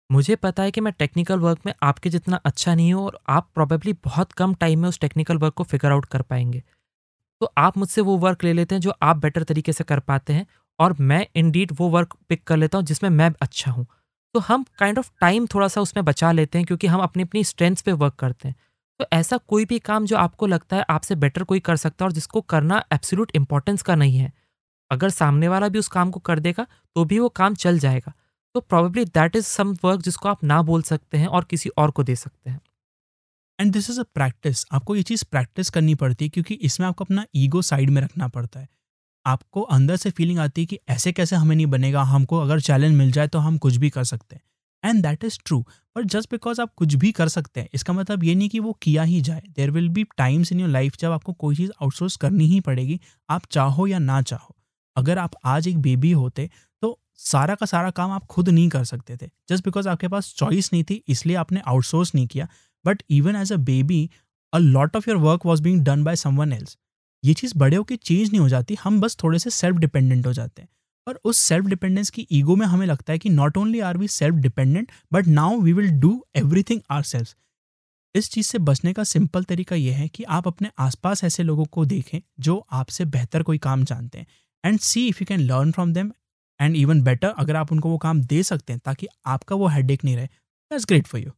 मुझे 0.10 0.36
पता 0.36 0.64
है 0.64 0.72
कि 0.72 0.82
मैं 0.82 0.94
टेक्निकल 0.94 1.40
वर्क 1.40 1.60
में 1.66 1.74
आपके 1.84 2.10
जितना 2.10 2.40
अच्छा 2.46 2.74
नहीं 2.76 2.94
हूँ 2.94 3.06
और 3.06 3.20
आप 3.30 3.50
प्रॉबेबली 3.56 3.94
बहुत 4.06 4.32
कम 4.32 4.54
टाइम 4.54 4.80
में 4.80 4.90
उस 4.90 5.00
टेक्निकल 5.00 5.38
वर्क 5.38 5.54
को 5.54 5.64
फिगर 5.64 5.92
आउट 5.92 6.06
कर 6.06 6.22
पाएँगे। 6.22 6.62
तो 7.42 7.52
आप 7.58 7.78
मुझसे 7.78 8.02
वो 8.02 8.18
वर्क 8.18 8.44
ले 8.44 8.54
लेते 8.54 8.76
हैं 8.76 8.82
जो 8.82 8.94
आप 9.04 9.18
बेटर 9.18 9.44
तरीके 9.44 9.74
से 9.74 9.84
कर 9.84 10.00
पाते 10.02 10.34
हैं 10.34 10.46
और 10.80 10.96
मैं 11.02 11.26
इंडीड 11.36 11.72
वो 11.78 11.90
वर्क 11.90 12.16
पिक 12.30 12.44
कर 12.44 12.58
लेता 12.58 12.78
हूँ 12.78 12.86
जिसमें 12.86 13.10
मैं 13.10 13.30
अच्छा 13.42 13.72
हूँ। 13.72 13.86
तो 14.36 14.40
हम 14.40 14.64
काइंड 14.80 14.98
ऑफ़ 15.00 15.10
टाइम 15.22 15.46
थोड़ा 15.48 15.68
सा 15.68 15.82
उसमें 15.82 16.04
बचा 16.06 16.32
लेते 16.32 16.58
हैं 16.58 16.66
क्योंकि 16.68 16.88
हम 16.88 17.02
अपनी 17.02 17.24
अपनी 17.24 17.44
स्ट्रेंथ्स 17.44 17.82
पे 17.82 17.92
वर्क 17.94 18.14
करते 18.14 18.48
हैं। 18.48 18.56
तो 19.00 19.06
ऐसा 19.14 19.38
कोई 19.38 19.66
भी 19.66 19.78
काम 19.80 20.06
जो 20.06 20.18
आपको 20.18 20.48
लगता 20.48 20.76
है 20.76 20.86
आपसे 20.90 21.16
बेटर 21.16 21.44
कोई 21.44 21.60
कर 21.60 21.76
सकता 21.76 22.06
है 22.06 22.08
और 22.08 22.14
जिसको 22.14 22.42
करना 22.44 22.84
एब्सोल्यूट 22.94 23.32
इंपॉर्टेंस 23.36 23.82
का 23.82 23.96
नहीं 23.96 24.18
है, 24.18 24.32
अगर 24.92 25.10
सामने 25.10 25.48
वाला 25.48 25.70
भी 25.70 25.80
उस 25.80 25.88
काम 25.88 26.12
को 26.12 26.20
कर 26.22 26.40
देगा 26.40 26.66
तो 26.96 27.06
भी 27.06 27.20
वो 27.20 27.30
काम 27.32 27.56
चल 27.56 27.80
जाएगा। 27.80 28.14
तो 28.56 28.62
probably 28.62 29.06
that 29.06 29.36
is 29.36 29.46
some 29.46 29.76
work 29.84 30.02
जिसको 30.02 30.30
आप 30.30 30.44
ना 30.44 30.62
बोल 30.62 30.82
सकते 30.82 31.18
हैं 31.18 31.28
और 31.28 31.44
किसी 31.44 31.70
और 31.70 31.92
को 31.92 32.04
दे 32.04 32.16
सकते 32.16 32.50
हैं। 32.50 32.60
And 33.60 33.72
this 33.74 33.90
is 33.90 34.00
a 34.00 34.04
practice 34.14 34.66
आपको 34.72 34.96
ये 34.96 35.04
चीज़ 35.04 35.26
प्रैक्टिस 35.32 35.70
करनी 35.70 35.96
पड़ती 35.96 36.26
है 36.26 36.30
क्योंकि 36.30 36.54
इसमें 36.62 36.88
आपको 36.88 37.04
अपना 37.04 37.26
ईगो 37.36 37.62
साइड 37.62 37.90
में 37.90 38.02
रखना 38.02 38.28
पड़ता 38.28 38.60
है। 38.60 38.68
आपको 39.26 39.62
अंदर 39.62 39.96
से 39.96 40.10
फीलिंग 40.12 40.40
आती 40.40 40.62
है 40.62 40.66
कि 40.66 40.80
ऐसे 40.90 41.12
कैसे 41.12 41.36
हमें 41.36 41.56
नहीं 41.56 41.68
बनेगा, 41.68 42.04
हमको 42.04 42.38
अगर 42.38 42.60
चैलेंज 42.62 42.96
मिल 42.96 43.12
जाए 43.12 43.28
तो 43.28 43.40
हम 43.40 43.58
कुछ 43.58 43.76
भी 43.76 43.90
कर 43.90 44.04
सकते 44.06 44.36
हैं। 44.36 44.42
एंड 44.84 45.02
दैट 45.04 45.24
इज़ 45.24 45.38
ट्रू 45.46 45.60
पर 45.96 46.04
जस्ट 46.06 46.32
बिकॉज़ 46.32 46.62
आप 46.62 46.74
कुछ 46.78 46.94
भी 46.96 47.12
कर 47.12 47.28
सकते 47.30 47.60
हैं, 47.60 47.68
इसका 47.74 47.94
मतलब 47.94 48.24
ये 48.24 48.36
नहीं 48.36 48.50
कि 48.50 48.60
वो 48.60 48.74
किया 48.82 49.04
ही 49.04 49.22
जाए। 49.22 49.44
There 49.50 49.72
will 49.72 49.90
be 49.90 50.04
times 50.18 50.52
in 50.52 50.60
your 50.60 50.70
life 50.70 50.98
जब 51.00 51.12
आपको 51.12 51.34
कोई 51.36 51.56
चीज़ 51.56 51.72
आउटसोर्स 51.82 52.16
करनी 52.18 52.46
ही 52.46 52.60
पड़ेगी, 52.62 53.00
आप 53.30 53.46
चाहो 53.52 53.88
या 53.88 54.00
ना 54.02 54.22
चाहो। 54.24 54.56
अगर 54.96 55.18
आप 55.20 55.32
आज 55.46 55.68
एक 55.68 55.78
बेबी 55.80 56.12
होते 56.14 56.50
तो 56.84 57.00
सारा 57.22 57.56
का 57.56 57.66
सारा 57.66 57.90
काम 57.92 58.12
आप 58.12 58.26
खुद 58.26 58.50
नहीं 58.50 58.70
कर 58.70 58.84
सकते 58.86 59.18
थे। 59.18 59.30
जस्ट 59.50 59.66
बिकॉज़ 59.66 59.90
आपके 59.90 60.08
पास 60.08 60.34
चॉइस 60.38 60.70
नहीं 60.74 60.84
थी, 60.84 61.02
इसलिए 61.08 61.36
आपने 61.38 61.62
आउटसोर्स 61.68 62.16
नहीं 62.16 62.28
किया। 62.28 62.48
But 62.86 63.04
even 63.10 63.36
as 63.36 63.54
a 63.54 63.58
baby 63.58 64.10
a 64.54 64.58
lot 64.58 64.96
of 64.96 65.10
your 65.10 65.20
work 65.20 65.46
was 65.46 65.62
being 65.64 65.84
done 65.84 66.04
by 66.04 66.16
someone 66.18 66.54
else 66.54 66.78
ये 67.26 67.34
चीज़ 67.34 67.54
बड़े 67.58 67.76
होकर 67.78 67.96
चेंज 67.96 68.30
नहीं 68.30 68.40
हो 68.40 68.50
जाती, 68.50 68.76
हम 68.84 69.00
बस 69.02 69.18
थोड़े 69.24 69.40
से 69.40 69.50
सेल्फ 69.50 69.78
डिपेंडेंट 69.78 70.28
हो 70.28 70.34
जाते 70.34 70.62
हैं। 70.62 70.70
पर 71.08 71.16
उस 71.24 71.38
सेल्फ 71.40 71.66
डिपेंडेंस 71.66 72.10
की 72.10 72.28
ईगो 72.32 72.56
में 72.56 72.66
हमें 72.66 72.86
लगता 72.88 73.14
है 73.14 73.20
कि 73.20 73.30
not 73.30 73.58
only 73.58 73.80
are 73.80 73.98
we 73.98 74.08
self 74.08 74.36
dependent 74.36 74.92
but 75.14 75.28
now 75.28 75.60
we 75.62 75.74
will 75.74 75.90
do 76.00 76.12
everything 76.36 76.82
our 76.92 77.04
self 77.04 77.36
इस 78.16 78.30
चीज़ 78.32 78.48
से 78.48 78.58
बचने 78.60 78.94
का 78.94 79.04
सिंपल 79.04 79.44
तरीका 79.44 79.76
यह 79.76 79.98
है 79.98 80.08
कि 80.08 80.24
आप 80.24 80.48
अपने 80.48 80.70
आसपास 80.80 81.24
ऐसे 81.24 81.44
लोगों 81.44 81.66
को 81.66 81.86
देखें, 81.86 82.20
जो 82.40 82.58
आपसे 82.72 83.06
बेहतर 83.06 83.44
कोई 83.44 83.58
काम 83.58 83.84
जानते 83.84 84.18
हैं। 84.18 84.28
And 84.64 84.80
see 84.80 85.08
if 85.08 85.18
you 85.22 85.26
can 85.26 85.40
learn 85.42 85.72
from 85.72 85.94
them 85.94 86.12
and 86.60 86.76
even 86.76 87.02
better 87.02 87.28
अगर 87.28 87.56
आप 87.56 87.72
उनको 87.72 87.90
वो 87.90 87.98
काम 87.98 88.22
दे 88.24 88.42
सकते 88.44 88.74
हैं, 88.74 88.82
ताकि 88.86 89.08
आपका 89.26 89.56
वो 89.56 89.68
हेडेक 89.68 90.04
नहीं 90.04 90.16
रहे 90.16 90.26
that's 90.26 90.86
great 90.86 91.08
for 91.08 91.22
you 91.22 91.32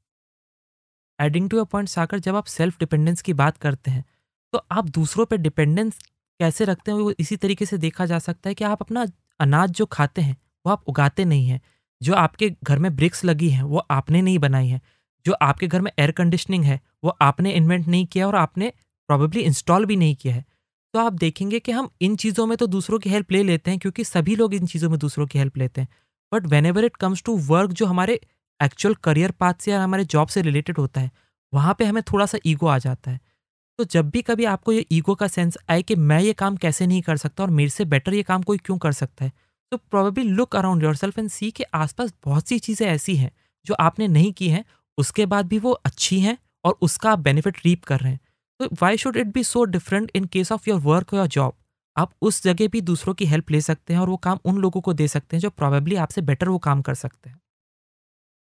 adding 1.19 1.50
to 1.50 1.60
a 1.60 1.63
point 1.63 1.89
Sagar 1.89 2.19
जब 2.19 2.36
आप 2.36 2.45
सेल्फ 2.47 2.80
डिपेंडेंस 2.80 3.21
की 3.21 3.34
बात 3.34 3.58
करते 3.58 3.91
हैं 3.91 4.04
तो 4.53 4.62
आप 4.71 4.89
दूसरों 4.89 5.25
पर 5.25 5.38
डिपेंडेंस 5.38 5.99
कैसे 6.39 6.65
रखते 6.65 6.91
हैं? 6.91 6.97
वो 6.97 7.13
इसी 7.19 7.36
तरीके 7.36 7.65
से 7.65 7.77
देखा 7.77 8.05
जा 8.05 8.19
सकता 8.19 8.49
है 8.49 8.55
कि 8.55 8.63
आप 8.63 8.81
अपना 8.81 9.05
अनाज 9.39 9.71
जो 9.71 9.86
खाते 9.86 10.21
हैं, 10.21 10.38
वो 10.65 10.71
आप 10.71 10.83
उगाते 10.88 11.25
नहीं 11.25 11.47
हैं। 11.47 11.62
जो 12.01 12.13
आपके 12.13 12.49
घर 12.63 12.79
में 12.79 12.95
ब्रिक्स 12.95 13.25
लगी 13.25 13.49
हैं, 13.49 13.63
वो 13.63 13.77
आपने 13.91 14.21
नहीं 14.21 14.39
बनाई 14.39 14.67
हैं। 14.67 14.81
जो 15.25 15.33
आपके 15.33 15.67
घर 15.67 15.81
में 15.81 15.91
एयर 15.99 16.12
कंडीशनिंग 16.12 16.63
है, 16.63 16.79
वो 17.03 17.10
आपने 17.21 17.51
इन्वेंट 17.51 17.88
नहीं 17.88 18.05
किया 18.05 18.27
और 18.27 18.36
आपने 18.36 18.71
प्रॉबेबली 19.10 19.41
इंस्टॉल 19.41 19.86
भी 19.86 19.95
नहीं 19.95 20.15
किया 20.15 20.33
है। 20.36 20.45
तो 20.93 20.99
आप 20.99 21.13
देखेंगे 21.13 21.60
कि 21.60 21.71
हम 21.71 21.89
इन 22.01 22.15
चीज़ों 22.15 22.45
में 22.45 22.57
तो 22.57 22.67
दूसरों 22.67 22.99
की 22.99 23.10
हेल्प 23.10 23.31
ले 23.31 23.43
लेते 23.43 23.71
हैं, 23.71 23.79
क्योंकि 23.79 24.03
सभी 24.03 24.36
लोग 24.36 24.53
इन 24.53 24.65
चीज़ों 24.65 24.89
में 24.89 24.99
दूसरों 24.99 25.27
की 25.27 25.39
हेल्प 25.39 25.57
लेते 25.57 25.81
हैं। 25.81 25.88
But 26.31 26.45
whenever 26.65 26.86
it 26.86 26.95
comes 26.95 27.23
to 27.23 27.38
work 27.38 27.71
जो 27.71 27.86
हमारे 27.86 28.19
एक्चुअल 28.60 28.95
करियर 28.95 29.31
पाथ 29.31 29.53
से 29.53 29.71
या 29.71 29.83
हमारे 29.83 30.03
जॉब 30.05 30.27
से 30.27 30.41
रिलेटेड 30.41 30.77
होता 30.77 31.01
है, 31.01 31.12
वहाँ 31.53 31.75
पे 31.79 31.86
हमें 31.86 32.01
थोड़ा 32.03 32.25
सा 32.25 32.38
ईगो 32.45 32.67
आ 32.67 32.77
जाता 32.77 33.12
है। 33.12 33.19
तो 33.80 33.84
जब 33.84 34.10
भी 34.10 34.22
कभी 34.22 34.46
आपको 34.46 34.72
ये 34.72 34.86
ईगो 34.92 35.16
का 35.16 35.28
सेंस 35.28 35.58
आए 35.70 35.82
कि 35.82 35.96
मैं 35.96 36.20
ये 36.22 36.34
काम 36.34 36.56
कैसे 36.58 36.88
नहीं 36.88 37.02
कर 37.02 37.18
सकता 37.18 37.44
और 37.44 37.50
मेरे 37.50 37.70
से 37.70 37.86
बेटर 37.86 38.13
ये 38.13 38.24
काम 38.24 38.44
कोई 38.44 38.58
क्यों 38.58 38.78
कर 38.78 38.92
सकता 38.92 39.26
है 39.26 39.32
तो 39.72 39.78
probably 39.78 40.24
look 40.24 40.56
around 40.56 40.84
yourself 40.96 41.20
and 41.20 41.30
see 41.30 41.50
के 41.52 41.63
आसपास 41.76 42.13
बहुत 42.26 42.48
सी 42.48 42.60
चीज़ें 42.60 42.88
ऐसी 42.88 43.16
हैं 43.16 43.32
जो 43.66 43.74
आपने 43.76 44.08
नहीं 44.08 44.32
की 44.34 44.50
हैं, 44.50 44.63
उसके 44.98 45.26
बाद 45.26 45.48
भी 45.48 45.58
वो 45.60 45.72
अच्छी 45.86 46.20
हैं 46.20 46.38
और 46.66 46.78
उसका 46.82 47.12
आप 47.12 47.20
बेनिफिट 47.20 47.58
रीप 47.66 47.84
कर 47.84 48.00
रहे 48.00 48.12
हैं। 48.12 48.20
तो 48.60 48.70
why 48.82 48.98
should 48.98 49.18
it 49.18 49.28
be 49.28 49.44
so 49.44 49.63
different 49.66 50.12
in 50.16 50.26
case 50.26 50.52
of 50.52 50.70
your 50.70 50.80
work 50.82 51.13
और 51.13 51.28
जॉब 51.28 51.54
आप 51.96 52.12
उस 52.22 52.44
जगह 52.44 52.68
भी 52.68 52.82
दूसरों 52.82 53.13
की 53.13 53.26
हेल्प 53.26 53.52
ले 53.52 53.62
सकते 53.62 53.94
हैं 53.94 54.00
और 54.00 54.10
वो 54.10 54.18
काम 54.18 54.40
उन 54.46 54.58
लोगों 54.58 54.82
को 54.82 54.94
दे 54.94 55.08
सकते 55.08 55.36
हैं 55.36 55.42
जो 55.42 55.50
प्रॉबेबली 55.50 55.96
आपसे 55.98 56.22
बेटर 56.22 56.50
वो 56.50 56.58
काम 56.60 56.82
कर 56.82 56.96
सकते 56.96 57.30
हैं। 57.30 57.40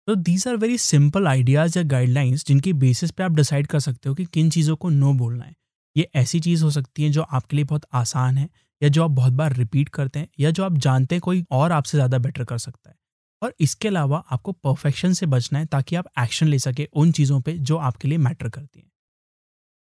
तो 0.09 0.13
these 0.15 0.47
are 0.47 0.55
very 0.57 0.77
simple 0.77 1.27
ideas 1.27 1.77
या 1.77 1.83
गाइडलाइंस 1.83 2.43
जिनकी 2.45 2.71
बेसिस 2.73 3.11
पे 3.11 3.23
आप 3.23 3.31
डिसाइड 3.31 3.67
कर 3.67 3.79
सकते 3.79 4.09
हो 4.09 4.15
कि 4.15 4.25
किन 4.25 4.49
चीज़ों 4.49 4.75
को 4.75 4.89
नो 4.89 5.11
बोलना 5.13 5.45
है। 5.45 5.53
ये 5.95 6.07
ऐसी 6.15 6.39
चीज़ 6.39 6.63
हो 6.63 6.69
सकती 6.71 7.03
है 7.03 7.09
जो 7.09 7.21
आपके 7.21 7.55
लिए 7.55 7.65
बहुत 7.65 7.85
आसान 7.93 8.37
है 8.37 8.47
या 8.81 8.89
जो 8.89 9.03
आप 9.03 9.11
बहुत 9.11 9.33
बार 9.33 9.53
रिपीट 9.53 9.89
करते 9.89 10.19
हैं 10.19 10.27
या 10.39 10.51
जो 10.51 10.63
आप 10.63 10.77
जानते 10.77 11.15
हैं 11.15 11.21
कोई 11.21 11.43
और 11.51 11.71
आपसे 11.71 11.97
ज़्यादा 11.97 12.17
बेटर 12.17 12.43
कर 12.43 12.57
सकता 12.57 12.89
है। 12.89 12.95
और 13.41 13.53
इसके 13.59 13.87
अलावा 13.87 14.23
आपको 14.31 14.51
परफेक्शन 14.51 15.13
से 15.13 15.25
बचना 15.25 15.59
है 15.59 15.65
ताकि 15.65 15.95
आप 15.95 16.07
एक्शन 16.19 16.47
ले 16.47 16.59
सके 16.59 16.87
उन 16.93 17.11
चीज़ों 17.11 17.39
पे 17.41 17.53
जो 17.53 17.77
आपके 17.77 18.07
लिए 18.07 18.17
मैटर 18.17 18.49
करती 18.49 18.79
हैं। 18.79 18.89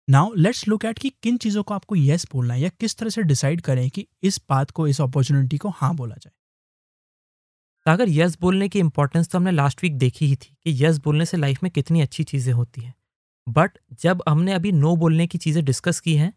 नाउ 0.07 0.33
लेट्स 0.33 0.67
लुक 0.67 0.85
एट 0.85 0.99
कि 0.99 1.09
किन 1.23 1.37
चीज़ों 1.37 1.63
को 1.63 1.73
आपको 1.73 1.95
येस 1.95 2.21
yes 2.21 2.31
बोलना 2.31 2.53
है 2.53 2.61
या 2.61 2.69
किस 2.69 2.97
तरह 2.97 3.09
से 3.09 3.23
डिसाइड 3.23 3.61
करें 3.61 3.89
कि 3.89 4.07
इस 4.23 4.41
बात 4.49 4.71
को, 4.71 4.87
इस 4.87 5.01
अपॉर्चुनिटी 5.01 5.57
को 5.57 5.69
हाँ 5.69 5.95
बोला 5.95 6.15
जाए। 6.15 6.31
तो 7.87 7.91
अगर 7.91 8.09
यस 8.09 8.37
बोलने 8.41 8.67
की 8.69 8.79
इंपॉर्टेंस 8.79 9.29
तो 9.29 9.37
हमने 9.37 9.51
लास्ट 9.51 9.83
वीक 9.83 9.97
देखी 9.97 10.25
ही 10.27 10.35
थी 10.35 10.49
कि 10.63 10.85
यस 10.85 10.97
बोलने 10.97 11.25
से 11.25 11.37
लाइफ 11.37 11.61
में 11.63 11.71
कितनी 11.71 12.01
अच्छी 12.01 12.23
चीज़ें 12.23 12.51
होती 12.53 12.81
हैं। 12.81 12.93
बट 13.47 13.77
जब 14.01 14.23
हमने 14.29 14.53
अभी 14.53 14.71
नो 14.71 14.95
बोलने 14.95 15.27
की 15.27 15.37
चीज़ें 15.37 15.63
डिस्कस 15.65 15.99
की 15.99 16.15
हैं 16.15 16.33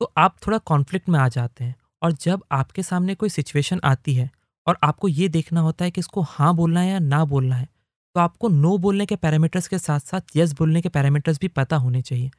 तो 0.00 0.12
आप 0.18 0.36
थोड़ा 0.46 0.58
कॉन्फ्लिक्ट 0.58 1.08
में 1.08 1.18
आ 1.20 1.28
जाते 1.28 1.64
हैं 1.64 1.74
और 2.02 2.12
जब 2.12 2.44
आपके 2.52 2.82
सामने 2.82 3.14
कोई 3.14 3.28
सिचुएशन 3.28 3.80
आती 3.84 4.14
है 4.14 4.30
और 4.66 4.78
आपको 4.82 5.08
ये 5.08 5.28
देखना 5.28 5.60
होता 5.60 5.84
है 5.84 5.90
कि 5.90 6.00
इसको 6.00 6.22
हाँ 6.22 6.54
बोलना 6.56 6.80
है 6.80 6.90
या 6.90 6.98
ना 6.98 7.24
बोलना 7.26 7.56
है 7.56 7.68
तो 8.16 8.20
आपको 8.20 8.48
नो 8.48 8.76
बोलने 8.78 9.06
के 9.06 9.16
पैरामीटर्स 9.16 9.68
के 9.68 9.78
साथ 9.78 10.00
साथ 10.00 10.36
यस 10.36 10.52
बोलने 10.52 10.80
के 10.80 10.88
पैरामीटर्स 10.88 11.40
भी 11.40 11.48
पता 11.50 11.76
होने 11.76 12.02
चाहिए। 12.02 12.30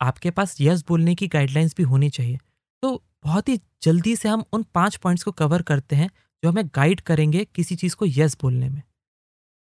आपके 0.00 0.30
पास 0.30 0.56
यस 0.60 0.84
बोलने 0.88 1.14
की 1.14 1.28
गाइडलाइंस 1.28 1.74
भी 1.76 1.82
होनी 1.82 2.10
चाहिए। 2.10 2.38
तो 2.82 3.02
बहुत 3.24 3.48
ही 3.48 3.60
जल्दी 3.82 4.16
से 4.16 4.28
हम 4.28 4.44
उन 4.52 4.64
पाँच 4.74 4.96
पॉइंट्स 4.96 5.24
को 5.24 5.32
कवर 5.32 5.62
करते 5.62 5.96
हैं 5.96 6.10
जो 6.44 6.50
हमें 6.50 6.66
गाइड 6.66 7.00
करेंगे 7.00 7.44
किसी 7.54 7.76
चीज़ 7.76 7.96
को 7.96 8.06
यस 8.08 8.36
बोलने 8.42 8.68
में। 8.68 8.82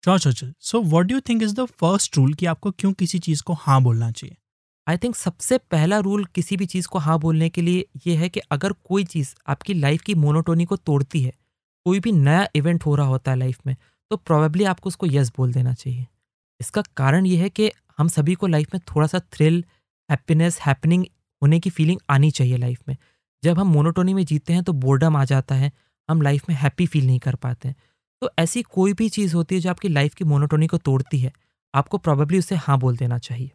Sure 0.04 0.52
so 0.60 0.80
what 0.82 1.06
do 1.06 1.14
you 1.14 1.20
think 1.20 1.42
is 1.42 1.54
the 1.54 1.64
first 1.64 2.16
rule 2.16 2.34
कि 2.34 2.46
आपको 2.46 2.70
क्यों 2.70 2.92
किसी 2.92 3.18
चीज़ 3.18 3.42
को 3.42 3.52
हाँ 3.52 3.80
बोलना 3.82 4.10
चाहिए? 4.10 4.36
आई 4.86 4.96
थिंक 4.96 5.16
सबसे 5.16 5.58
पहला 5.70 5.98
रूल 5.98 6.24
किसी 6.24 6.56
भी 6.56 6.66
चीज़ 6.66 6.86
को 6.88 6.98
हाँ 6.98 7.18
बोलने 7.20 7.48
के 7.48 7.62
लिए 7.62 7.84
ये 8.06 8.16
है 8.16 8.28
कि 8.28 8.40
अगर 8.50 8.72
कोई 8.84 9.04
चीज़ 9.04 9.34
आपकी 9.48 9.74
लाइफ 9.74 10.02
की 10.02 10.14
मोनोटोनी 10.14 10.64
को 10.64 10.76
तोड़ती 10.76 11.22
है 11.22 11.32
कोई 11.86 12.00
भी 12.00 12.12
नया 12.12 12.46
इवेंट 12.54 12.86
हो 12.86 12.94
रहा 12.94 13.06
होता 13.06 13.30
है 13.30 13.38
लाइफ 13.38 13.58
में 13.66 13.76
तो 14.10 14.16
प्रॉबेबली 14.16 14.64
आपको 14.64 14.88
उसको 14.88 15.06
यस 15.06 15.32
बोल 15.36 15.52
देना 15.52 15.74
चाहिए। 15.74 16.06
इसका 16.60 16.82
कारण 16.96 17.26
यह 17.26 17.42
है 17.42 17.48
कि 17.50 17.70
हम 17.98 18.08
सभी 18.08 18.34
को 18.34 18.46
लाइफ 18.46 18.74
में 18.74 18.80
थोड़ा 18.88 19.06
सा 19.06 19.18
थ्रिल 19.32 19.64
हैप्पीनेस 20.10 20.58
हैपनिंग 20.60 21.04
होने 21.42 21.60
की 21.60 21.70
फीलिंग 21.70 21.98
आनी 22.10 22.30
चाहिए 22.30 22.56
लाइफ 22.56 22.82
में। 22.88 22.96
जब 23.42 23.58
हम 23.58 23.66
मोनोटोनी 23.66 24.14
में 24.14 24.24
जीते 24.24 24.52
हैं 24.52 24.62
तो 24.62 24.72
बोर्डम 24.72 25.16
आ 25.16 25.24
जाता 25.24 25.54
है 25.54 25.72
हम 26.10 26.22
लाइफ 26.22 26.48
में 26.48 26.56
हैप्पी 26.56 26.86
फील 26.86 27.06
नहीं 27.06 27.18
कर 27.20 27.34
पाते 27.36 27.68
हैं। 27.68 27.76
तो 28.22 28.30
ऐसी 28.38 28.62
कोई 28.64 28.92
भी 28.92 29.08
चीज़ 29.10 29.34
होती 29.34 29.54
है 29.54 29.60
जो 29.60 29.70
आपकी 29.70 29.88
लाइफ 29.90 30.14
की 30.14 30.24
मोनोटोनी 30.26 30.66
को 30.66 30.78
तोड़ती 30.80 31.18
है, 31.18 31.32
आपको 31.74 31.98
प्रॉबेबली 31.98 32.38
उसे 32.38 32.54
हाँ 32.56 32.78
बोल 32.78 32.96
देना 32.96 33.18
चाहिए। 33.20 33.50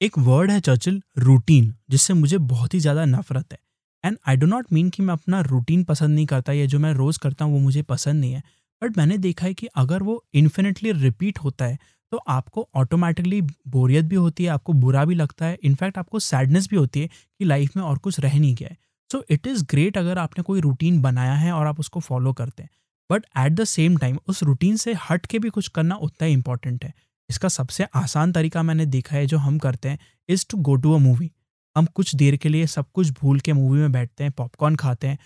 एक 0.00 0.18
वर्ड 0.18 0.50
है 0.50 0.60
चर्चिल 0.60 1.00
रूटीन 1.18 1.74
जिससे 1.90 2.14
मुझे 2.14 2.38
बहुत 2.40 2.74
ही 2.74 2.78
ज़्यादा 2.80 3.04
नफरत 3.06 3.52
है। 3.52 3.58
And 4.04 4.16
I 4.28 4.36
do 4.36 4.46
not 4.46 4.66
mean 4.72 4.88
कि 4.90 5.02
मैं 5.02 5.14
अपना 5.14 5.40
रूटीन 5.42 5.82
पसंद 5.84 6.14
नहीं 6.14 6.26
करता 6.26 6.52
या 6.52 6.66
जो 6.66 6.78
मैं 6.78 6.92
रोज़ 6.94 7.18
करता 7.18 7.44
हूँ 7.44 7.52
वो 7.54 7.58
मुझे 7.60 7.82
पसंद 7.84 8.20
नहीं 8.20 8.32
है। 8.32 8.42
बट 8.82 8.96
मैंने 8.98 9.18
देखा 9.18 9.46
है 9.46 9.54
कि 9.54 9.66
अगर 9.76 10.02
वो 10.02 10.22
इन्फिनेटली 10.34 10.92
रिपीट 10.94 11.38
होता 11.38 11.64
है 11.64 11.78
तो 12.12 12.16
आपको 12.28 12.68
ऑटोमेटिकली 12.74 13.40
बोरियत 13.42 14.04
भी 14.04 14.16
होती 14.16 14.44
है, 14.44 14.50
आपको 14.50 14.72
बुरा 14.74 15.04
भी 15.04 15.14
लगता 15.14 15.46
है। 15.46 15.58
इनफैक्ट 15.62 15.98
आपको 15.98 16.18
सैडनेस 16.20 16.68
भी 16.68 16.76
होती 16.76 17.00
है 17.00 17.08
कि 17.08 17.44
लाइफ 17.44 17.76
में 17.76 17.82
और 17.84 17.98
कुछ 17.98 18.20
रह 18.20 18.38
नहीं 18.38 18.54
गया 18.54 18.68
है। 18.68 18.76
सो 19.10 19.24
इट 19.30 19.46
इज़ 19.46 19.64
ग्रेट 19.64 19.98
अगर 19.98 20.18
आपने 20.18 20.42
कोई 20.42 20.60
रूटीन 20.60 21.00
बनाया 21.02 21.34
है 21.34 21.52
और 21.52 21.66
आप 21.66 21.80
उसको 21.80 22.00
फॉलो 22.00 22.32
करते 22.32 22.62
हैं। 22.62 22.70
But 23.10 23.24
at 23.38 23.52
the 23.52 23.64
same 23.64 23.96
time 23.96 24.18
उस 24.28 24.42
रूटीन 24.42 24.76
से 24.76 24.94
हट 25.10 25.26
के 25.26 25.38
भी 25.38 25.48
कुछ 25.48 25.68
करना 25.68 25.94
उतना 25.94 26.26
ही 26.26 26.32
इंपॉर्टेंट 26.32 26.84
है। 26.84 26.92
इसका 27.30 27.48
सबसे 27.48 27.84
आसान 27.94 28.32
तरीका 28.32 28.62
मैंने 28.62 28.86
देखा 28.86 29.16
है 29.16 29.26
जो 29.26 29.38
हम 29.38 29.58
करते 29.58 29.88
हैं 29.88 29.98
is 30.28 30.46
to 30.50 30.58
go 30.58 30.74
to 30.74 30.92
a 30.92 30.98
movie 30.98 31.30
हम 31.76 31.86
कुछ 31.86 32.14
देर 32.14 32.36
के 32.36 32.48
लिए 32.48 32.66
सब 32.66 32.86
कुछ 32.94 33.10
भूल 33.10 33.40
के 33.40 33.52
मूवी 33.52 33.78
में 33.80 33.92
बैठते 33.92 34.24
हैं 34.24 34.32
पॉपकॉर्न 34.32 34.76
खाते 34.76 35.06
हैं। 35.06 35.18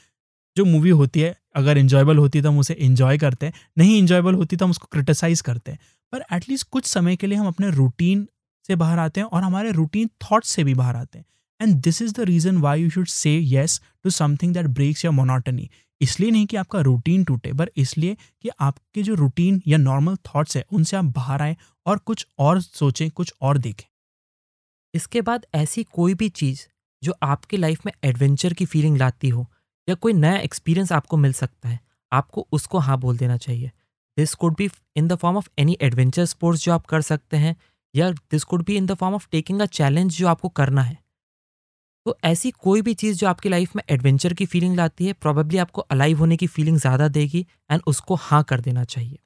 जो 0.56 0.64
मूवी 0.64 0.90
होती 0.90 1.20
है, 1.20 1.34
अगर 1.56 1.78
इन्जॉयबल 1.78 2.18
होती 2.18 2.42
तो 2.42 2.48
हम 2.48 2.58
उसे 2.58 2.74
इन्जॉय 2.74 3.18
करते 3.18 3.46
हैं। 3.46 3.52
नहीं 3.78 3.98
इन्जॉयबल 3.98 4.34
होती 4.34 4.56
तो 4.56 4.64
हम 4.64 4.70
उसको 4.70 4.88
क्रिटिसाइज़ 4.92 5.42
करते 5.42 5.72
हैं। 5.72 5.78
पर 6.12 6.24
एटलीस्ट 6.32 6.68
कुछ 6.68 6.86
समय 6.86 7.16
के 7.16 7.26
लिए 7.26 7.38
हम 7.38 7.46
अपने 7.46 7.70
रूटीन 7.70 8.28
से 8.66 8.76
बाहर 8.76 8.98
आते 8.98 9.20
हैं 9.20 9.28
और 9.28 9.42
हमारे 9.42 9.70
रूटीन 9.72 10.08
थाट्स 10.08 10.48
से 10.48 10.64
भी 10.64 10.74
बाहर 10.74 10.96
आते 10.96 11.18
हैं। 11.18 11.24
And 11.60 11.74
this 11.76 12.02
is 12.02 12.12
the 12.14 12.20
reason 12.24 12.58
why 12.58 12.82
you 12.82 12.90
should 12.90 13.06
say 13.08 13.30
yes 13.30 13.80
to 14.04 14.10
something 14.10 14.54
that 14.54 14.66
breaks 14.68 15.04
your 15.04 15.14
monotony 15.14 15.68
इसलिए 16.00 16.30
नहीं 16.30 16.46
कि 16.46 16.56
आपका 16.56 16.80
रूटीन 16.80 17.24
टूटे, 17.24 17.52
पर 17.52 17.70
इसलिए 17.76 18.16
कि 18.42 18.48
आपके 18.60 19.02
जो 19.02 19.14
रूटीन 19.14 19.60
या 19.66 19.78
नॉर्मल 19.78 20.16
थॉट्स 20.26 20.56
है, 20.56 20.64
उनसे 20.72 20.96
आप 20.96 21.04
बाहर 21.04 21.42
आएँ 21.42 21.56
और 21.86 21.98
कुछ 21.98 22.26
और 22.38 22.60
सोचें, 22.60 23.10
कुछ 23.10 23.32
और 23.40 23.58
देखें। 23.58 23.86
इसके 24.94 25.20
बाद 25.20 25.46
ऐसी 25.54 25.84
कोई 25.84 26.14
भी 26.14 26.28
चीज़ 26.30 26.66
जो 27.02 27.14
आपकी 27.22 27.56
लाइफ 27.56 27.86
में 27.86 27.92
एडवेंचर 28.04 28.52
की 28.52 28.66
फीलिंग 28.66 28.96
लाती 28.96 29.28
हो, 29.28 29.46
या 29.88 29.94
कोई 29.94 30.12
नया 30.12 30.36
एक्सपीरियंस 30.38 30.92
आपको 30.92 31.16
मिल 31.16 31.32
सकता 31.32 31.68
है, 31.68 31.78
आपको 32.12 32.46
उसको 32.52 32.78
हाँ 32.78 32.98
बोल 33.00 33.18
देना 33.18 33.36
चाहिए। 33.36 33.70
This 34.16 34.34
could 34.34 34.56
be 34.56 34.68
in 34.96 35.08
the 35.08 35.16
form 35.16 35.36
of 35.36 35.48
any 35.58 35.76
adventure 35.82 36.24
sports 36.24 36.64
जो 36.64 36.72
आप 36.72 36.86
कर 36.86 37.00
सकते 37.02 37.36
हैं, 37.36 37.56
या 37.94 38.10
this 38.10 38.44
could 38.44 38.64
be 38.64 38.76
in 38.76 38.86
the 38.86 38.94
form 38.94 39.14
of 39.14 39.28
taking 39.32 39.60
a 39.60 39.66
challenge 39.72 40.16
जो 40.18 40.28
आपको 40.28 40.48
करना 40.50 40.82
है। 40.82 40.98
तो 42.06 42.16
ऐसी 42.24 42.50
कोई 42.52 42.82
भी 42.82 42.92
चीज़ 42.94 43.18
जो 43.18 43.26
आपकी 43.26 43.48
लाइफ 43.48 43.74
में 43.76 43.82
एडवेंचर 43.90 44.32
की 44.34 44.46
फीलिंग 44.46 44.76
लाती 44.76 45.06
है 45.06 45.12
प्रॉबेबली 45.12 45.58
आपको 45.58 45.80
अलाइव 45.82 46.18
होने 46.18 46.36
की 46.36 46.46
फीलिंग 46.46 46.76
ज़्यादा 46.78 47.08
देगी 47.08 47.46
एंड 47.70 47.80
उसको 47.86 48.14
हाँ 48.14 48.42
कर 48.44 48.60
देना 48.60 48.84
चाहिए। 48.84 49.18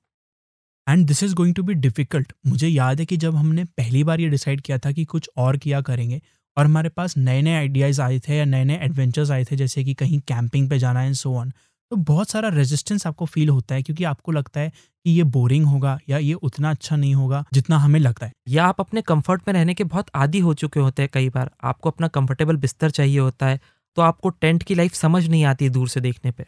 And 0.86 1.06
this 1.06 1.22
is 1.22 1.34
going 1.34 1.54
to 1.54 1.62
be 1.62 1.74
difficult 1.76 2.32
मुझे 2.46 2.68
याद 2.68 3.00
है 3.00 3.06
कि 3.06 3.16
जब 3.16 3.36
हमने 3.36 3.64
पहली 3.64 4.04
बार 4.04 4.20
ये 4.20 4.28
डिसाइड 4.28 4.60
किया 4.60 4.78
था 4.78 4.92
कि 4.92 5.04
कुछ 5.04 5.28
और 5.36 5.56
किया 5.56 5.80
करेंगे, 5.80 6.20
और 6.56 6.64
हमारे 6.64 6.88
पास 6.88 7.16
नए 7.16 7.42
नए 7.42 7.54
आइडियाज़ 7.54 8.00
आए 8.02 8.18
थे 8.18 8.36
या 8.36 8.44
नए 8.44 8.64
नए 8.64 8.78
एडवेंचर्स 8.84 9.30
आए 9.30 9.44
थे, 9.44 9.56
जैसे 9.56 9.84
कि 9.84 9.94
कहीं 9.94 10.20
कैंपिंग 10.28 10.70
पे 10.70 10.78
जाना 10.78 11.00
है 11.00 11.12
सो 11.14 11.34
ऑन 11.34 11.52
तो 11.92 11.96
बहुत 11.98 12.30
सारा 12.30 12.48
रेजिस्टेंस 12.48 13.06
आपको 13.06 13.26
फील 13.26 13.48
होता 13.48 13.74
है 13.74 13.82
क्योंकि 13.82 14.04
आपको 14.04 14.32
लगता 14.32 14.60
है 14.60 14.70
कि 15.06 15.10
ये 15.10 15.22
बोरिंग 15.26 15.66
होगा 15.66 15.98
या 16.08 16.18
ये 16.18 16.32
उतना 16.42 16.70
अच्छा 16.70 16.96
नहीं 16.96 17.14
होगा 17.14 17.44
जितना 17.52 17.78
हमें 17.78 17.98
लगता 18.00 18.26
है। 18.26 18.32
या 18.48 18.64
आप 18.64 18.80
अपने 18.80 19.02
कंफर्ट 19.02 19.42
में 19.48 19.52
रहने 19.54 19.74
के 19.74 19.84
बहुत 19.84 20.10
आदि 20.14 20.38
हो 20.38 20.54
चुके 20.54 20.80
होते 20.80 21.02
हैं 21.02 21.10
कई 21.12 21.28
बार। 21.28 21.50
आपको 21.62 21.90
अपना 21.90 22.08
कंफर्टेबल 22.08 22.56
बिस्तर 22.56 22.90
चाहिए 22.90 23.18
होता 23.18 23.46
है 23.46 23.60
तो 23.96 24.02
आपको 24.02 24.28
टेंट 24.30 24.62
की 24.62 24.74
लाइफ 24.74 24.94
समझ 24.94 25.26
नहीं 25.28 25.44
आती 25.44 25.68
दूर 25.68 25.88
से 25.88 26.00
देखने 26.00 26.30
पर 26.30 26.44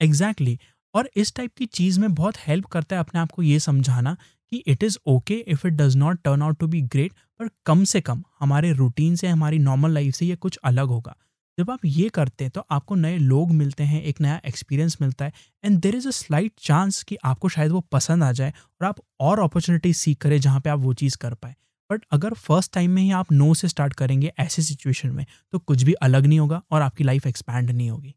एग्जैक्टली 0.00 0.50
exactly. 0.50 0.74
और 0.94 1.08
इस 1.16 1.34
टाइप 1.34 1.50
की 1.58 1.66
चीज़ 1.66 2.00
में 2.00 2.14
बहुत 2.14 2.36
हेल्प 2.46 2.66
करता 2.66 2.96
है 2.96 3.00
अपने 3.00 3.20
आप 3.20 3.30
को 3.32 3.42
ये 3.42 3.58
समझाना 3.60 4.16
कि 4.52 4.62
it 4.66 4.82
is 4.82 4.98
okay 5.06 5.34
if 5.48 5.66
it 5.66 5.72
does 5.72 5.96
not 5.98 6.18
turn 6.24 6.42
out 6.42 6.58
to 6.58 6.66
be 6.66 6.80
great 6.82 7.12
पर 7.40 7.48
कम 7.66 7.82
से 7.84 8.00
कम 8.00 8.22
हमारे 8.40 8.72
रूटीन 8.72 9.16
से 9.16 9.28
हमारी 9.28 9.58
नॉर्मल 9.58 9.90
लाइफ 9.90 10.14
से 10.14 10.26
ये 10.26 10.36
कुछ 10.36 10.58
अलग 10.64 10.86
होगा। 10.86 11.16
जब 11.58 11.70
आप 11.70 11.84
ये 11.84 12.08
करते 12.08 12.44
हैं 12.44 12.50
तो 12.50 12.64
आपको 12.70 12.94
नए 12.94 13.16
लोग 13.18 13.50
मिलते 13.50 13.84
हैं, 13.84 14.02
एक 14.02 14.20
नया 14.20 14.40
एक्सपीरियंस 14.46 14.96
मिलता 15.00 15.24
है 15.24 15.32
and 15.64 15.78
there 15.80 15.94
is 15.96 16.06
a 16.08 16.10
slight 16.10 16.52
chance 16.60 17.02
कि 17.02 17.16
आपको 17.24 17.48
शायद 17.48 17.72
वो 17.72 17.80
पसंद 17.92 18.24
आ 18.24 18.30
जाए 18.32 18.50
और 18.50 18.86
आप 18.86 19.00
और 19.20 19.40
अपॉर्चुनिटी 19.40 19.92
सीख 19.94 20.18
करें 20.22 20.38
जहाँ 20.40 20.60
पे 20.60 20.70
आप 20.70 20.78
वो 20.80 20.92
चीज़ 20.94 21.16
कर 21.16 21.34
पाए। 21.34 21.54
बट 21.90 22.04
अगर 22.12 22.34
फ़र्स्ट 22.36 22.72
टाइम 22.74 22.90
में 22.90 23.02
ही 23.02 23.10
आप 23.12 23.32
नो 23.32 23.52
से 23.54 23.68
स्टार्ट 23.68 23.94
करेंगे 23.94 24.32
ऐसे 24.38 24.62
सिचुएशन 24.62 25.10
में 25.10 25.24
तो 25.52 25.58
कुछ 25.60 25.82
भी 25.82 25.92
अलग 26.02 26.26
नहीं 26.26 26.38
होगा 26.38 26.62
और 26.70 26.82
आपकी 26.82 27.04
लाइफ 27.04 27.26
एक्सपैंड 27.26 27.70
नहीं 27.70 27.90
होगी। 27.90 28.14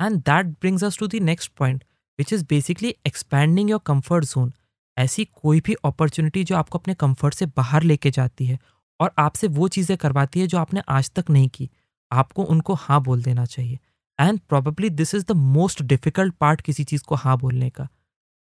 And 0.00 0.18
that 0.20 0.46
brings 0.50 0.84
us 0.84 0.98
to 0.98 1.06
the 1.06 1.22
next 1.22 1.52
point 1.58 1.84
which 2.18 2.32
is 2.32 2.44
basically 2.44 2.94
expanding 3.06 3.70
your 3.70 3.80
comfort 3.86 4.24
zone 4.24 4.52
ऐसी 4.96 5.24
कोई 5.34 5.60
भी 5.60 5.74
अपॉर्चुनिटी 5.84 6.44
जो 6.44 6.56
आपको 6.56 6.78
अपने 6.78 6.94
कंफर्ट 6.96 7.34
से 7.34 7.46
बाहर 7.56 7.82
लेके 7.84 8.10
जाती 8.10 8.46
है 8.46 8.58
और 9.00 9.12
आपसे 9.18 9.46
वो 9.48 9.68
चीज़ें 9.70 9.96
करवाती 9.98 10.40
है 10.40 10.46
जो 10.46 10.58
आपने 10.58 10.82
आज 10.90 11.10
तक 11.16 11.30
नहीं 11.30 11.48
की। 11.48 11.68
आपको 12.10 12.44
उनको 12.44 12.74
हाँ 12.74 13.02
बोल 13.02 13.22
देना 13.22 13.44
चाहिए। 13.46 13.78
And 14.18 14.38
probably 14.48 14.90
this 14.90 15.14
is 15.14 15.24
the 15.24 15.32
most 15.32 15.82
difficult 15.82 16.34
part 16.34 16.60
किसी 16.60 16.84
चीज़ 16.84 17.02
को 17.02 17.14
हाँ 17.14 17.38
बोलने 17.38 17.70
का। 17.70 17.88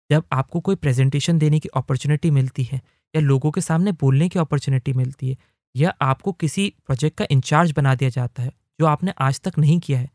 जब 0.09 0.23
आपको 0.33 0.59
कोई 0.59 0.75
प्रेजेंटेशन 0.75 1.37
देने 1.39 1.59
की 1.59 1.69
अपॉर्चुनिटी 1.75 2.31
मिलती 2.31 2.63
है, 2.63 2.81
या 3.13 3.21
लोगों 3.21 3.51
के 3.51 3.61
सामने 3.61 3.91
बोलने 3.91 4.29
की 4.29 4.39
अपॉर्चुनिटी 4.39 4.93
मिलती 4.93 5.29
है, 5.29 5.37
या 5.75 5.93
आपको 6.01 6.31
किसी 6.31 6.73
प्रोजेक्ट 6.85 7.17
का 7.17 7.25
इंचार्ज 7.31 7.71
बना 7.71 7.93
दिया 7.95 8.09
जाता 8.09 8.43
है, 8.43 8.51
जो 8.79 8.85
आपने 8.85 9.13
आज 9.19 9.39
तक 9.41 9.57
नहीं 9.59 9.79
किया 9.79 9.99
है 9.99 10.09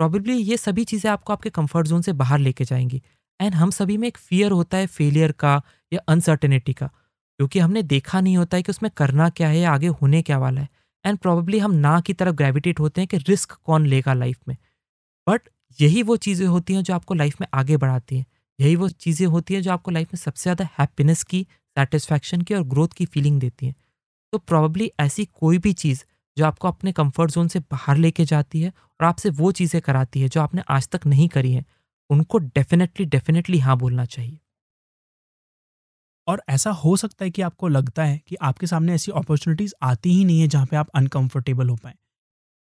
प्रॉबेबली 0.00 0.34
ये 0.34 0.56
सभी 0.56 0.84
चीज़ें 0.84 1.10
आपको 1.10 1.32
आपके 1.32 1.50
कंफर्ट 1.50 1.86
जोन 1.86 2.02
से 2.02 2.12
बाहर 2.12 2.38
लेके 2.38 2.64
जाएँगी। 2.64 3.00
एंड 3.40 3.54
हम 3.54 3.70
सभी 3.70 3.96
में 3.96 4.06
एक 4.08 4.16
फियर 4.18 4.52
होता 4.52 4.76
है 4.76 4.86
फेलियर 4.86 5.32
का, 5.32 5.60
या 5.92 6.00
अनसर्टेनिटी 6.08 6.72
का, 6.72 6.86
क्योंकि 6.86 7.58
हमने 7.58 7.82
देखा 7.82 8.20
नहीं 8.20 8.36
होता 8.36 8.56
है 8.56 8.62
कि 8.62 8.70
उसमें 8.72 8.90
करना 8.96 9.28
क्या 9.30 9.48
है 9.48 9.58
या 9.58 9.72
आगे 9.72 9.86
होने 9.86 10.22
क्या 10.22 10.38
वाला 10.38 10.60
है। 10.60 10.68
एंड 11.04 11.18
प्रॉबेबली 11.18 11.58
हम 11.58 11.72
ना 11.76 12.00
की 12.00 12.12
तरफ़ 12.14 12.34
ग्रेविटेट 12.36 12.80
होते 12.80 13.00
हैं 13.00 13.08
कि 13.08 13.16
रिस्क 13.28 13.52
कौन 13.64 13.86
लेगा 13.86 14.14
लाइफ 14.14 14.38
में। 14.48 14.56
बट 15.26 15.48
यही 15.78 16.02
वो 16.02 16.16
चीज़ें 16.18 16.46
होती 16.46 16.74
हैं 16.74 16.82
जो 16.82 16.94
आपको 16.94 17.14
लाइफ 17.14 17.40
में 17.40 17.46
आगे 17.54 17.76
बढ़ाती 17.76 18.16
हैं। 18.18 18.26
यही 18.58 18.76
वो 18.76 18.88
चीज़ें 18.88 19.26
होती 19.26 19.54
हैं 19.54 19.62
जो 19.62 19.72
आपको 19.72 19.90
लाइफ 19.90 20.08
में 20.14 20.18
सबसे 20.18 20.42
ज़्यादा 20.42 20.68
हैप्पीनेस 20.78 21.22
की 21.24 21.46
सेटिस्फैक्शन 21.76 22.42
की 22.42 22.54
और 22.54 22.62
ग्रोथ 22.64 22.88
की 22.88 23.06
फीलिंग 23.06 23.40
देती 23.40 23.66
हैं। 23.66 23.74
तो 24.32 24.38
प्रॉबली 24.38 24.90
ऐसी 25.00 25.24
कोई 25.34 25.58
भी 25.58 25.72
चीज़ 25.74 26.04
जो 26.36 26.44
आपको 26.44 26.68
अपने 26.68 26.92
कंफर्ट 26.92 27.30
जोन 27.30 27.48
से 27.48 27.60
बाहर 27.60 27.96
लेके 27.96 28.24
जाती 28.24 28.60
है 28.60 28.68
और 28.70 29.06
आपसे 29.06 29.30
वो 29.32 29.52
चीज़ें 29.52 29.80
कराती 29.82 30.20
है 30.20 30.28
जो 30.28 30.40
आपने 30.40 30.62
आज 30.70 30.88
तक 30.88 31.06
नहीं 31.06 31.28
करी 31.28 31.52
हैं, 31.52 31.64
उनको 32.10 32.38
डेफिनेटली 32.38 33.06
डेफिनेटली 33.06 33.58
हाँ 33.58 33.76
बोलना 33.78 34.04
चाहिए। 34.06 34.38
और 36.28 36.42
ऐसा 36.48 36.70
हो 36.72 36.96
सकता 36.96 37.24
है 37.24 37.30
कि 37.30 37.42
आपको 37.42 37.68
लगता 37.68 38.04
है 38.04 38.20
कि 38.28 38.36
आपके 38.42 38.66
सामने 38.66 38.94
ऐसी 38.94 39.12
अपॉर्चुनिटीज़ 39.14 39.72
आती 39.82 40.12
ही 40.12 40.24
नहीं 40.24 40.40
है 40.40 40.48
जहाँ 40.48 40.66
पे 40.66 40.76
आप 40.76 40.88
अनकंफर्टेबल 40.94 41.68
हो 41.68 41.76
पाएँ। 41.76 41.94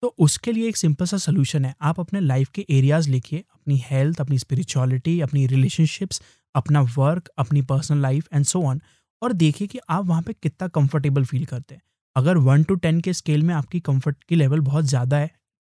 तो 0.03 0.14
उसके 0.18 0.53
लिए 0.53 0.68
एक 0.68 0.77
सिंपल 0.77 1.07
सा 1.07 1.16
सोल्यूशन 1.18 1.64
है। 1.64 1.75
आप 1.83 1.99
अपने 2.01 2.20
लाइफ 2.20 2.49
के 2.51 2.64
एरियाज़ 2.70 3.09
लिखिए 3.11 3.38
अपनी 3.40 3.83
हेल्थ 3.85 4.20
अपनी 4.20 4.38
स्पिरिचुअलिटी 4.38 5.20
अपनी 5.20 5.46
रिलेशनशिप्स 5.46 6.23
अपना 6.55 6.81
वर्क 6.96 7.29
अपनी 7.38 7.62
personal 7.64 8.01
life 8.03 8.29
and 8.35 8.44
so 8.44 8.62
on 8.62 8.81
और 9.23 9.33
देखिए 9.35 9.66
कि 9.68 9.79
आप 9.90 10.07
वहाँ 10.07 10.23
पे 10.23 10.33
कितना 10.33 10.68
कंफर्टेबल 10.70 11.25
फील 11.25 11.44
करते 11.46 11.75
हैं। 11.75 11.83
अगर 12.16 12.37
वन 12.38 12.62
टू 12.62 12.75
टेन 12.77 13.01
के 13.01 13.12
स्केल 13.12 13.42
में 13.42 13.55
आपकी 13.55 13.81
कंफर्ट 13.81 14.25
की 14.25 14.37
लेवल 14.37 14.61
बहुत 14.62 14.85
ज़्यादा 14.85 15.16
है 15.16 15.31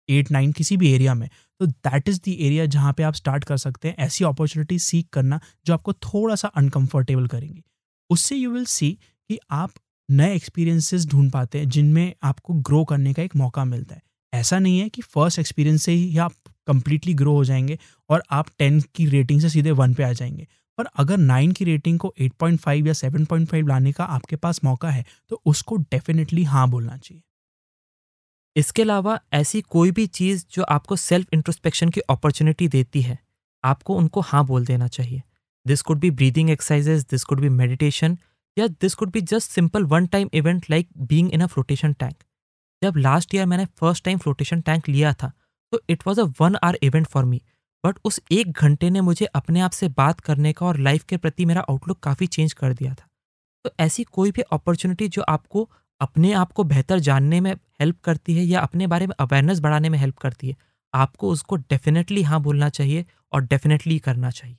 एट 0.09 0.31
नाइन 0.31 0.51
किसी 0.51 0.77
भी 0.77 0.93
एरिया 0.93 1.13
में 1.13 1.27
तो 1.59 1.65
दैट 1.65 2.09
इज़ 2.09 2.19
द 2.19 2.35
एरिया 2.39 2.65
जहाँ 2.67 2.93
पे 2.93 3.03
आप 3.03 3.13
स्टार्ट 3.13 3.43
कर 3.43 3.57
सकते 3.57 3.87
हैं 3.87 3.95
ऐसी 3.99 4.23
अपॉर्चुनिटी 4.25 4.79
सीख 4.81 5.07
करना 5.13 5.39
जो 5.65 5.73
आपको 5.73 5.93
थोड़ा 5.95 6.35
सा 6.35 6.47
अनकंफर्टेबल 6.49 7.27
करेंगी। 7.27 7.63
उससे 8.11 8.35
यू 8.35 8.51
विल 8.51 8.65
सी 8.65 8.91
कि 9.29 9.37
आप 9.51 9.71
नए 10.09 10.35
एक्सपीरियंसेस 10.35 11.05
ढूंढ 11.07 11.31
पाते 11.31 11.59
हैं, 11.59 11.69
जिनमें 11.69 12.13
आपको 12.23 12.53
ग्रो 12.61 12.83
करने 12.85 13.13
का 13.13 13.23
एक 13.23 13.35
मौका 13.35 13.65
मिलता 13.65 13.95
है। 13.95 14.01
ऐसा 14.33 14.59
नहीं 14.59 14.79
है 14.79 14.89
कि 14.89 15.01
फ़र्स्ट 15.01 15.39
एक्सपीरियंस 15.39 15.83
से 15.83 15.91
ही 15.91 16.17
आप 16.17 16.33
कंप्लीटली 16.67 17.13
ग्रो 17.13 17.33
हो 17.33 17.43
जाएँगे 17.45 17.77
और 18.09 18.23
आप 18.31 18.47
टेन 18.59 18.79
की 18.95 19.05
रेटिंग 19.05 19.41
से 19.41 19.49
सीधे 19.49 19.71
वन 19.71 19.93
पे 19.93 20.03
आ 20.03 20.11
जाएँगे। 20.13 20.47
पर 20.77 20.85
अगर 20.95 21.17
नाइन 21.17 21.51
की 21.51 21.65
रेटिंग 21.65 21.99
को 21.99 22.13
एट 22.19 22.33
पॉइंट 22.33 22.59
फाइव 22.59 22.87
या 22.87 22.93
सेवन 22.93 23.25
पॉइंट 23.25 23.49
फाइव 23.49 23.67
लाने 23.67 23.91
का 23.91 24.03
आपके 24.05 24.35
पास 24.35 24.63
मौका 24.63 24.89
है 24.89 25.05
तो 25.29 25.41
उसको 25.45 25.75
डेफिनेटली 25.77 26.43
हाँ 26.43 26.69
बोलना 26.69 26.97
चाहिए। 26.97 27.21
इसके 28.55 28.81
अलावा 28.81 29.19
ऐसी 29.33 29.61
कोई 29.61 29.91
भी 29.91 30.05
चीज़ 30.07 30.45
जो 30.51 30.63
आपको 30.63 30.95
सेल्फ 30.95 31.27
इंट्रोस्पेक्शन 31.33 31.89
की 31.89 32.01
अपॉर्चुनिटी 32.01 32.67
देती 32.67 33.01
है, 33.01 33.17
आपको 33.63 33.95
उनको 33.95 34.21
हाँ 34.21 34.45
बोल 34.45 34.65
देना 34.65 34.87
चाहिए। 34.87 35.21
This 35.65 35.81
could 35.81 35.99
be 35.99 36.11
breathing 36.11 36.49
exercises 36.49 37.05
this 37.11 37.23
could 37.23 37.39
be 37.41 37.49
meditation 37.49 38.17
या 38.57 38.67
this 38.81 38.95
could 38.95 39.11
be 39.11 39.21
just 39.21 39.51
simple 39.51 39.83
one 39.85 40.07
time 40.07 40.29
event 40.33 40.65
like 40.69 40.89
being 40.97 41.31
in 41.31 41.41
a 41.41 41.45
floatation 41.45 41.93
tank 41.93 42.15
जब 42.81 42.97
लास्ट 42.97 43.35
ईयर 43.35 43.45
मैंने 43.45 43.65
फ़र्स्ट 43.79 44.03
टाइम 44.05 44.17
फ्लोटेशन 44.17 44.61
टैंक 44.61 44.89
लिया 44.89 45.13
था 45.13 45.31
तो 45.73 45.81
it 45.89 46.07
was 46.07 46.21
a 46.21 46.23
one 46.41 46.55
hour 46.55 46.77
event 46.83 47.07
for 47.07 47.25
me 47.25 47.41
but 47.83 47.99
उस 48.05 48.19
एक 48.31 48.51
घंटे 48.51 48.89
ने 48.89 49.01
मुझे 49.01 49.25
अपने 49.25 49.61
आप 49.61 49.71
से 49.71 49.87
बात 49.87 50.19
करने 50.19 50.53
का 50.53 50.65
और 50.65 50.77
लाइफ 50.77 51.03
के 51.03 51.17
प्रति 51.17 51.45
मेरा 51.45 51.61
आउटलुक 51.61 51.99
काफ़ी 51.99 52.27
चेंज 52.27 52.53
कर 52.53 52.73
दिया 52.73 52.93
था। 52.93 53.07
तो 53.65 53.71
ऐसी 53.79 54.03
कोई 54.03 54.31
भी 54.31 54.41
अपॉर्चुनिटी 54.41 55.07
जो 55.07 55.21
आपको 55.21 55.69
अपने 56.01 56.33
आप 56.33 56.51
को 56.51 56.63
बेहतर 56.63 56.99
जानने 56.99 57.39
में 57.41 57.51
हेल्प 57.81 57.99
करती 57.99 58.35
है 58.37 58.43
या 58.43 58.59
अपने 58.59 58.87
बारे 58.87 59.07
में 59.07 59.15
अवेयरनेस 59.19 59.59
बढ़ाने 59.59 59.89
में 59.89 59.97
हेल्प 59.99 60.17
करती 60.17 60.49
है, 60.49 60.55
आपको 60.93 61.29
उसको 61.29 61.55
डेफिनेटली 61.55 62.21
हाँ 62.21 62.41
बोलना 62.41 62.69
चाहिए 62.69 63.05
और 63.33 63.41
डेफिनेटली 63.41 63.99
करना 63.99 64.29
चाहिए। 64.31 64.57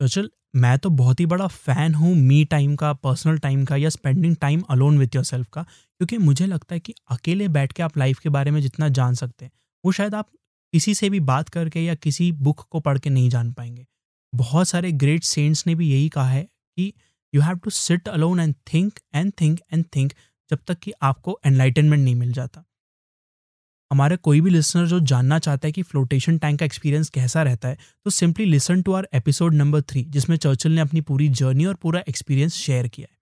चल 0.00 0.28
मैं 0.56 0.78
तो 0.78 0.90
बहुत 0.90 1.20
ही 1.20 1.26
बड़ा 1.26 1.46
फ़ैन 1.46 1.94
हूँ 1.94 2.14
मी 2.16 2.44
टाइम 2.44 2.74
का 2.76 2.92
पर्सनल 2.94 3.38
टाइम 3.38 3.64
का 3.64 3.76
या 3.76 3.88
spending 3.88 4.36
time 4.36 4.62
alone 4.70 4.98
with 4.98 5.14
yourself 5.24 5.48
का, 5.48 5.62
क्योंकि 5.62 6.18
मुझे 6.18 6.46
लगता 6.46 6.74
है 6.74 6.80
कि 6.80 6.94
अकेले 7.10 7.48
बैठ 7.48 7.72
के 7.72 7.82
आप 7.82 7.96
लाइफ 7.98 8.18
के 8.18 8.28
बारे 8.28 8.50
में 8.50 8.60
जितना 8.60 8.88
जान 8.90 9.14
सकते 9.14 9.44
हैं, 9.44 9.52
वो 9.84 9.92
शायद 9.92 10.14
आप 10.14 10.28
किसी 10.72 10.94
से 10.94 11.10
भी 11.10 11.20
बात 11.22 11.48
करके 11.48 11.80
या 11.80 11.94
किसी 11.96 12.30
बुक 12.32 12.60
को 12.70 12.80
पढ़ 12.80 12.98
के 12.98 13.10
नहीं 13.10 13.28
जान 13.30 13.52
पाएँगे। 13.52 13.86
बहुत 14.32 14.68
सारे 14.68 14.92
ग्रेट 14.94 15.24
सेंट्स 15.24 15.66
ने 15.66 15.74
भी 15.74 15.90
यही 15.90 16.08
कहा 16.08 16.28
है 16.28 16.42
कि 16.42 16.92
you 17.34 17.40
have 17.42 17.56
to 17.56 17.70
sit 17.70 18.08
alone 18.08 18.40
and 18.40 18.54
think 18.74 18.98
and 19.14 19.32
think 19.40 19.60
and 19.72 19.84
think 19.96 20.12
जब 20.50 20.58
तक 20.66 20.78
कि 20.78 20.92
आपको 21.02 21.38
एनलाइटनमेंट 21.46 22.02
नहीं 22.04 22.14
मिल 22.14 22.32
जाता। 22.32 22.64
हमारे 23.90 24.16
कोई 24.16 24.40
भी 24.40 24.50
लिसनर 24.50 24.86
जो 24.86 25.00
जानना 25.00 25.38
चाहता 25.38 25.68
है 25.68 25.72
कि 25.72 25.82
फ्लोटेशन 25.82 26.38
टैंक 26.38 26.58
का 26.58 26.66
एक्सपीरियंस 26.66 27.08
कैसा 27.08 27.42
रहता 27.42 27.68
है 27.68 27.76
तो 28.04 28.10
simply 28.10 28.44
listen 28.44 28.82
to 28.82 28.92
our 28.92 29.08
episode 29.14 29.54
number 29.54 29.82
three 29.82 30.04
जिसमें 30.04 30.36
चर्चिल 30.36 30.72
ने 30.72 30.80
अपनी 30.80 31.00
पूरी 31.00 31.28
जर्नी 31.28 31.64
और 31.64 31.74
पूरा 31.74 32.02
एक्सपीरियंस 32.08 32.54
शेयर 32.54 32.88
किया 32.88 33.06
है। 33.10 33.14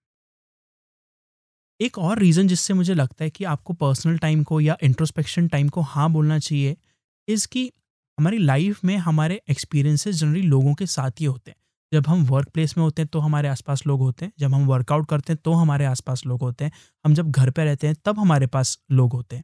एक 1.79 1.97
और 1.97 2.19
रीज़न 2.19 2.47
जिससे 2.47 2.73
मुझे 2.73 2.93
लगता 2.93 3.23
है 3.23 3.29
कि 3.29 3.43
आपको 3.43 3.73
पर्सनल 3.73 4.17
टाइम 4.17 4.43
को 4.43 4.59
या 4.61 4.77
इंट्रोस्पेक्शन 4.83 5.47
टाइम 5.47 5.69
को 5.69 5.81
हाँ 5.81 6.09
बोलना 6.11 6.39
चाहिए 6.39 6.75
इज़ 7.27 7.47
कि 7.47 7.71
हमारी 8.17 8.37
लाइफ 8.37 8.83
में 8.85 8.95
हमारे 8.97 9.41
एक्सपीरियंसेस 9.49 10.15
जनरली 10.15 10.41
लोगों 10.41 10.73
के 10.73 10.85
साथ 10.85 11.11
ही 11.19 11.25
होते 11.25 11.51
हैं। 11.51 11.57
जब 11.91 12.07
हम 12.07 12.23
वर्क 12.25 12.49
प्लेस 12.49 12.77
में 12.77 12.83
होते 12.83 13.01
हैं 13.01 13.09
तो 13.13 13.19
हमारे 13.19 13.47
आसपास 13.47 13.85
लोग 13.87 13.99
होते 13.99 14.25
हैं। 14.25 14.31
जब 14.39 14.53
हम 14.53 14.65
वर्कआउट 14.67 15.07
करते 15.09 15.33
हैं 15.33 15.39
तो 15.45 15.53
हमारे 15.53 15.85
आसपास 15.85 16.25
लोग 16.25 16.41
होते 16.41 16.65
हैं। 16.65 16.71
हम 17.05 17.13
जब 17.13 17.31
घर 17.31 17.49
पर 17.51 17.63
रहते 17.63 17.87
हैं, 17.87 17.95
तब 18.05 18.19
हमारे 18.19 18.47
पास 18.47 18.77
लोग 18.91 19.13
होते 19.13 19.35
हैं। 19.35 19.43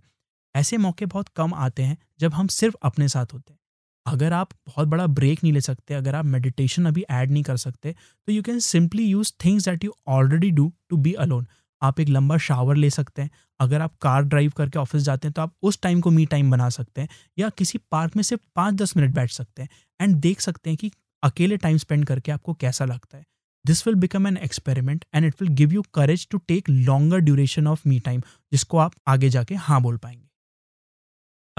ऐसे 0.56 0.78
मौके 0.78 1.06
बहुत 1.06 1.28
कम 1.36 1.54
आते 1.56 1.84
हैं 1.84 1.98
जब 2.20 2.34
हम 2.34 2.48
सिर्फ़ 2.50 2.76
अपने 2.84 3.08
साथ 3.08 3.34
होते 3.34 3.54
हैं। 3.54 3.60
अगर 4.06 4.34
आप 4.34 4.50
बहुत 4.68 4.88
बड़ा 4.88 5.06
ब्रेक 5.10 5.44
नहीं 5.44 5.54
ले 5.54 5.62
सकते, 5.62 5.94
अगर 5.94 6.16
आप 6.16 6.26
मेडिटेशन 6.26 6.86
अभी 6.86 7.02
ऐड 7.12 7.32
नहीं 7.32 7.44
कर 7.44 7.58
सकते 7.58 7.92
तो 8.28 8.34
you 8.34 8.44
can 8.44 8.60
simply 8.62 9.04
use 9.04 9.34
things 9.46 9.66
that 9.66 9.84
you 9.84 9.94
already 10.10 10.52
do 10.52 10.72
to 10.90 10.98
be 10.98 11.14
alone 11.16 11.48
आप 11.82 12.00
एक 12.00 12.10
लंबा 12.10 12.38
शावर 12.40 12.76
ले 12.76 12.90
सकते 12.90 13.22
हैं। 13.22 13.30
अगर 13.60 13.82
आप 13.82 13.96
कार 14.02 14.24
ड्राइव 14.24 14.52
करके 14.58 14.80
ऑफ़िस 14.80 15.02
जाते 15.04 15.28
हैं 15.28 15.34
तो 15.34 15.42
आप 15.42 15.54
उस 15.62 15.80
टाइम 15.82 16.02
को 16.02 16.12
मी 16.12 16.26
टाइम 16.26 16.52
बना 16.52 16.70
सकते 16.70 17.02
हैं 17.02 17.10
या 17.38 17.50
किसी 17.50 17.78
पार्क 17.92 18.16
में 18.16 18.24
सिर्फ़ 18.24 18.42
पाँच 18.56 18.76
दस 18.76 18.96
मिनट 18.98 19.14
बैठ 19.16 19.32
सकते 19.32 19.62
हैं 19.62 19.70
एंड 20.00 20.16
देख 20.18 20.42
सकते 20.42 20.70
हैं 20.70 20.78
कि 20.78 20.92
अकेले 21.24 21.58
टाइम 21.58 21.78
स्पेंड 21.78 22.06
करके 22.06 22.32
आपको 22.32 22.54
कैसा 22.56 22.86
लगता 22.86 23.18
है। 23.18 23.24
This 23.66 23.86
will 23.88 23.96
become 23.96 24.28
an 24.28 24.38
experiment 24.40 25.06
and 25.16 25.26
it 25.26 25.42
will 25.42 25.54
give 25.56 25.74
you 25.74 25.82
courage 25.94 26.28
to 26.32 26.38
take 26.38 26.70
longer 26.70 27.20
duration 27.20 27.68
of 27.68 27.88
me 27.90 28.00
time 28.00 28.22
जिसको 28.52 28.78
आप 28.78 28.94
आगे 29.08 29.30
जाके 29.30 29.56
हाँ 29.58 29.82
बोल 29.82 29.98
पाएँगे। 29.98 30.30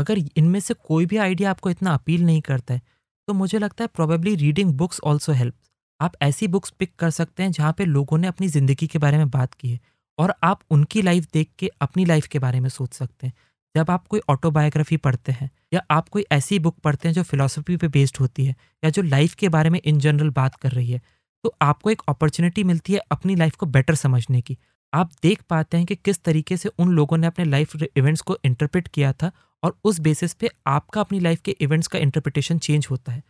अगर 0.03 0.19
इनमें 0.37 0.61
से 0.61 0.75
कोई 0.85 1.07
भी 1.07 1.17
आइडिया 1.17 1.51
आपको 1.51 1.71
इतना 1.71 1.95
अपील 1.95 2.25
नहीं 2.25 2.41
करता 2.43 2.75
है 2.75 2.83
तो 3.29 3.35
मुझे 3.35 3.59
लगता 3.59 3.85
है 3.85 3.89
probably 3.95 4.35
reading 4.37 4.73
books 4.75 5.01
also 5.05 5.33
help 5.33 5.55
आप 6.01 6.13
ऐसी 6.23 6.47
बुक्स 6.49 6.71
पिक 6.71 6.95
कर 6.99 7.11
सकते 7.11 7.43
हैं 7.43 7.51
जहाँ 7.53 7.73
पे 7.73 7.85
लोगों 7.85 8.19
ने 8.19 8.29
अपनी 8.29 8.49
ज़िंदगी 8.49 8.87
के 8.87 8.99
बारे 8.99 9.19
में 9.19 9.31
बात 9.31 9.55
की 9.55 9.71
है 9.71 9.79
और 10.19 10.35
आप 10.43 10.61
उनकी 10.71 11.03
लाइफ 11.03 11.27
देख 11.33 11.51
के 11.59 11.71
अपनी 11.81 12.05
लाइफ 12.05 12.27
के 12.27 12.39
बारे 12.39 12.61
में 12.61 12.69
सोच 12.69 12.95
सकते 12.95 13.27
हैं। 13.27 13.35
जब 13.75 13.91
आप 13.91 14.07
कोई 14.07 14.21
ऑटोबायोग्राफी 14.29 14.97
पढ़ते 14.97 15.33
हैं 15.33 15.51
या 15.75 15.83
आप 15.91 16.09
कोई 16.09 16.25
ऐसी 16.33 16.59
बुक 16.59 16.79
पढ़ते 16.79 17.09
हैं 17.09 17.15
जो 17.15 17.23
फिलोसफी 17.23 17.77
पे 17.77 17.89
बेस्ड 17.89 18.17
होती 18.21 18.45
है 18.45 18.55
या 18.85 18.91
जो 18.91 19.03
लाइफ 19.03 19.35
के 19.35 19.49
बारे 19.49 19.71
में 19.71 19.81
इन 19.85 19.99
जनरल 19.99 20.31
बात 20.31 20.57
कर 20.57 20.73
रही 20.73 20.91
है 20.91 21.01
तो 21.45 21.55
आपको 21.63 21.91
एक 21.91 22.03
अपॉर्चुनिटी 22.09 22.65
मिलती 22.65 22.93
है 22.93 23.01
अपनी 23.13 23.35
लाइफ 23.37 23.57
को 23.57 23.67
बेटर 23.67 23.95
समझने 23.95 24.41
की। 24.41 24.59
आप 24.93 25.11
देख 25.23 25.43
पाते 25.43 25.77
हैं 25.77 25.87
कि 25.87 25.97
किस 25.97 26.23
तरीके 26.25 26.57
से 26.57 26.69
उन 26.79 26.89
लोगों 26.91 27.17
ने 27.19 27.27
अपने 27.27 27.45
लाइफ 27.45 27.77
इवेंट्स 27.97 28.21
को 28.23 28.37
इंटरप्रेट 28.45 28.89
किया 28.89 29.13
था 29.13 29.31
और 29.63 29.77
उस 29.85 29.99
बेसिस 30.01 30.35
पे 30.35 30.51
आपका 30.67 31.01
अपनी 31.01 31.21
लाइफ 31.21 31.41
के 31.41 31.57
इवेंट्स 31.61 31.89
का 31.89 31.99
इंटरप्रिटेशन 31.99 32.59
चेंज 32.59 32.87
होता 32.91 33.13
है। 33.13 33.23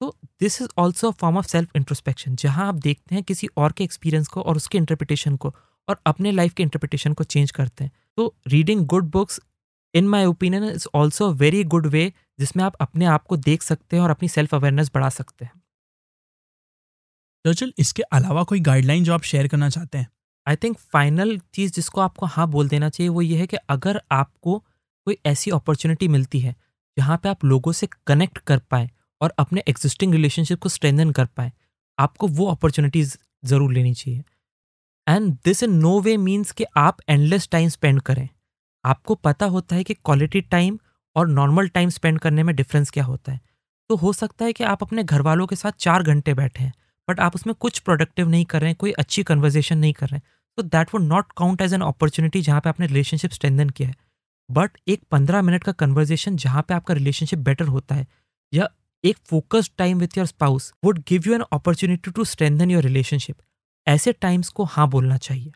तो 0.00 0.16
this 0.40 0.60
is 0.62 0.68
also 0.78 1.10
form 1.10 1.36
of 1.38 1.46
self 1.46 1.76
introspection 1.76 2.36
जहाँ 2.36 2.68
आप 2.68 2.74
देखते 2.74 3.14
हैं 3.14 3.24
किसी 3.24 3.48
और 3.56 3.72
के 3.72 3.84
एक्सपीरियंस 3.84 4.28
को 4.28 4.42
और 4.42 4.56
उसके 4.56 4.78
इंटरप्रिटेशन 4.78 5.36
को 5.36 5.54
और 5.88 6.00
अपने 6.06 6.32
लाइफ 6.32 6.52
के 6.54 6.62
इंटरप्रिटेशन 6.62 7.12
को 7.12 7.24
चेंज 7.24 7.50
करते 7.50 7.84
हैं। 7.84 7.92
तो 8.16 8.34
reading 8.48 8.86
good 8.86 9.10
books 9.10 9.40
in 9.94 10.08
my 10.08 10.24
opinion 10.24 10.64
is 10.64 10.86
also 10.94 11.32
very 11.34 11.64
good 11.64 11.86
way 11.86 12.12
जिसमें 12.38 12.64
आप 12.64 12.76
अपने 12.80 13.04
आप 13.06 13.24
को 13.24 13.36
देख 13.36 13.62
सकते 13.62 13.96
हैं 13.96 14.02
और 14.02 14.10
अपनी 14.10 14.28
सेल्फ 14.28 14.54
अवेयरनेस 14.54 14.90
बढ़ा 14.94 15.08
सकते 15.08 15.44
हैं। 15.44 15.52
चल 17.44 17.72
इसके 17.78 18.02
अलावा 18.02 18.42
कोई 18.42 18.60
गाइडलाइन 18.60 19.04
जो 19.04 19.14
आप 19.14 19.22
शेयर 19.22 19.48
करना 19.48 19.68
चाहते 19.70 19.98
हैं? 19.98 20.08
आई 20.46 20.56
थिंक 20.56 20.78
फाइनल 20.92 21.38
चीज़ 21.54 21.72
जिसको 21.72 22.00
आपको 22.00 22.26
हाँ 22.26 22.48
बोल 22.48 22.68
देना 22.68 22.88
चाहिए 22.88 23.08
वो 23.08 23.22
ये 23.22 23.38
है 23.38 23.46
कि 23.46 23.56
अगर 23.68 24.00
आपको 24.12 24.62
कोई 25.06 25.16
ऐसी 25.26 25.50
अपॉर्चुनिटी 25.50 26.08
मिलती 26.08 26.40
है, 26.40 26.54
जहाँ 26.96 27.16
पे 27.16 27.28
आप 27.28 27.44
लोगों 27.44 27.72
से 27.72 27.88
कनेक्ट 28.06 28.38
कर 28.38 28.58
पाए 28.70 28.88
और 29.20 29.32
अपने 29.38 29.62
एग्जिस्टिंग 29.68 30.12
रिलेशनशिप 30.12 30.60
को 30.60 30.68
स्ट्रेंथन 30.68 31.10
कर 31.10 31.26
पाए, 31.26 31.52
आपको 31.98 32.26
वो 32.28 32.46
अपॉर्चुनिटीज़ 32.46 33.16
ज़रूर 33.44 33.72
लेनी 33.72 33.94
चाहिए। 33.94 34.22
And 35.06 35.32
this 35.44 35.62
in 35.62 35.74
no 35.74 36.00
way 36.00 36.16
means 36.16 36.50
कि 36.52 36.64
आप 36.76 36.98
एंडलेस 37.08 37.48
टाइम 37.48 37.68
स्पेंड 37.68 38.00
करें। 38.00 38.28
आपको 38.84 39.14
पता 39.16 39.46
होता 39.46 39.76
है 39.76 39.84
कि 39.84 39.94
क्वालिटी 39.94 40.40
टाइम 40.40 40.78
और 41.16 41.28
नॉर्मल 41.28 41.68
टाइम 41.68 41.88
स्पेंड 41.88 42.18
करने 42.18 42.42
में 42.42 42.54
डिफरेंस 42.56 42.90
क्या 42.90 43.04
होता 43.04 43.32
है। 43.32 43.40
तो 43.90 43.96
हो 43.96 44.12
सकता 44.12 44.44
है 44.44 44.52
कि 44.52 44.64
आप 44.64 44.82
अपने 44.82 45.04
घर 45.04 45.22
वालों 45.22 45.46
के 45.46 45.56
साथ 45.56 45.72
चार 45.78 46.02
घंटे 46.02 46.34
बैठे 46.34 46.64
हैं 46.64 46.72
बट 47.08 47.20
आप 47.20 47.34
उसमें 47.34 47.54
कुछ 47.54 47.78
प्रोडक्टिव 47.78 48.28
नहीं 48.28 48.44
कर 48.44 48.60
रहे 48.60 48.70
हैं, 48.70 48.76
कोई 48.76 48.92
अच्छी 48.92 49.22
कन्वर्जेशन 49.22 49.78
नहीं 49.78 49.92
कर 49.92 50.06
रहे 50.06 50.16
हैं। 50.16 50.22
तो 50.58 50.62
that 50.64 50.94
would 50.94 51.02
not 51.02 51.32
count 51.36 51.60
as 51.60 51.74
an 51.74 51.80
opportunity 51.82 52.42
जहाँ 52.42 52.60
पे 52.60 52.68
आपने 52.68 52.86
रिलेशनशिप 52.86 53.30
स्ट्रेंथन 53.30 53.70
किया 53.70 53.88
है। 53.88 53.94
बट 54.48 54.78
एक 54.88 55.02
पंद्रह 55.10 55.42
मिनट 55.42 55.64
का 55.64 55.72
कन्वर्जेशन 55.74 56.36
जहाँ 56.36 56.62
पे 56.62 56.74
आपका 56.74 56.94
रिलेशनशिप 56.94 57.38
बेटर 57.40 57.66
होता 57.66 57.94
है, 57.94 58.06
या 58.52 58.68
एक 59.04 59.16
focused 59.26 59.72
time 59.78 59.98
with 59.98 60.16
your 60.18 60.26
spouse 60.26 60.72
would 60.84 60.98
give 61.08 61.22
you 61.26 61.34
an 61.34 61.44
opportunity 61.52 62.10
to 62.10 62.24
strengthen 62.24 62.70
your 62.70 62.82
relationship 62.82 63.36
ऐसे 63.86 64.12
टाइम्स 64.14 64.48
को 64.48 64.64
हाँ 64.66 64.88
बोलना 64.90 65.16
चाहिए। 65.18 65.52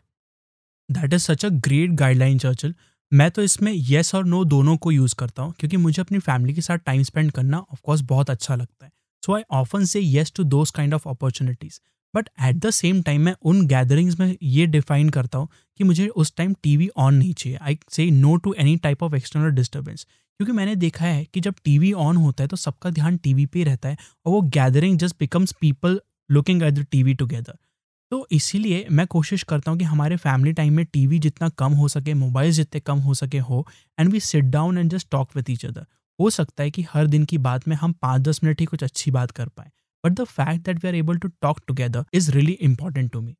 That 0.89 1.13
is 1.13 1.21
such 1.21 1.45
a 1.45 1.49
great 1.59 1.91
guideline 1.95 2.37
Churchill 2.39 2.73
मैं 3.11 3.29
तो 3.31 3.43
इसमें 3.43 3.71
येस 3.71 4.13
और 4.15 4.25
नो 4.25 4.43
दोनों 4.45 4.75
को 4.77 4.91
यूज़ 4.91 5.15
करता 5.15 5.43
हूँ, 5.43 5.53
क्योंकि 5.59 5.77
मुझे 5.77 6.01
अपनी 6.01 6.19
फैमिली 6.19 6.53
के 6.53 6.61
साथ 6.61 6.77
टाइम 6.79 7.03
स्पेंड 7.03 7.31
करना 7.31 7.57
ऑफकोर्स 7.59 8.01
बहुत 8.03 8.29
अच्छा 8.29 8.55
लगता 8.55 8.85
है। 8.85 8.91
So 9.23 9.33
I 9.33 9.41
often 9.51 9.85
say 9.85 9.99
yes 9.99 10.31
to 10.35 10.43
those 10.45 10.71
kind 10.71 10.93
of 10.93 11.07
opportunities 11.09 11.79
but 12.13 12.29
at 12.43 12.55
the 12.57 12.69
same 12.71 13.01
time 13.01 13.21
मैं 13.21 13.33
उन 13.43 13.65
गैदरिंग्स 13.67 14.19
में 14.19 14.35
ये 14.43 14.65
डिफाइन 14.67 15.09
करता 15.09 15.37
हूँ 15.37 15.47
कि 15.81 15.85
मुझे 15.85 16.07
उस 16.15 16.33
टाइम 16.35 16.53
टीवी 16.63 16.89
ऑन 16.97 17.13
नहीं 17.13 17.33
चाहिए। 17.33 17.57
I 17.61 17.77
say 17.89 18.09
no 18.11 18.35
to 18.35 18.53
any 18.53 18.75
type 18.77 19.03
of 19.03 19.15
external 19.15 19.51
disturbance 19.51 20.03
क्योंकि 20.03 20.51
मैंने 20.51 20.75
देखा 20.75 21.05
है 21.05 21.23
कि 21.25 21.39
जब 21.39 21.55
टीवी 21.63 21.91
ऑन 22.01 22.17
होता 22.17 22.43
है 22.43 22.47
तो 22.47 22.57
सबका 22.57 22.89
ध्यान 22.89 23.17
टीवी 23.17 23.45
पे 23.45 23.63
रहता 23.63 23.89
है 23.89 23.97
और 24.25 24.33
वो 24.33 24.41
gathering 24.41 24.97
just 24.99 25.15
becomes 25.19 25.51
people 25.61 25.99
looking 26.29 26.63
at 26.63 26.73
the 26.73 26.85
TV 26.91 27.13
together 27.13 27.57
तो 28.11 28.27
इसीलिए 28.31 28.85
मैं 28.91 29.05
कोशिश 29.07 29.43
करता 29.43 29.71
हूँ 29.71 29.79
कि 29.79 29.85
हमारे 29.85 30.15
फैमिली 30.17 30.53
टाइम 30.53 30.73
में 30.73 30.85
टीवी 30.85 31.19
जितना 31.19 31.49
कम 31.57 31.73
हो 31.73 31.87
सके 31.87 32.13
मोबाइल 32.13 32.51
जितने 32.51 32.79
कम 32.81 32.99
हो 32.99 33.13
सके 33.13 33.39
हो 33.39 33.65
and 33.99 34.11
we 34.11 34.19
sit 34.19 34.45
down 34.45 34.77
and 34.77 34.89
just 34.91 35.07
talk 35.11 35.35
with 35.35 35.49
each 35.49 35.65
other 35.65 35.85
हो 36.19 36.29
सकता 36.29 36.63
है 36.63 36.71
कि 36.71 36.85
हर 36.93 37.07
दिन 37.07 37.25
की 37.25 37.37
बात 37.37 37.67
में 37.67 37.75
हम 37.75 37.93
पाँच 38.01 38.21
दस 38.21 38.43
मिनट 38.43 38.59
ही 38.59 38.65
कुछ 38.65 38.83
अच्छी 38.83 39.11
बात 39.11 39.31
कर 39.31 39.47
पाए 39.47 39.69
but 40.03 40.11
the 40.11 40.23
fact 40.23 40.65
that 40.65 40.83
we 40.83 40.89
are 40.89 40.95
able 40.95 41.17
to 41.17 41.27
talk 41.41 41.61
together 41.67 42.05
is 42.13 42.31
really 42.31 42.57
important 42.61 43.11
to 43.11 43.21
me 43.21 43.35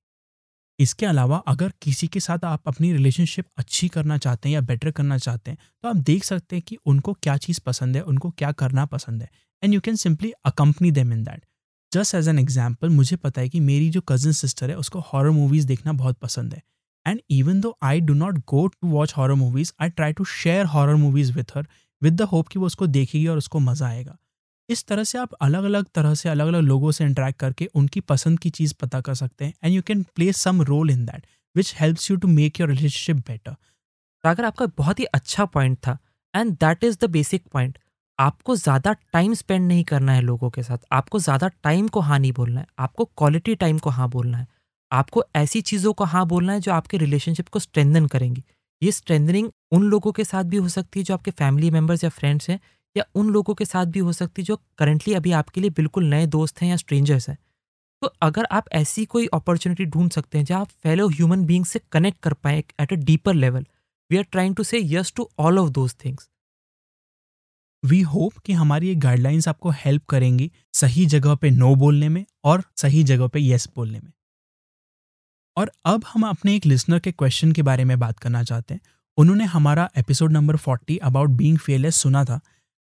इसके 0.82 1.06
अलावा 1.06 1.38
अगर 1.48 1.72
किसी 1.82 2.08
के 2.08 2.20
साथ 2.20 2.46
आप 2.46 2.68
अपनी 2.68 2.92
रिलेशनशिप 2.94 3.46
अच्छी 3.58 3.88
करना 3.90 4.18
चाहते 4.18 4.50
हैं 4.50 4.54
या 4.54 4.62
बेटर 4.64 4.92
करना 4.92 5.18
चाहते 5.20 5.52
हैं 5.52 5.58
तो 5.84 5.90
आप 5.90 5.96
देख 6.04 6.24
सकते 6.24 6.56
हैं 6.56 6.64
कि 6.68 6.78
उनको 6.86 7.14
क्या 7.14 7.38
चीज़ 7.38 7.60
पसंद 7.66 7.96
है, 7.96 8.02
उनको 8.04 8.30
क्या 8.32 8.52
करना 8.54 8.86
पसंद 8.88 9.22
है। 9.22 9.30
And 9.64 9.74
you 9.74 9.82
can 9.82 9.96
simply 9.98 10.32
accompany 10.46 10.92
them 10.92 11.14
in 11.14 11.24
that 11.24 11.46
just 11.92 12.16
as 12.16 12.28
an 12.28 12.40
example 12.40 12.90
मुझे 12.92 13.16
पता 13.18 13.42
है 13.42 13.50
कि 13.50 13.60
मेरी 13.62 13.90
जो 13.90 14.02
कज़न 14.04 14.32
सिस्टर 14.34 14.70
है, 14.70 14.76
उसको 14.78 15.00
हॉरर 15.04 15.30
मूवीज़ 15.32 15.68
देखना 15.68 15.94
बहुत 15.94 16.18
पसंद 16.20 16.54
है। 16.54 16.62
And 17.06 17.22
even 17.32 17.62
though 17.62 17.76
I 17.84 18.02
do 18.02 18.14
not 18.16 18.38
go 18.48 18.66
to 18.68 18.88
watch 18.90 19.14
horror 19.18 19.34
movies 19.36 19.72
I 19.82 19.90
try 19.90 20.14
to 20.14 20.26
share 20.26 20.66
horror 20.68 20.96
movies 20.96 21.32
with 21.34 21.56
her 21.56 21.68
with 22.02 22.16
the 22.16 22.22
hope 22.24 22.48
कि 22.48 22.60
वो 22.60 22.66
उसको 22.66 22.88
देखेगी 22.90 23.26
और 23.28 23.38
उसको 23.38 23.60
मज़ा 23.60 23.88
आएगा। 23.88 24.18
इस 24.70 24.86
तरह 24.86 25.04
से 25.04 25.18
आप 25.18 25.34
अलग 25.34 25.64
अलग 25.64 25.86
तरह 25.96 26.14
से 26.14 26.30
अलग 26.30 26.48
अलग 26.48 26.62
लोगों 26.62 26.92
से 26.92 27.04
इंटरेक्ट 27.04 27.40
करके 27.40 27.66
उनकी 27.76 28.00
पसंद 28.00 28.40
की 28.40 28.50
चीज़ 28.50 28.74
पता 28.82 29.02
कर 29.02 29.14
सकते 29.14 29.46
हैं 29.46 29.54
and 29.64 29.74
you 29.74 29.82
can 29.82 30.04
play 30.16 30.32
some 30.34 30.62
role 30.62 30.92
in 30.92 31.06
that 31.06 31.26
which 31.56 31.76
helps 31.80 32.12
you 32.12 32.18
to 32.18 32.28
make 32.28 32.60
your 32.60 32.70
relationship 32.70 33.16
better 33.16 33.56
अगर 34.24 34.46
आपका 34.46 34.66
बहुत 34.78 35.00
ही 35.00 35.06
अच्छा 35.06 35.46
पॉइंट 35.46 35.78
था 35.78 35.98
and 36.34 36.54
that 36.54 36.84
is 36.84 36.98
the 37.02 37.10
basic 37.10 37.44
point 37.54 37.78
आपको 38.20 38.56
ज़्यादा 38.56 38.94
टाइम 39.14 39.34
स्पेंड 39.34 39.68
नहीं 39.68 39.84
करना 39.84 40.14
है 40.14 40.22
लोगों 40.22 40.50
के 40.50 40.64
साथ। 40.64 40.78
आपको 40.92 41.20
ज़्यादा 41.20 41.48
टाइम 41.64 41.88
को 41.88 42.00
हाँ 42.00 42.20
नहीं 42.20 42.32
बोलना 42.32 42.60
है। 42.60 42.66
आपको 42.80 43.06
क्वालिटी 43.18 43.56
टाइम 43.56 43.78
को 43.80 43.90
हाँ 43.90 44.10
बोलना 44.10 44.38
है। 44.38 44.48
आपको 44.92 45.24
ऐसी 45.36 45.62
चीज़ों 45.62 45.94
को 45.94 46.04
हाँ 46.04 46.26
बोलना 46.28 46.54
है 46.54 46.60
जो 46.60 46.72
आपके 46.72 46.98
रिलेशनशिप 46.98 47.48
को 47.48 47.60
स्ट्रेंदन 47.60 48.06
करेंगी। 48.08 48.44
ये 48.82 48.92
स्ट्रेंदनिंग 48.92 49.50
उन 49.72 49.84
लोगों 49.84 50.12
के 50.12 50.24
साथ 50.24 50.44
भी 50.44 50.58
हो 50.58 50.70
सकती 50.70 51.00
है 51.00 51.04
जो 51.04 51.14
आपके 51.14 51.32
फैमिली 51.32 51.72
मेंबर्स 51.72 52.04
या 52.04 52.10
फ्रेंड्स 52.10 52.50
हैं 52.50 52.60
या 52.96 53.04
उन 53.16 53.30
लोगों 53.30 53.54
के 53.54 53.66
साथ 53.66 53.86
भी 53.86 54.00
हो 54.00 54.14
सकती 54.14 54.44
जो 54.44 54.62
करेंटली 54.78 55.14
अभी 55.14 55.32
आपके 55.32 55.62
लिए 55.62 55.70
बिल्कुल 55.70 56.06
नए 56.06 56.26
दोस्त 56.28 56.62
हैं 56.62 56.70
या 56.70 56.76
स्ट्रेंजर्स 56.78 57.30
हैं। 57.30 57.38
तो 58.02 58.08
अगर 58.22 58.48
आप 58.52 58.70
ऐसी 58.72 59.06
कोई 59.06 59.28
अपॉर्चुनिटी 59.34 59.86
ढूंढ 59.86 60.12
सकते 60.12 60.38
हैं 60.38 60.46
जहाँ 60.46 60.62
आप 60.62 60.70
फेलो 60.84 61.08
ह्यूमन 61.08 61.46
बींग 61.46 61.66
से 61.66 61.82
कनेक्ट 61.92 62.20
कर 62.20 62.34
पाए 62.34 62.64
at 62.82 62.94
a 62.94 62.96
deeper 62.96 63.34
level 63.34 63.66
we 64.12 64.18
are 64.18 64.24
trying 64.24 64.56
to 64.56 64.64
say 64.64 64.80
yes 64.84 65.14
to 65.16 65.30
all 65.40 65.60
of 65.60 65.70
those 65.70 65.96
things 66.06 66.30
we 67.84 68.02
hope 68.02 68.38
कि 68.38 68.54
हमारी 68.54 68.88
ये 68.88 68.96
गाइडलाइंस 68.96 69.48
आपको 69.48 69.70
हेल्प 69.70 70.06
करेंगी 70.06 70.52
सही 70.74 71.06
जगह 71.06 71.36
पे 71.36 71.50
नो 71.50 71.76
बोलने 71.76 72.10
में 72.10 72.26
और 72.44 72.64
सही 72.76 73.04
जगह 73.04 73.28
पे 73.28 73.40
यस 73.42 73.68
बोलने 73.76 74.00
में। 74.00 74.12
और 75.58 75.72
अब 75.86 76.04
हम 76.08 76.26
अपने 76.26 76.56
एक 76.56 76.66
लिसनर 76.66 77.00
के 77.00 77.12
क्वेश्चन 77.12 77.52
के 77.52 77.62
बारे 77.62 77.84
में 77.84 78.00
बात 78.00 78.20
करना 78.20 78.44
चाहते 78.44 78.74
हैं। 78.74 78.82
उन्होंने 79.18 79.46
हमारा 79.46 79.90
episode 79.98 80.32
number 80.32 80.56
forty 80.56 80.98
about 80.98 81.30
being 81.30 81.58
fearless 81.58 81.96
सुना 81.96 82.24
था। 82.26 82.40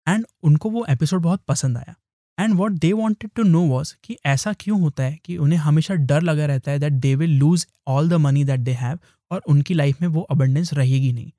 एंड 0.09 0.26
उनको 0.42 0.70
वो 0.70 0.84
एपिसोड 0.88 1.22
बहुत 1.22 1.42
पसंद 1.48 1.78
आया. 1.78 1.94
And 2.38 2.55
what 2.55 2.72
they 2.72 2.92
wanted 2.92 3.30
to 3.36 3.42
know 3.42 3.61
was 3.61 3.94
कि 4.05 4.16
ऐसा 4.26 4.53
क्यों 4.53 4.80
होता 4.80 5.03
है 5.03 5.18
कि 5.24 5.36
उन्हें 5.36 5.59
हमेशा 5.59 5.94
डर 5.94 6.22
लगा 6.22 6.46
रहता 6.46 6.70
है 6.70 6.78
that 6.78 6.92
they 6.92 7.14
will 7.14 7.38
lose 7.38 7.66
all 7.86 8.09
the 8.09 8.12
money 8.12 8.44
that 8.44 8.61
they 8.61 8.72
have 8.72 8.98
और 9.30 9.42
उनकी 9.48 9.74
लाइफ 9.74 10.00
में 10.03 10.09
वो 10.09 10.20
अबंडेंस 10.20 10.74
रहेगी 10.74 11.12
नहीं. 11.12 11.30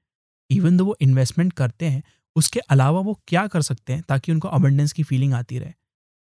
इवन 0.50 0.78
दो 0.78 0.86
वो 0.86 0.96
इन्वेस्टमेंट 1.02 1.54
करते 1.54 1.86
हैं, 1.86 2.04
उसके 2.36 2.60
अलावा 2.60 3.00
वो 3.00 3.20
क्या 3.28 3.48
कर 3.48 3.62
सकते 3.62 3.94
हैं 3.94 4.04
ताकि 4.10 4.32
उनको 4.32 4.48
अबंडेंस 4.48 4.92
की 4.92 5.04
फीलिंग 5.04 5.34
आती 5.34 5.60
रहे? 5.60 5.74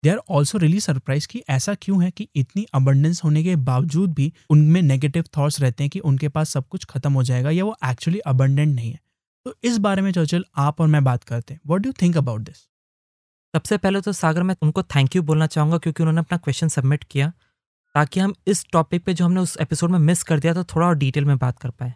They 0.04 0.10
are 0.10 0.18
also 0.30 0.58
really 0.58 0.80
surprise 0.80 1.28
कि 1.28 1.44
ऐसा 1.50 1.76
क्यों 1.76 2.04
है 2.04 2.12
कि 2.12 2.28
इतनी 2.36 2.66
अबंडेंस 2.74 3.24
होने 3.24 3.44
के 3.44 3.56
बावजूद 3.56 4.14
भी 4.14 4.34
उनमें 4.50 4.82
नेगेटिव 4.82 5.24
थाट्स 5.38 5.60
रहते 5.62 5.84
हैं 5.84 5.90
कि 5.90 6.00
उनके 6.00 6.30
पास 6.30 6.50
सब 6.50 6.68
कुछ 6.68 6.86
खत्म 6.86 7.14
हो 7.14 7.24
जाएगा 7.24 7.50
या 7.50 7.64
वो 7.64 7.76
एक्चुअली 7.86 8.20
अबंडेंट 8.20 8.76
नहीं 8.76 8.92
है. 8.92 9.00
तो 9.46 9.54
इस 9.64 9.78
बारे 9.78 10.02
में 10.02 10.12
चर्चल 10.12 10.46
आप 10.58 10.82
और 10.82 10.88
मैं 10.88 11.04
बात 11.04 11.24
करते 11.24 11.54
हैं। 11.54 11.62
What 11.68 11.82
do 11.82 11.91
think 11.91 12.18
about 12.18 12.41
this 12.41 12.58
सबसे 13.54 13.78
पहले 13.78 14.02
तो 14.02 14.12
सागर, 14.14 14.44
मैं 14.44 14.56
उनको 14.62 14.84
थैंक 14.86 15.16
यू 15.16 15.22
बोलना 15.22 15.48
चाहूँगा 15.48 15.78
क्योंकि 15.78 16.04
उन्होंने 16.04 16.20
अपना 16.20 16.38
क्वेश्चन 16.38 16.68
सबमिट 16.68 17.04
किया, 17.04 17.32
ताकि 17.96 18.20
हम 18.20 18.34
इस 18.48 18.66
टॉपिक 18.72 19.04
पे 19.06 19.14
जो 19.14 19.26
हमने 19.26 19.41
उस 19.41 19.58
एपिसोड 19.62 19.91
में 19.91 20.00
मिस 20.00 20.24
कर 20.24 20.39
दिया 20.39 20.54
तो 20.54 20.64
थोड़ा 20.66 20.88
और 20.88 20.96
डिटेल 20.96 21.26
में 21.26 21.38
बात 21.38 21.60
कर 21.60 21.70
पाए। 21.70 21.94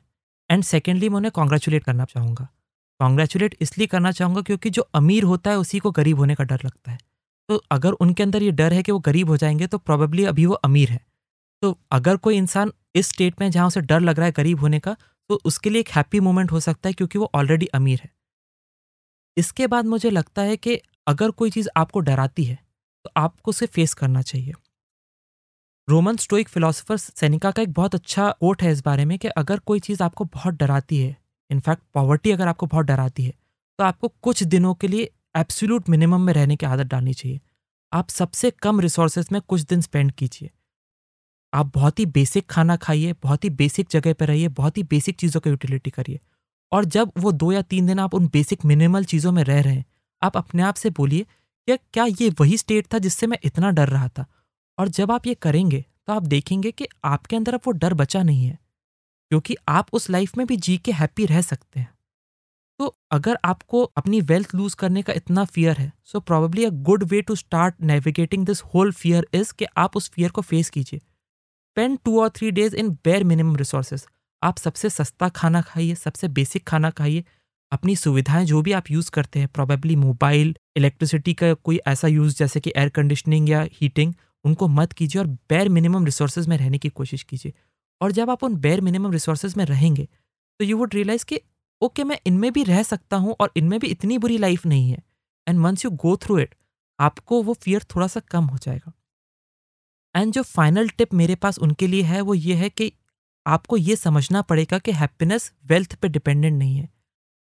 एंड 0.50 0.64
सेकेंडली 0.64 1.10
मैं 1.10 1.18
उन्हें 1.18 1.32
कॉन्ग्रेचुलेट 1.32 1.84
करना 1.84 2.06
चाहूँगा। 2.06 2.48
कॉन्ग्रेचुलेट 3.00 3.56
इसलिए 3.62 3.88
करना 3.88 4.12
चाहूँगा 4.12 4.41
क्योंकि 4.41 4.70
जो 4.70 4.82
अमीर 4.95 5.24
होता 5.24 5.52
है, 5.52 5.58
उसी 5.58 5.80
को 5.80 5.91
गरीब 5.91 6.18
होने 6.18 6.36
का 6.36 6.43
डर 6.43 6.60
लगता 6.66 6.91
है। 6.91 6.98
तो 7.50 7.64
अगर 7.72 7.91
उनके 7.91 8.24
अंदर 8.24 8.43
ये 8.43 8.52
डर 8.52 8.74
है 8.74 8.84
कि 8.84 8.91
वो 8.91 9.00
गरीब 9.00 9.30
हो 9.30 9.38
जाएँगे 9.38 9.68
तो 9.68 9.78
प्रॉबेबली 9.78 10.26
अभी 10.26 10.45
वो 10.45 10.54
अमीर 10.54 10.89
है। 10.89 11.00
तो 11.64 11.78
अगर 11.91 12.18
कोई 12.18 12.38
इंसान 12.38 12.72
इस 12.95 13.10
स्टेट 13.10 13.41
में 13.41 13.50
जहाँ 13.52 13.68
उसे 13.68 13.82
डर 13.82 14.00
लग 14.00 14.18
रहा 14.18 14.26
है 14.26 14.32
गरीब 14.32 14.60
होने 14.60 14.80
का 14.80 14.95
तो 15.30 15.40
उसके 15.46 15.70
लिए 15.70 15.80
एक 15.80 15.90
हैप्पी 15.90 16.20
मोमेंट 16.20 16.52
हो 16.52 16.60
सकता 16.60 16.90
है 16.90 16.94
क्योंकि 16.94 17.20
वो 17.20 17.30
ऑलरेडी 17.36 17.66
अमीर 17.74 18.00
है। 18.04 18.12
इसके 19.38 19.68
बाद 19.68 19.86
मुझे 19.86 20.10
लगता 20.10 20.42
है 20.42 20.58
कि 20.58 20.80
अगर 21.08 21.32
कोई 21.32 21.50
चीज़ 21.50 21.68
आपको 21.78 22.00
डराती 22.00 22.44
है 22.44 22.58
तो 23.06 23.12
आपको 23.18 23.50
उसे 23.50 23.66
फेस 23.66 23.94
करना 23.94 24.22
चाहिए। 24.22 24.54
रोमन 25.88 26.18
स्टोइक 26.18 26.50
फिलोसोफर 26.50 26.98
सैनिका 26.98 27.52
का 27.52 27.62
एक 27.62 27.72
बहुत 27.74 27.96
अच्छा 27.96 28.30
कोट 28.32 28.64
है 28.64 28.72
इस 28.72 28.82
बारे 28.84 29.06
में 29.06 29.18
कि 29.20 29.28
अगर 29.28 29.60
कोई 29.60 29.80
चीज़ 29.80 30.04
आपको 30.04 30.26
बहुत 30.26 30.54
डराती 30.54 30.98
है 30.98 31.16
इनफैक्ट 31.50 31.84
पॉवर्टी 31.94 32.32
अगर 32.32 32.48
आपको 32.48 32.66
बहुत 32.66 32.86
डराती 32.86 33.26
है 33.26 33.34
तो 33.80 33.84
आपको 33.84 34.08
कुछ 34.22 34.44
दिनों 34.44 34.74
के 34.74 34.88
लिए 34.88 35.10
एब्सोल्यूट 35.36 35.90
मिनिमम 35.90 36.22
में 36.22 36.34
रहने 36.34 36.56
की 36.56 36.66
आदत 36.66 36.86
डालनी 36.86 37.14
चाहिए। 37.14 37.40
आप 37.92 38.10
सबसे 38.10 38.52
कम 38.54 38.80
रिसोर्सेज 38.80 39.28
में 39.32 39.42
कुछ 39.42 39.62
दिन 39.62 39.82
स्पेंड 39.82 40.12
कीजिए। 40.12 40.50
आप 41.54 41.72
बहुत 41.76 42.00
ही 42.00 42.06
बेसिक 42.08 42.45
खाना 42.50 42.76
खाइए, 42.78 43.14
बहुत 43.14 43.43
ही 43.43 43.50
बेसिक 43.52 43.88
जगह 43.91 44.14
पर 44.14 44.28
रहिए, 44.28 44.48
बहुत 44.50 44.78
ही 44.78 44.84
बेसिक 44.86 45.16
चीज़ों 45.16 45.41
की 45.41 45.50
यूटिलिटी 45.50 45.89
करिए। 45.89 46.20
और 46.72 46.86
जब 46.88 47.12
वो 47.18 47.32
दो 47.34 47.52
या 47.52 47.62
तीन 47.64 47.88
दिन 47.88 48.00
आप 48.00 48.14
उन 48.14 48.28
बेसिक 48.28 48.66
मिनिमल 48.66 49.04
चीज़ों 49.06 49.32
में 49.32 49.43
रह 49.43 49.62
रहे 49.62 49.74
हैं, 49.74 49.86
आप 50.22 50.38
अपने 50.38 50.64
आप 50.64 50.76
से 50.76 50.89
बोलिए 50.91 51.26
कि 51.68 51.78
क्या 51.93 52.06
ये 52.06 52.30
वही 52.39 52.58
स्टेट 52.58 52.93
था 52.93 52.98
जिससे 53.00 53.28
मैं 53.28 53.38
इतना 53.43 53.70
डर 53.72 53.89
रहा 53.89 54.08
था? 54.10 54.26
और 54.78 54.88
जब 54.89 55.12
आप 55.12 55.28
ये 55.28 55.34
करेंगे 55.36 55.86
तो 56.08 56.14
आप 56.14 56.24
देखेंगे 56.26 56.72
कि 56.72 56.88
आपके 57.06 57.36
अंदर 57.36 57.54
अब 57.54 57.62
वो 57.66 57.72
डर 57.74 57.93
बचा 57.95 58.22
नहीं 58.24 58.45
है, 58.45 58.58
क्योंकि 59.32 59.56
आप 59.70 59.88
उस 59.93 60.10
लाइफ 60.10 60.38
में 60.38 60.45
भी 60.48 60.58
जी 60.58 60.78
के 60.78 60.91
हैप्पी 60.93 61.26
रह 61.26 61.41
सकते 61.43 61.80
हैं। 61.80 61.89
तो 62.80 62.95
अगर 63.12 63.38
आपको 63.45 63.84
अपनी 63.98 64.22
वेल्थ 64.22 64.54
लूज 64.56 64.74
करने 64.76 65.02
का 65.02 65.14
इतना 65.14 65.43
फियर 65.45 65.78
है 65.78 65.91
so 66.04 66.20
probably 66.22 66.66
a 66.66 66.70
good 66.70 67.04
way 67.04 67.22
to 67.22 67.36
start 67.36 67.76
navigating 67.84 68.45
this 68.45 68.62
whole 68.66 68.91
fear 68.93 69.28
is 69.34 69.54
कि 69.54 69.66
आप 69.78 69.98
उस 69.98 70.10
फियर 70.10 70.30
को 70.30 70.41
फेस 70.43 70.70
कीजिए। 70.70 71.02
स्पेंड 71.78 71.98
टू 72.06 72.20
और 72.22 72.30
three 72.30 72.50
days 72.52 72.76
in 72.76 72.90
bare 73.06 73.24
minimum 73.24 73.56
resources 73.56 74.06
आप 74.42 74.58
सबसे 74.58 74.90
सस्ता 74.90 75.28
खाना 75.30 75.62
खाइए, 75.62 75.96
सबसे 75.96 76.28
बेसिक 76.28 76.66
खाना 76.68 76.90
खाइए। 76.90 77.24
अपनी 77.72 77.96
सुविधाएँ 77.96 78.46
जो 78.46 78.62
भी 78.62 78.72
आप 78.72 78.90
यूज़ 78.92 79.12
करते 79.12 79.40
हैं 79.40 79.48
प्रॉबेबली 79.48 79.96
मोबाइल 79.96 80.56
इलेक्ट्रिसिटी 80.78 81.34
का 81.34 81.54
कोई 81.54 81.80
ऐसा 81.88 82.08
यूज़ 82.08 82.38
जैसे 82.38 82.60
कि 82.60 82.74
एयर 82.78 82.90
कंडीशनिंग 82.90 83.50
या 83.50 83.62
हीटिंग 83.74 84.14
उनको 84.46 84.68
मत 84.70 84.94
कीजिए 84.94 85.22
और 85.22 85.28
बेयर 85.28 85.70
मिनिमम 85.70 86.06
रिसोर्सेज 86.06 86.48
में 86.48 86.58
रहने 86.58 86.78
की 86.78 86.90
कोशिश 86.92 87.24
कीजिए। 87.24 87.54
और 88.02 88.12
जब 88.12 88.30
आप 88.30 88.44
उन 88.44 88.56
बेयर 88.58 88.82
मिनिमम 88.82 89.12
रिसोर्सेज 89.12 89.58
में 89.58 89.66
रहेंगे 89.66 90.08
तो 90.60 90.66
यू 90.66 90.78
वुड 90.78 90.96
रियलाइज़ 90.96 91.26
कि 91.26 91.42
ओके 91.82 92.04
मैं 92.04 92.20
इनमें 92.28 92.52
भी 92.54 92.64
रह 92.64 92.84
सकता 92.86 93.18
हूँ 93.18 93.36
और 93.40 93.52
इनमें 93.58 93.80
भी 93.80 93.88
इतनी 93.90 94.18
बुरी 94.18 94.38
लाइफ 94.38 94.66
नहीं 94.66 94.90
है। 94.92 95.04
And 95.48 95.60
once 95.60 95.86
you 95.86 95.92
go 95.92 96.18
through 96.18 96.40
it 96.40 96.56
आपको 97.00 97.44
वो 97.44 97.54
फियर 97.54 97.86
थोड़ा 97.96 98.08
सा 98.08 98.20
कम 98.32 98.46
हो 98.46 98.58
जाएगा। 98.58 98.92
एंड 100.18 100.32
जो 100.34 100.41
फाइनल 100.43 100.89
टिप 100.89 101.13
मेरे 101.13 101.36
पास 101.36 101.57
उनके 101.59 101.88
लिए 101.88 102.03
है, 102.03 102.22
वो 102.22 102.34
ये 102.34 102.55
है 102.55 102.70
कि 102.70 102.91
आपको 103.45 103.78
ये 103.78 103.95
समझना 103.95 104.41
पड़ेगा 104.41 104.78
कि 104.80 104.91
हैप्पीनेस 104.91 105.51
वेल्थ 105.65 105.95
पे 105.95 106.07
डिपेंडेंट 106.09 106.57
नहीं 106.59 106.78
है। 106.78 106.89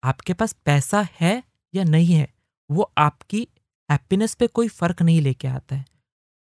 आपके 0.02 0.32
पास 0.32 0.52
पैसा 0.66 1.06
है 1.20 1.42
या 1.74 1.84
नहीं 1.84 2.14
है, 2.14 2.28
वो 2.70 2.92
आपकी 2.98 3.46
हैप्पीनेस 3.88 4.34
पे 4.34 4.46
कोई 4.46 4.68
फ़र्क 4.68 5.02
नहीं 5.02 5.20
लेके 5.20 5.48
आता 5.48 5.76
है। 5.76 5.84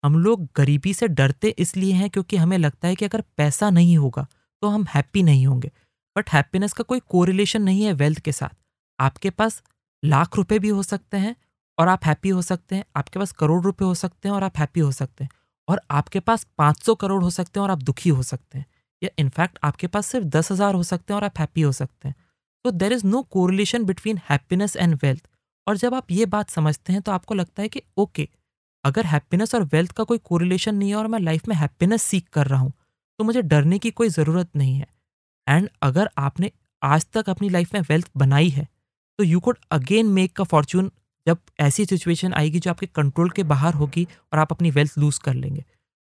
हम 0.03 0.17
लोग 0.19 0.47
गरीबी 0.55 0.93
से 0.93 1.07
डरते 1.07 1.49
इसलिए 1.59 1.93
हैं 1.93 2.09
क्योंकि 2.09 2.37
हमें 2.37 2.57
लगता 2.57 2.87
है 2.87 2.95
कि 2.95 3.05
अगर 3.05 3.21
पैसा 3.37 3.69
नहीं 3.69 3.97
होगा 3.97 4.25
तो 4.61 4.67
हम 4.67 4.85
हैप्पी 4.95 5.23
नहीं 5.23 5.45
होंगे। 5.47 5.71
बट 6.15 6.29
हैप्पीनेस 6.29 6.73
का 6.73 6.83
कोई 6.83 6.99
कोरिलेशन 7.09 7.61
नहीं 7.61 7.83
है 7.83 7.93
वेल्थ 7.93 8.19
के 8.19 8.31
साथ। 8.31 8.55
आपके 8.99 9.29
पास 9.29 9.61
लाख 10.03 10.35
रुपए 10.37 10.59
भी 10.59 10.69
हो 10.69 10.83
सकते 10.83 11.17
हैं 11.17 11.35
और 11.77 11.87
आप 11.87 12.05
हैप्पी 12.05 12.29
हो 12.29 12.41
सकते 12.41 12.75
हैं, 12.75 12.83
आपके 12.95 13.19
पास 13.19 13.31
करोड़ 13.31 13.63
रुपए 13.63 13.85
हो 13.85 13.93
सकते 13.95 14.27
हैं 14.27 14.35
और 14.35 14.43
आप 14.43 14.57
हैप्पी 14.57 14.79
हो 14.79 14.91
सकते 14.91 15.23
हैं। 15.23 15.31
और 15.67 15.81
आपके 15.91 16.19
पास 16.19 16.45
500 16.57 16.95
करोड़ 16.95 17.23
हो 17.23 17.29
सकते 17.31 17.59
हैं 17.59 17.63
और 17.63 17.71
आप 17.71 17.81
दुखी 17.81 18.09
हो 18.09 18.23
सकते 18.23 18.57
हैं। 18.57 18.65
या 19.01 19.09
इनफैक्ट 19.19 19.57
आपके 19.63 19.87
पास 19.87 20.07
सिर्फ़ 20.07 20.25
दस 20.27 20.51
हज़ार 20.51 20.75
हो 20.75 20.83
सकते 20.83 21.13
हैं 21.13 21.15
और 21.15 21.23
आप 21.23 21.39
हैप्पी 21.39 21.61
हो 21.61 21.71
सकते 21.73 22.07
हैं। 22.07 22.15
तो 22.65 22.71
there 22.73 22.93
is 22.93 23.05
no 23.07 23.21
correlation 23.31 23.83
between 23.85 24.19
happiness 24.29 24.75
and 24.75 24.95
wealth 25.03 25.27
और 25.67 25.77
जब 25.77 25.93
आप 25.93 26.11
ये 26.11 26.25
बात 26.27 26.49
समझते 26.49 26.93
हैं 26.93 27.01
तो 27.01 27.11
आपको 27.11 27.33
लगता 27.35 27.61
है 27.61 27.69
कि 27.69 27.81
ओके 27.97 28.27
अगर 28.83 29.05
हैप्पीनेस 29.05 29.55
और 29.55 29.63
वेल्थ 29.65 29.91
का 29.91 30.03
कोई 30.03 30.17
कोरिलेशन 30.23 30.75
नहीं 30.75 30.89
है 30.89 30.95
और 30.95 31.07
मैं 31.07 31.19
लाइफ 31.19 31.47
में 31.47 31.55
हैप्पीनेस 31.55 32.03
सीख 32.03 32.27
कर 32.29 32.47
रहा 32.47 32.59
हूँ 32.59 32.73
तो 33.19 33.23
मुझे 33.23 33.41
डरने 33.43 33.79
की 33.79 33.91
कोई 33.91 34.09
ज़रूरत 34.09 34.55
नहीं 34.55 34.75
है। 34.75 34.87
एंड 35.47 35.69
अगर 35.81 36.09
आपने 36.17 36.51
आज 36.81 37.05
तक 37.13 37.29
अपनी 37.29 37.49
लाइफ 37.49 37.73
में 37.73 37.81
वेल्थ 37.81 38.09
बनाई 38.17 38.49
है 38.49 38.67
तो 39.19 39.23
you 39.23 39.39
could 39.39 39.57
again 39.71 40.05
make 40.09 40.41
a 40.41 40.43
fortune 40.45 40.91
जब 41.27 41.37
ऐसी 41.59 41.85
सिचुएशन 41.85 42.33
आएगी 42.33 42.59
जो 42.59 42.71
आपके 42.71 42.85
कंट्रोल 42.87 43.29
के 43.29 43.43
बाहर 43.45 43.73
होगी 43.73 44.07
और 44.33 44.39
आप 44.39 44.51
अपनी 44.51 44.71
वेल्थ 44.71 44.97
लूज 44.97 45.17
कर 45.19 45.33
लेंगे। 45.35 45.63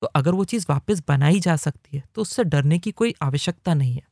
तो 0.02 0.06
अगर 0.08 0.34
वो 0.34 0.44
चीज़ 0.44 0.66
वापस 0.68 1.02
बनाई 1.08 1.40
जा 1.40 1.56
सकती 1.58 1.96
है 1.96 2.02
तो 2.14 2.22
उससे 2.22 2.44
डरने 2.44 2.78
की 2.78 2.90
कोई 2.92 3.14
आवश्यकता 3.22 3.74
नहीं 3.74 3.94
है। 3.94 4.02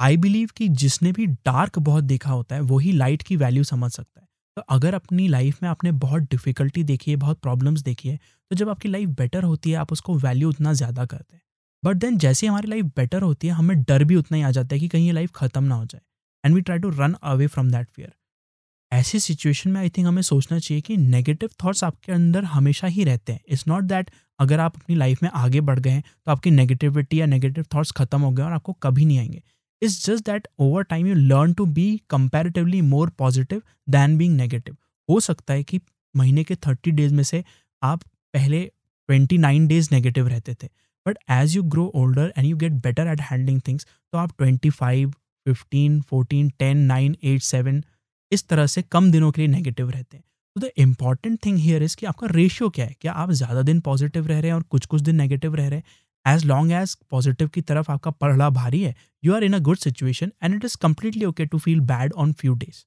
आई 0.00 0.16
बिलीव 0.16 0.48
कि 0.56 0.68
जिसने 0.70 1.12
भी 1.12 1.26
डार्क 1.26 1.78
बहुत 1.80 2.04
देखा 2.04 2.30
होता 2.30 2.54
है, 2.54 2.60
वही 2.62 2.92
लाइट 2.92 3.22
की 3.22 3.36
वैल्यू 3.36 3.64
समझ 3.64 3.90
सकता 3.92 4.20
है। 4.20 4.26
तो 4.56 4.62
अगर 4.68 4.94
अपनी 4.94 5.26
लाइफ 5.28 5.62
में 5.62 5.68
आपने 5.70 5.92
बहुत 5.94 6.22
डिफिकल्टी 6.24 6.84
देखी 6.84 7.10
है, 7.10 7.16
बहुत 7.16 7.40
प्रॉब्लम्स 7.40 7.80
देखी 7.82 8.08
है 8.08 8.18
तो 8.50 8.56
जब 8.56 8.68
आपकी 8.68 8.88
लाइफ 8.88 9.08
बेटर 9.10 9.42
होती 9.44 9.70
है, 9.70 9.76
आप 9.76 9.92
उसको 9.92 10.14
वैल्यू 10.16 10.48
उतना 10.48 10.72
ज़्यादा 10.74 11.04
करते 11.06 11.36
हैं। 11.36 11.42
बट 11.82 11.96
देन 11.96 12.18
जैसे 12.18 12.46
हमारी 12.46 12.68
लाइफ 12.68 12.84
बेटर 12.96 13.22
होती 13.22 13.46
है, 13.46 13.52
हमें 13.54 13.82
डर 13.82 14.04
भी 14.04 14.16
उतना 14.16 14.36
ही 14.36 14.42
आ 14.42 14.50
जाता 14.50 14.74
है 14.74 14.80
कि 14.80 14.88
कहीं 14.88 15.06
ये 15.06 15.12
लाइफ 15.12 15.32
ख़त्म 15.34 15.64
ना 15.64 15.74
हो 15.74 15.84
जाए। 15.86 16.00
And 16.44 16.54
we 16.54 16.60
try 16.60 16.78
to 16.78 16.90
run 16.92 17.14
away 17.24 17.46
from 17.46 17.70
that 17.70 17.88
fear 17.88 18.12
ऐसी 18.92 19.18
सिचुएशन 19.20 19.70
में 19.70 19.80
आई 19.80 19.88
थिंक 19.88 20.06
हमें 20.06 20.22
सोचना 20.22 20.58
चाहिए 20.58 20.80
कि 20.80 20.96
नेगेटिव 20.96 21.50
थॉट्स 21.64 21.84
आपके 21.84 22.12
अंदर 22.12 22.44
हमेशा 22.44 22.86
ही 22.86 23.04
रहते 23.04 23.32
हैं। 23.32 23.40
इट्स 23.48 23.66
नॉट 23.68 23.82
दैट 23.82 24.10
अगर 24.38 24.60
आप 24.60 24.76
अपनी 24.76 24.96
लाइफ 24.96 25.22
में 25.22 25.30
आगे 25.34 25.60
बढ़ 25.60 25.78
गए 25.78 26.00
तो 26.00 26.32
आपकी 26.32 26.50
नेगेटिविटी 26.50 27.20
या 27.20 27.26
नेगेटिव 27.26 27.64
थॉट्स 27.74 27.90
खत्म 27.92 28.20
हो 28.20 28.30
गए 28.30 28.42
और 28.42 28.52
आपको 28.52 28.72
कभी 28.72 29.04
नहीं 29.04 29.18
आएँगे। 29.18 29.42
It's 29.82 30.04
just 30.06 30.24
that 30.26 30.48
over 30.58 30.82
time 30.82 31.06
you 31.06 31.14
learn 31.14 31.52
to 31.52 31.66
be 31.66 31.90
comparatively 32.10 32.80
more 32.82 33.10
positive 33.18 33.62
than 33.88 34.16
being 34.18 34.36
negative 34.36 34.76
हो 35.08 35.20
सकता 35.20 35.54
है 35.54 35.62
कि 35.62 35.80
महीने 36.14 36.44
के 36.44 36.54
थर्टी 36.66 36.90
डेज़ 36.90 37.14
में 37.14 37.22
से 37.22 37.44
आप 37.82 38.02
पहले 38.34 38.60
ट्वेंटी 39.08 39.38
नाइन 39.38 39.66
डेज़ 39.66 39.88
नेगेटिव 39.92 40.28
रहते 40.28 40.54
थे 40.54 40.68
but 41.06 41.18
as 41.30 41.56
you 41.56 41.62
grow 41.62 41.84
older 41.94 42.32
and 42.38 42.46
you 42.46 42.56
get 42.56 42.72
better 42.84 43.06
at 43.06 43.20
handling 43.20 43.60
things 43.68 43.86
तो 44.12 44.18
आप 44.18 44.32
twenty 44.38 44.70
five 44.70 45.10
fifteen 45.46 46.00
fourteen 46.00 46.48
ten 46.58 46.78
nine 46.86 47.16
eight 47.24 47.42
seven 47.42 47.82
इस 48.32 48.46
तरह 48.48 48.66
से 48.66 48.82
कम 48.84 49.10
दिनों 49.10 49.30
के 49.32 49.40
लिए 49.40 49.48
नेगेटिव 49.48 49.90
रहते 49.90 50.16
हैं। 50.16 50.24
तो 50.56 50.60
the 50.60 50.70
important 50.78 51.38
thing 51.44 51.58
here 51.58 51.82
is 51.82 51.96
कि 51.96 52.06
आपका 52.06 52.26
रेशियो 52.30 52.68
क्या 52.70 52.86
है? 52.86 52.96
क्या 53.00 53.12
आप 53.14 53.30
ज़्यादा 53.32 53.62
दिन 53.62 53.80
पॉजिटिव 53.80 54.26
रह 54.26 54.40
रहे 54.40 54.50
हैं 54.50 54.56
और 54.56 54.62
कुछ 54.64 54.86
कुछ 54.86 55.00
दिन 55.02 55.16
नेगेटिव 55.16 55.54
रह 55.54 55.68
रहे 55.68 55.78
हैं? 55.78 55.84
एज 56.26 56.44
लॉन्ग 56.46 56.72
एज 56.72 56.94
पॉजिटिव 57.10 57.48
की 57.48 57.60
तरफ़ 57.62 57.90
आपका 57.92 58.10
पढ़ला 58.12 58.48
भारी 58.52 58.82
है 58.82 58.94
you 59.22 59.34
are 59.34 59.44
in 59.44 59.52
a 59.52 59.58
good 59.60 59.76
situation 59.78 60.32
and 60.42 60.54
it 60.54 60.64
is 60.64 60.76
completely 60.82 61.24
okay 61.24 61.46
to 61.46 61.58
feel 61.58 61.80
bad 61.86 62.12
on 62.14 62.32
few 62.32 62.54
days 62.56 62.84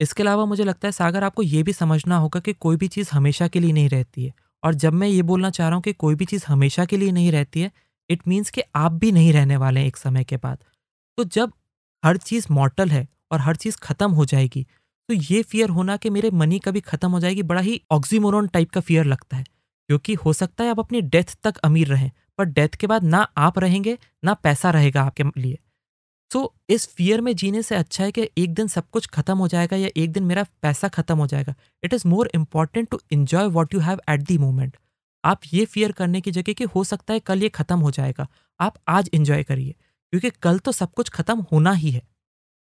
इसके 0.00 0.22
अलावा 0.22 0.44
मुझे 0.44 0.64
लगता 0.64 0.88
है 0.88 0.92
सागर, 0.92 1.24
आपको 1.24 1.42
ये 1.42 1.62
भी 1.62 1.72
समझना 1.72 2.16
होगा 2.16 2.40
कि 2.40 2.52
कोई 2.54 2.76
भी 2.76 2.88
चीज़ 2.88 3.08
हमेशा 3.12 3.46
के 3.48 3.60
लिए 3.60 3.72
नहीं 3.72 3.88
रहती 3.88 4.24
है। 4.24 4.32
और 4.62 4.74
जब 4.74 4.92
मैं 4.92 5.08
ये 5.08 5.22
बोलना 5.22 5.50
चाह 5.50 5.68
रहा 5.68 5.74
हूँ 5.74 5.82
कि 5.82 5.92
कोई 5.94 6.14
भी 6.14 6.24
चीज़ 6.24 6.44
हमेशा 6.48 6.84
के 6.84 6.96
लिए 6.96 7.12
नहीं 7.12 7.30
रहती 7.32 7.60
है 7.60 7.70
इट 8.10 8.26
मीन्स 8.28 8.50
कि 8.50 8.62
आप 8.74 8.92
भी 8.92 9.12
नहीं 9.12 9.32
रहने 9.32 9.56
वाले 9.56 9.80
हैं 9.80 9.86
एक 9.86 9.96
समय 9.96 10.24
के 10.24 10.36
बाद। 10.36 10.58
तो 11.18 11.24
जब 11.26 11.52
हर 12.02 12.16
चीज़ 12.18 12.46
मॉटल 12.50 12.90
है 12.90 13.06
और 13.32 13.40
हर 13.40 13.56
चीज़ 13.56 13.76
ख़त्म 13.82 14.10
हो 14.10 14.24
जाएगी। 14.24 14.66
तो 15.08 15.14
ये 15.14 15.42
फियर 15.42 15.68
होना 15.68 15.96
कि 15.96 16.10
मेरे 16.10 16.30
मनी 16.32 16.58
कभी 16.58 16.80
ख़त्म 16.80 17.10
हो 17.10 17.20
जाएगी 17.20 17.42
बड़ा 17.42 17.60
ही 17.60 17.80
ऑक्सीमोरन 17.90 18.46
टाइप 18.46 18.70
का 18.70 18.80
फियर 18.80 19.04
लगता 19.04 19.36
है। 19.36 19.44
क्योंकि 19.88 20.14
हो 20.14 20.32
सकता 20.32 20.64
है 20.64 20.70
आप 20.70 20.78
अपनी 20.80 21.00
डेथ 21.02 21.36
तक 21.44 21.56
अमीर 21.64 21.88
रहें 21.88 22.10
पर 22.38 22.44
डेथ 22.46 22.76
के 22.76 22.86
बाद 22.86 23.04
ना 23.04 23.26
आप 23.38 23.58
रहेंगे 23.58 23.96
ना 24.24 24.34
पैसा 24.34 24.70
रहेगा 24.70 25.02
आपके 25.02 25.24
लिए। 25.36 25.58
सो 26.30 26.38
so, 26.38 26.48
इस 26.70 26.86
फियर 26.88 27.20
में 27.20 27.34
जीने 27.36 27.62
से 27.62 27.74
अच्छा 27.74 28.04
है 28.04 28.12
कि 28.12 28.28
एक 28.38 28.54
दिन 28.54 28.68
सब 28.68 28.88
कुछ 28.90 29.06
खत्म 29.06 29.36
हो 29.38 29.48
जाएगा 29.48 29.76
या 29.76 29.88
एक 29.96 30.12
दिन 30.12 30.24
मेरा 30.24 30.44
पैसा 30.62 30.88
खत्म 30.88 31.16
हो 31.18 31.26
जाएगा। 31.26 31.54
It 31.82 31.94
is 31.94 32.06
more 32.08 32.30
important 32.34 32.88
to 32.90 33.00
enjoy 33.12 33.46
what 33.48 33.74
you 33.74 33.80
have 33.80 34.00
at 34.10 34.22
the 34.22 34.38
moment 34.38 34.76
आप 35.24 35.40
ये 35.52 35.64
फियर 35.64 35.92
करने 35.92 36.20
की 36.20 36.30
जगह 36.30 36.52
कि 36.52 36.64
हो 36.64 36.84
सकता 36.84 37.14
है 37.14 37.20
कल 37.20 37.42
ये 37.42 37.48
खत्म 37.48 37.78
हो 37.78 37.90
जाएगा। 37.90 38.26
आप 38.60 38.74
आज 38.88 39.10
इन्जॉय 39.12 39.42
करिए 39.42 39.74
क्योंकि 40.12 40.30
कल 40.42 40.58
तो 40.58 40.72
सब 40.72 40.92
कुछ 40.92 41.08
खत्म 41.08 41.44
होना 41.52 41.72
ही 41.72 41.90
है। 41.90 42.02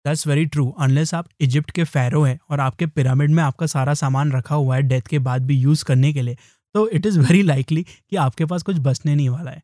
दैट्स 0.06 0.28
वेरी 0.28 0.46
ट्रू 0.46 0.70
अनलेस 0.80 1.14
आप 1.14 1.28
इजिप्ट 1.42 1.72
के 1.72 1.84
फैरो 1.84 2.24
हैं 2.24 2.40
और 2.50 2.60
आपके 2.60 2.86
पिरामिड 2.88 3.32
में 3.32 3.44
आपका 3.44 3.66
सारा 3.66 3.94
सामान 3.94 4.32
रखा 4.32 4.56
हुआ 4.56 4.76
है 4.76 4.82
डेथ 4.82 5.02
के 5.02 5.20
बाद 5.20 5.46
भी 5.46 5.58
यूज़ 5.58 5.84
करने 5.86 6.14
के 6.14 6.22
लिए 6.22 6.38
तो 6.76 6.88
इट 6.90 7.06
इज़ 7.06 7.20
वेरी 7.20 7.42
लाइकली 7.42 7.84
कि 7.84 8.16
आपके 8.16 8.46
पास 8.46 8.64
कुछ 8.64 8.80
बचने 8.80 9.16
नहीं 9.16 9.30
वाला 9.30 9.52
है। 9.52 9.62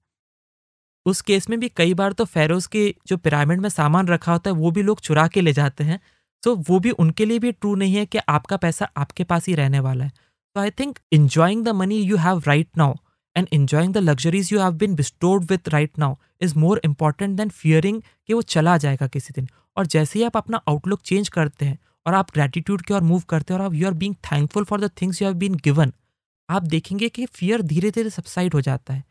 उस 1.06 1.22
केस 1.22 1.50
में 1.50 1.60
भी 1.60 1.70
कई 1.70 1.94
बार 1.94 2.14
तो 2.14 2.26
फेरोज 2.26 2.68
के 2.68 2.96
जो 3.08 3.18
पिरामिड 3.18 3.62
में 3.62 3.70
सामान 3.70 4.08
रखा 4.08 4.32
होता 4.32 4.50
है 4.50 4.56
वो 4.56 4.72
भी 4.72 4.84
लोग 4.84 5.02
चुरा 5.02 5.28
के 5.28 5.42
ले 5.42 5.54
जाते 5.54 5.84
हैं। 5.84 6.00
सो 6.44 6.56
so, 6.56 6.70
वो 6.70 6.80
भी 6.80 6.92
उनके 6.92 7.26
लिए 7.26 7.40
भी 7.40 7.52
ट्रू 7.52 7.76
नहीं 7.76 7.96
है 7.96 8.06
कि 8.06 8.18
आपका 8.30 8.58
पैसा 8.58 8.90
आपके 8.98 9.24
पास 9.24 9.48
ही 9.48 9.56
रहने 9.56 9.80
वाला 9.80 10.06
है। 10.06 10.12
तो 10.56 10.62
I 10.62 10.72
think 10.72 11.00
enjoying 11.12 11.64
the 11.66 11.70
money 11.70 12.02
you 12.02 12.18
have 12.18 12.44
right 12.48 12.68
now 12.78 12.94
and 13.36 13.48
enjoying 13.52 13.94
the 13.94 13.98
luxuries 14.00 14.52
you 14.54 14.60
have 14.60 14.72
been 14.76 14.96
bestowed 14.96 15.52
with 15.52 15.70
right 15.70 16.00
now 16.00 16.16
is 16.42 16.58
more 16.60 16.82
important 16.86 17.38
than 17.38 17.50
fearing 17.52 18.02
कि 18.02 18.34
वो 18.34 18.42
चला 18.44 18.78
जाएगा 18.78 19.08
किसी 19.08 19.34
दिन। 19.36 19.48
और 19.78 19.86
जैसे 19.88 20.20
ही 20.20 20.26
आप 20.26 20.38
अपना 20.38 20.62
आउटलुक 20.70 21.02
चेंज 21.02 21.30
करते 21.30 21.66
हैं 21.66 21.78
और 22.06 22.14
आप 22.14 22.32
ग्रेटिट्यूड 22.34 22.82
की 22.82 22.94
ओर 22.94 23.02
मूव 23.04 23.22
करते 23.30 23.54
हैं 23.54 23.60
और 23.60 23.66
आप 23.66 23.74
you 23.74 23.88
are 23.88 23.94
being 23.96 24.16
thankful 24.32 24.64
for 24.64 24.82
the 24.82 24.90
things 25.02 25.22
you 25.22 25.28
have 25.28 25.38
been 25.38 25.56
given 25.64 25.94
आप 26.50 26.64
देखेंगे 26.66 27.10
कि 27.10 27.26
फियर 27.28 27.62
धीरे 27.64 27.92
धीरे 27.92 28.10
सबसाइड 28.10 28.54
हो 28.54 28.62
जाता 28.62 28.94
है। 28.94 29.04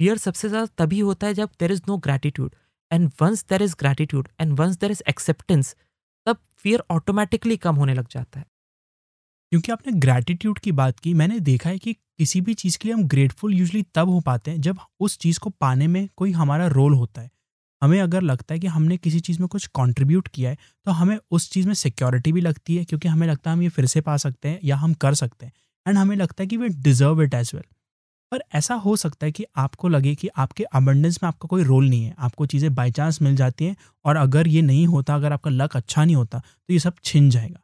फियर 0.00 0.18
सबसे 0.18 0.48
ज़्यादा 0.48 0.66
तभी 0.78 0.98
होता 1.00 1.26
है 1.26 1.34
जब 1.34 1.48
there 1.60 1.72
is 1.72 1.82
no 1.88 1.96
gratitude 1.98 2.54
and 2.90 3.10
once 3.22 3.44
there 3.48 3.62
is 3.62 3.74
gratitude 3.78 4.28
and 4.40 4.58
once 4.60 4.76
there 4.76 4.90
is 4.90 5.02
acceptance 5.08 5.74
तब 6.26 6.36
फियर 6.56 6.82
ऑटोमेटिकली 6.90 7.56
कम 7.58 7.74
होने 7.74 7.94
लग 7.94 8.08
जाता 8.10 8.40
है। 8.40 8.46
क्योंकि 9.52 9.72
आपने 9.72 9.92
ग्रैटिट्यूड 9.92 10.58
की 10.58 10.72
बात 10.72 10.98
की, 10.98 11.12
मैंने 11.14 11.38
देखा 11.40 11.70
है 11.70 11.78
कि 11.78 11.92
किसी 11.92 12.40
भी 12.40 12.54
चीज़ 12.54 12.78
के 12.78 12.88
लिए 12.88 12.94
हम 12.94 13.02
ग्रेटफुल 13.04 13.54
यूजली 13.54 13.82
तब 13.94 14.08
हो 14.08 14.20
पाते 14.20 14.50
हैं 14.50 14.60
जब 14.60 14.78
उस 15.00 15.16
चीज़ 15.18 15.38
को 15.40 15.50
पाने 15.52 15.86
में 15.86 16.08
कोई 16.16 16.32
हमारा 16.32 16.66
रोल 16.68 16.94
होता 16.94 17.20
है। 17.22 17.30
हमें 17.82 18.00
अगर 18.00 18.22
लगता 18.22 18.54
है 18.54 18.60
कि 18.60 18.66
हमने 18.66 18.96
किसी 18.96 19.20
चीज़ 19.20 19.38
में 19.40 19.48
कुछ 19.48 19.66
कंट्रीब्यूट 19.74 20.28
किया 20.28 20.50
है 20.50 20.56
तो 20.86 20.90
हमें 20.92 21.16
उस 21.30 21.50
चीज़ 21.52 21.66
में 21.66 21.74
सिक्योरिटी 21.76 22.32
भी 22.32 22.40
लगती 22.40 22.76
है 22.76 22.84
क्योंकि 22.84 23.08
हमें 23.08 23.26
लगता 23.26 23.50
है 23.50 23.56
हम 23.56 23.62
ये 23.62 23.68
फिर 23.68 23.86
से 23.86 24.00
पा 24.00 24.16
सकते 24.16 24.48
हैं 24.48 24.58
या 24.64 24.76
हम 24.76 24.94
कर 24.96 25.14
सकते 25.14 25.46
हैं। 25.46 25.52
एंड 25.86 25.98
हमें 25.98 26.16
लगता 26.16 26.42
है 26.42 26.46
कि 26.46 26.56
वे 26.56 26.68
डिज़र्व 26.68 27.22
इट 27.22 27.34
एज 27.34 27.50
वेल 27.54 27.64
पर 28.32 28.42
ऐसा 28.54 28.74
हो 28.76 28.94
सकता 28.96 29.26
है 29.26 29.32
कि 29.32 29.44
आपको 29.58 29.88
लगे 29.88 30.14
कि 30.14 30.28
आपके 30.38 30.64
अबंडेंस 30.64 31.18
में 31.22 31.28
आपका 31.28 31.46
कोई 31.48 31.62
रोल 31.64 31.88
नहीं 31.88 32.04
है, 32.04 32.14
आपको 32.18 32.46
चीज़ें 32.46 32.74
बाई 32.74 32.90
चांस 32.92 33.20
मिल 33.22 33.36
जाती 33.36 33.64
हैं 33.64 33.76
और 34.04 34.16
अगर 34.16 34.48
ये 34.48 34.62
नहीं 34.62 34.86
होता, 34.86 35.14
अगर 35.14 35.32
आपका 35.32 35.50
लक 35.52 35.76
अच्छा 35.76 36.04
नहीं 36.04 36.16
होता 36.16 36.38
तो 36.38 36.72
ये 36.72 36.78
सब 36.80 36.94
छिन 37.04 37.30
जाएगा। 37.30 37.60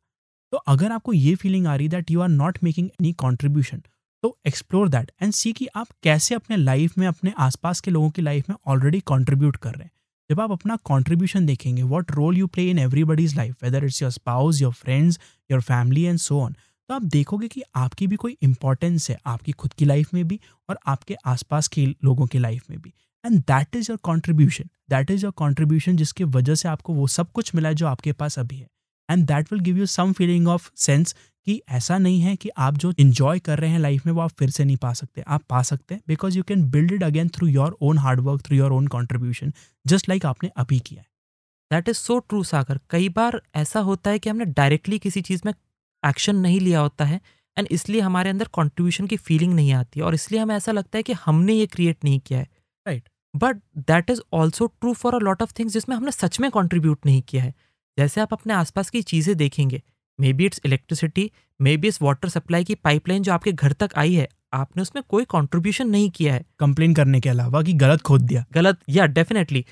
तो 0.57 0.61
अगर 0.67 0.93
आपको 0.93 1.13
ये 1.13 1.35
फीलिंग 1.35 1.67
आ 1.67 1.75
रही 1.77 1.89
that 1.89 2.11
you 2.11 2.21
are 2.21 2.29
not 2.29 2.59
making 2.63 2.87
any 2.91 3.13
contribution 3.15 3.83
तो 4.23 4.29
एक्सप्लोर 4.47 4.89
दैट 4.89 5.11
एंड 5.23 5.33
सी 5.33 5.53
कि 5.53 5.67
आप 5.77 5.89
कैसे 6.03 6.35
अपने 6.35 6.57
लाइफ 6.57 6.97
में, 6.99 7.07
अपने 7.07 7.33
आसपास 7.39 7.81
के 7.81 7.91
लोगों 7.91 8.11
की 8.11 8.23
लाइफ 8.23 8.49
में 8.51 8.57
ऑलरेडी 8.67 9.01
कॉन्ट्रीब्यूट 9.01 9.57
कर 9.57 9.71
रहे 9.71 9.85
हैं। 9.85 9.91
जब 10.31 10.41
आप 10.41 10.53
अपना 10.53 10.77
कॉन्ट्रीब्यूशन 10.85 11.47
देखेंगे 11.47 11.83
what 11.83 12.13
role 12.13 12.37
you 12.39 12.47
play 12.47 12.69
in 12.71 12.79
everybody's 12.79 13.35
life 13.37 13.65
whether 13.65 13.85
it's 13.85 14.01
your 14.03 14.11
spouse 14.11 14.61
your 14.63 14.73
friends 14.75 15.19
your 15.51 15.61
family 15.63 16.03
and 16.03 16.19
so 16.19 16.41
on 16.41 16.53
तो 16.53 16.95
आप 16.95 17.03
देखोगे 17.15 17.49
कि 17.49 17.63
आपकी 17.77 18.07
भी 18.07 18.17
कोई 18.17 18.37
इंपॉर्टेंस 18.43 19.11
है, 19.11 19.19
आपकी 19.27 19.53
खुद 19.53 19.73
की 19.73 19.85
लाइफ 19.85 20.15
में 20.15 20.27
भी 20.29 20.41
और 20.69 20.79
आपके 20.87 21.17
आसपास 21.27 21.69
के 21.69 21.85
लोगों 21.87 22.27
की 22.27 22.39
लाइफ 22.39 22.71
में 22.71 22.79
भी। 22.79 22.93
And 23.25 23.39
that 23.41 23.77
is 23.77 23.91
your 23.91 23.99
contribution 24.03 24.71
that 24.91 25.11
is 25.11 25.25
your 25.25 25.33
contribution 25.37 25.97
जिसकी 25.97 26.25
वजह 26.25 26.55
से 26.55 26.69
आपको 26.69 26.95
वो 26.95 27.07
सब 27.09 27.31
कुछ 27.33 27.55
मिला 27.55 27.69
है 27.69 27.75
जो 27.75 27.87
आपके 27.87 28.13
पास 28.15 28.39
अभी 28.39 28.57
है। 28.57 28.67
And 29.09 29.27
that 29.27 29.53
will 29.53 29.63
give 29.63 29.79
you 29.79 29.87
some 29.87 30.13
feeling 30.13 30.49
of 30.49 30.71
sense 30.77 31.15
कि 31.47 31.61
ऐसा 31.71 31.97
नहीं 31.99 32.21
है 32.21 32.35
कि 32.37 32.49
आप 32.59 32.77
जो 32.77 32.93
इन्जॉय 32.99 33.39
कर 33.39 33.59
रहे 33.59 33.71
हैं 33.71 33.79
लाइफ 33.79 34.07
में 34.07 34.13
वो 34.13 34.21
आप 34.21 34.31
फिर 34.31 34.51
से 34.51 34.65
नहीं 34.65 34.77
पा 34.77 34.93
सकते। 34.93 35.23
आप 35.23 35.43
पा 35.51 35.63
सकते 35.63 35.95
हैं 35.95 36.03
because 36.09 36.37
you 36.37 36.43
can 36.43 36.65
build 36.71 36.93
it 36.93 37.03
again 37.03 37.29
through 37.29 37.47
your 37.49 37.77
own 37.81 37.99
hard work 37.99 38.43
through 38.47 38.57
your 38.57 38.73
own 38.73 38.87
contribution 38.87 39.53
just 39.85 40.09
like 40.09 40.27
आपने 40.27 40.51
अभी 40.57 40.79
किया 40.81 41.01
है। 41.01 41.07
That 41.71 41.89
is 41.89 41.97
so 41.97 42.19
true 42.19 42.43
Sagar 42.45 42.81
कई 42.91 43.09
बार 43.11 43.41
ऐसा 43.57 43.81
होता 43.81 44.11
है 44.11 44.19
कि 44.19 44.31
हमने 44.31 44.45
डायरेक्टली 44.47 44.99
किसी 44.99 45.23
चीज़ 45.23 45.43
में 45.47 45.53
एक्शन 46.03 46.37
नहीं 46.37 46.61
लिया 46.61 46.81
होता 46.81 47.05
है 47.05 47.21
एंड 47.57 47.69
इसलिए 47.71 48.01
हमारे 48.01 48.31
अंदर 48.31 48.49
कॉन्ट्रीब्यूशन 48.53 49.07
की 49.07 49.17
फीलिंग 49.19 49.55
नहीं 49.55 49.73
आती 49.73 50.01
और 50.01 50.15
इसलिए 50.15 50.41
हमें 50.41 50.55
ऐसा 50.55 50.73
लगता 50.73 50.99
है 50.99 51.03
कि 51.03 51.13
हमने 51.25 51.55
ये 51.55 51.67
क्रिएट 51.67 52.05
नहीं 52.05 52.19
किया 52.21 52.39
है। 52.39 52.49
Right 52.87 53.09
but 53.35 53.57
that 53.79 54.11
is 54.11 54.21
also 54.33 54.67
true 54.67 54.93
for 54.95 55.15
a 55.15 55.19
lot 55.19 55.43
of 55.43 55.53
things 55.59 55.73
जिसमें 55.73 55.97
हमने 55.97 56.13
सच 56.13 56.41
में 56.41 56.51
कॉन्ट्रीब्यूट 56.51 57.07
नहीं 57.07 57.23
किया 57.23 57.43
है। 57.43 57.55
जैसे 57.99 58.21
आप 58.21 58.33
अपने 58.33 58.55
आसपास 58.55 58.91
की 58.91 59.03
चीज़ें 59.03 59.37
देखेंगे। 59.37 59.83
May 60.19 60.33
be 60.33 60.45
it's 60.47 60.61
electricity 60.65 61.31
may 61.61 61.77
be 61.77 61.89
इस 61.89 62.01
वाटर 62.03 62.29
सप्लाई 62.29 62.65
की 62.65 62.75
पाइपलाइन 62.75 63.23
जो 63.23 63.33
आपके 63.33 63.53
घर 63.53 63.73
तक 63.73 63.91
आई 63.97 64.15
है। 64.15 64.29
आपने 64.53 64.83
उसमें 64.83 65.03
कोई 65.09 65.25
कॉन्ट्रीब्यूशन 65.25 65.89
नहीं 65.89 66.11
किया 66.11 66.35
है। 66.35 66.45
कंप्लेन 66.59 66.95
करने 66.95 67.21
के 67.21 67.29
अलावा 67.29 67.63
कि 67.63 67.73
गलत 67.75 68.03
खोद 68.03 68.23
दिया। 68.23 68.45
गलत 68.53 68.79
या 68.89 69.07
डेफिनेटली 69.07 69.65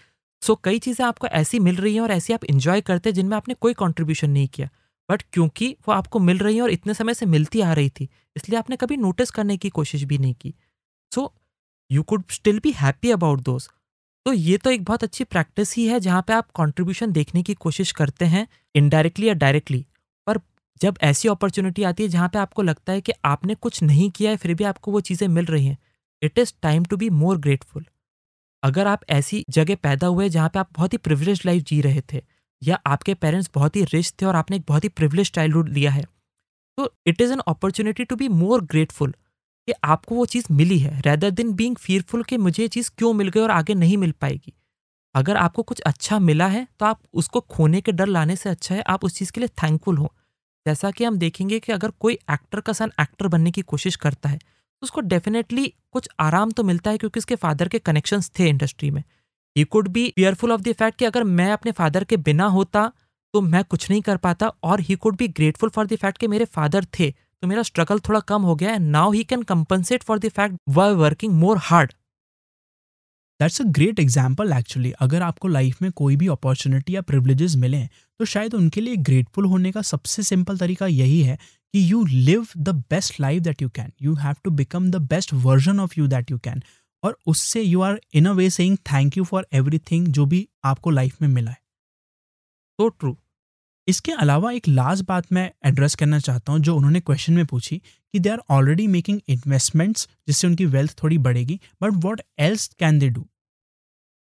सो 0.43 0.55
कई 0.65 0.79
चीज़ें 0.79 1.05
आपको 1.07 1.27
ऐसी 1.27 1.59
मिल 1.59 1.77
रही 1.77 1.95
हैं 1.95 2.01
और 2.01 2.11
ऐसी 2.11 2.33
आप 2.33 2.45
इन्जॉय 2.45 2.81
करते 2.81 3.09
हैं 3.09 3.15
जिनमें 3.15 3.37
आपने 3.37 3.55
कोई 3.55 3.75
कॉन्ट्रीब्यूशन 3.75 4.31
नहीं 4.31 4.49
किया। 4.49 4.69
बट 5.09 5.23
क्योंकि 5.33 5.69
वो 5.89 5.93
आपको 5.95 6.19
मिल 6.19 6.39
रही 6.39 6.55
हैं 6.55 6.63
और 6.63 6.71
इतने 6.71 6.95
समय 6.95 7.15
से 7.15 7.27
मिलती 7.27 7.61
आ 7.61 7.73
रही 7.73 7.91
थी 7.91 8.09
इसलिए 8.37 8.59
आपने 8.59 8.77
कभी 8.77 8.97
नोटिस 8.97 9.31
करने 9.31 9.57
की 9.57 9.71
कोशिश 9.71 10.03
भी 10.03 10.19
नहीं 10.19 10.35
की। 10.35 10.55
So 11.13 11.33
you 11.91 12.03
could 12.03 12.25
still 12.31 12.59
be 12.59 12.71
happy 12.73 13.11
about 13.11 13.41
those 13.41 13.69
तो 14.27 14.33
ये 14.33 14.57
तो 14.59 14.71
एक 14.71 14.85
बहुत 14.85 15.03
अच्छी 15.05 15.25
प्रैक्टिस 15.25 15.75
ही 15.77 15.87
है 15.87 15.99
जहाँ 16.01 16.23
पे 16.23 16.33
आप 16.33 16.51
कंट्रीब्यूशन 16.57 17.13
देखने 17.13 17.43
की 17.43 17.55
कोशिश 17.55 17.91
करते 17.93 18.25
हैं 18.25 18.47
इनडायरेक्टली 18.75 19.29
या 19.29 19.35
डायरेक्टली 19.35 19.85
पर 20.27 20.39
जब 20.81 20.99
ऐसी 21.03 21.29
अपॉर्चुनिटी 21.29 21.83
आती 21.83 22.03
है 22.03 22.09
जहाँ 22.09 22.29
पे 22.29 22.39
आपको 22.39 22.63
लगता 22.63 22.93
है 22.93 23.01
कि 23.01 23.13
आपने 23.25 23.55
कुछ 23.55 23.83
नहीं 23.83 24.11
किया 24.11 24.31
है, 24.31 24.37
फिर 24.37 24.55
भी 24.55 24.65
आपको 24.65 24.93
वो 24.93 25.01
चीज़ें 25.01 25.27
मिल 25.29 25.45
रही 25.47 25.67
हैं। 25.67 25.77
It 26.23 26.39
is 26.39 26.53
time 26.63 26.85
to 26.85 26.97
be 26.97 27.11
more 27.13 27.39
grateful 27.39 27.85
अगर 28.63 28.87
आप 28.87 29.01
ऐसी 29.11 29.45
जगह 29.51 29.77
पैदा 29.83 30.07
हुए 30.07 30.29
जहाँ 30.29 30.49
पे 30.49 30.59
आप 30.59 30.69
बहुत 30.77 30.93
ही 30.93 30.99
प्रिविलेज 30.99 31.43
लाइफ 31.47 31.63
जी 31.65 31.81
रहे 31.81 32.01
थे, 32.13 32.23
या 32.63 32.79
आपके 32.87 33.15
पेरेंट्स 33.17 33.51
बहुत 33.55 33.77
ही 33.77 33.83
रिच 33.85 34.13
थे 34.23 34.27
और 34.27 34.37
आपने 34.37 34.57
एक 34.57 34.65
बहुत 34.69 34.85
ही 34.85 34.89
प्रिविलेज 34.91 35.31
चाइल्डहुड 35.33 35.69
लिया 35.69 35.91
है 35.91 36.05
तो 36.79 36.93
it 37.07 37.21
is 37.21 37.33
an 37.33 37.41
opportunity 37.49 38.05
to 38.05 38.17
be 38.17 38.29
more 38.31 38.63
grateful 38.65 39.15
कि 39.69 39.73
आपको 39.85 40.15
वो 40.15 40.25
चीज़ 40.27 40.47
मिली 40.53 40.79
है 40.79 41.01
रैदर 41.01 41.31
देन 41.31 41.53
बींग 41.53 41.77
फीयरफुल 41.77 42.23
कि 42.23 42.37
मुझे 42.37 42.63
ये 42.63 42.69
चीज़ 42.69 42.91
क्यों 42.99 43.13
मिल 43.13 43.29
गई 43.29 43.41
और 43.41 43.51
आगे 43.51 43.75
नहीं 43.75 43.97
मिल 43.97 44.13
पाएगी। 44.21 44.53
अगर 45.15 45.37
आपको 45.37 45.63
कुछ 45.63 45.81
अच्छा 45.83 46.19
मिला 46.21 46.47
है 46.47 46.67
तो 46.81 46.87
आप 46.87 47.01
उसको 47.15 47.41
खोने 47.43 47.81
के 47.81 47.93
डर 47.93 48.07
लाने 48.07 48.37
से 48.37 48.51
अच्छा 48.51 48.75
है, 48.75 48.83
आप 48.83 49.05
उस 49.05 49.15
चीज़ 49.15 49.33
के 49.33 49.41
लिए 49.41 49.49
थैंकफुल 49.63 49.97
हो। 49.99 50.13
जैसा 50.67 50.91
कि 50.91 51.05
हम 51.05 51.17
देखेंगे 51.19 51.59
कि 51.61 51.73
अगर 51.73 51.91
कोई 52.01 52.15
एक्टर 52.31 52.61
का 52.61 52.73
सन 52.73 52.91
एक्टर 53.01 53.29
बनने 53.29 53.51
की 53.51 53.63
कोशिश 53.63 53.97
करता 53.97 54.29
है 54.29 54.37
तो 54.39 54.85
उसको 54.85 55.01
डेफिनेटली 55.03 55.73
कुछ 55.93 56.09
आराम 56.21 56.51
तो 56.51 56.65
मिलता 56.65 56.91
है 56.91 56.99
क्योंकि 56.99 57.19
उसके 57.19 57.35
फादर 57.37 57.69
के 57.69 57.79
कनेक्शंस 57.81 58.31
थे 58.39 58.49
इंडस्ट्री 58.49 58.91
में। 58.91 59.03
He 59.57 59.65
could 59.65 59.89
be 59.89 60.09
fearful 60.17 60.53
of 60.53 60.61
the 60.61 60.73
fact 60.73 60.99
कि 60.99 61.05
अगर 61.05 61.25
मैं 61.25 61.51
अपने 61.53 61.73
फादर 61.73 62.05
के 62.05 62.17
बिना 62.19 62.47
होता 62.49 62.91
तो 63.35 63.41
मैं 63.43 63.63
कुछ 63.65 63.89
नहीं 63.91 64.01
कर 64.03 64.17
पाता, 64.17 64.49
और 64.63 64.81
he 64.81 64.95
could 64.95 65.17
be 65.17 65.29
grateful 65.31 65.71
for 65.71 65.87
the 65.87 65.97
fact 65.97 66.19
कि 66.19 66.27
मेरे 66.29 66.45
फादर 66.47 66.87
थे 66.99 67.13
तो 67.45 67.49
मेरा 67.49 67.63
स्ट्रगल 67.63 67.99
थोड़ा 67.99 68.21
कम 68.21 68.43
हो 68.43 68.55
गया 68.55 68.75
and 68.75 68.87
now 68.91 69.11
he 69.13 69.23
can 69.25 69.43
compensate 69.43 70.03
for 70.03 70.19
the 70.19 70.29
fact 70.29 70.57
why 70.69 70.95
working 70.95 71.33
more 71.33 71.59
hard 71.59 71.93
that's 73.41 73.61
a 73.61 73.65
great 73.69 73.99
example 73.99 74.53
actually 74.53 74.93
अगर 74.99 75.23
आपको 75.23 75.49
लाइफ 75.49 75.83
में 75.83 75.91
कोई 75.93 76.17
भी 76.17 76.27
अपॉर्चुनिटी 76.27 76.95
या 76.97 77.01
प्रिवलेजेस 77.03 77.57
मिले 77.57 77.77
हैं 77.77 77.91
तो 78.19 78.25
शायद 78.25 78.55
उनके 78.55 78.81
लिए 78.81 78.97
ग्रेटफुल 79.09 79.45
होने 79.45 79.73
का 79.73 79.83
सबसे 79.83 80.23
सिंपल 80.23 80.59
तरीका 80.59 80.87
यही 80.87 81.21
है 81.23 81.37
कि 81.37 81.93
you 81.93 82.05
live 82.05 82.47
the 82.59 82.69
best 82.91 83.21
life 83.21 83.43
that 83.43 83.63
you 83.63 83.69
can 83.69 83.93
you 84.03 84.15
have 84.15 84.37
to 84.45 84.51
become 84.51 84.91
the 84.91 85.03
best 85.11 85.35
version 85.35 85.81
of 85.81 85.95
you 85.99 86.07
that 86.07 86.31
you 86.31 86.39
can 86.39 86.63
और 87.03 87.19
उससे 87.27 87.63
you 87.63 87.81
are 87.81 88.01
in 88.15 88.27
a 88.27 88.33
way 88.33 88.51
saying 88.51 88.77
thank 88.93 89.17
you 89.17 89.25
for 89.25 89.47
everything 89.53 90.09
जो 90.09 90.27
भी 90.27 90.49
आपको 90.65 90.91
life 90.91 91.23
में 91.23 91.29
मिला 91.29 91.51
है। 91.51 91.63
So 92.79 92.89
true 92.89 93.17
इसके 93.89 94.13
अलावा 94.13 94.53
एक 94.53 94.69
लास्ट 94.69 95.05
बात 95.05 95.33
मैं 95.33 95.51
एड्रेस 95.67 95.95
करना 95.95 96.19
चाहता 96.19 96.53
हूँ, 96.53 96.61
जो 96.61 96.77
उन्होंने 96.77 97.01
क्वेश्चन 97.01 97.33
में 97.33 97.47
पूछी 97.47 97.77
कि 97.79 98.19
they 98.19 98.29
are 98.29 98.41
already 98.51 98.87
making 98.87 99.21
investments 99.29 100.09
जिससे 100.27 100.47
उनकी 100.47 100.67
वेल्थ 100.67 101.03
थोड़ी 101.03 101.19
बढ़ेगी 101.19 101.61
but 101.83 101.93
what 101.95 102.21
else 102.39 102.67
can 102.79 102.99
they 102.99 103.09
do 103.09 103.27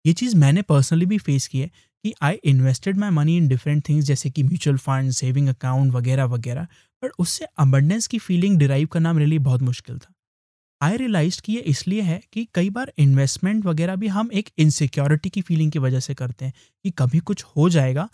ये 0.06 0.14
चीज़ 0.14 0.36
मैंने 0.36 0.62
पर्सनली 0.62 1.06
भी 1.06 1.18
फेस 1.18 1.48
की 1.48 1.60
है 1.60 1.68
कि 2.04 2.14
I 2.22 2.34
invested 2.44 2.98
my 2.98 3.10
money 3.10 3.38
in 3.38 3.48
different 3.48 3.88
things 3.90 4.06
जैसे 4.06 4.30
कि 4.30 4.44
म्यूचुअल 4.44 4.78
फंड 4.78 5.12
सेविंग 5.12 5.48
अकाउंट 5.48 5.94
वगैरह 5.94 6.26
वगैरह 6.26 6.68
बट 7.04 7.12
उससे 7.20 7.46
अबंडेंस 7.58 8.08
की 8.08 8.20
फीलिंग 8.20 8.58
डिराइव 8.58 8.88
करना 8.88 9.14
मेरे 9.14 9.26
लिए 9.26 9.40
बहुत 9.40 9.62
मुश्किल 9.62 9.98
था। 10.00 10.14
आई 10.82 10.98
रियलाइज़ 10.98 11.42
कि 11.42 11.54
ये 11.54 11.60
इसलिए 11.60 12.02
है 12.02 12.22
कि 12.34 12.48
कई 12.54 12.70
बार 12.70 12.92
इन्वेस्टमेंट 12.98 13.66
वगैरह 13.66 13.96
भी 13.96 14.08
हम 14.08 14.30
एक 14.34 14.50
इनसिक्योरिटी 14.58 15.30
की 15.30 15.42
फीलिंग 15.42 15.72
की 15.72 15.80
वजह 15.80 16.00
से 16.00 16.14
करते 16.14 16.46
हैं 16.46 16.54
कि 16.84 16.92
कभी 16.92 17.20
कुछ 17.20 17.44
हो 17.58 17.70
जाएगा 17.70 18.10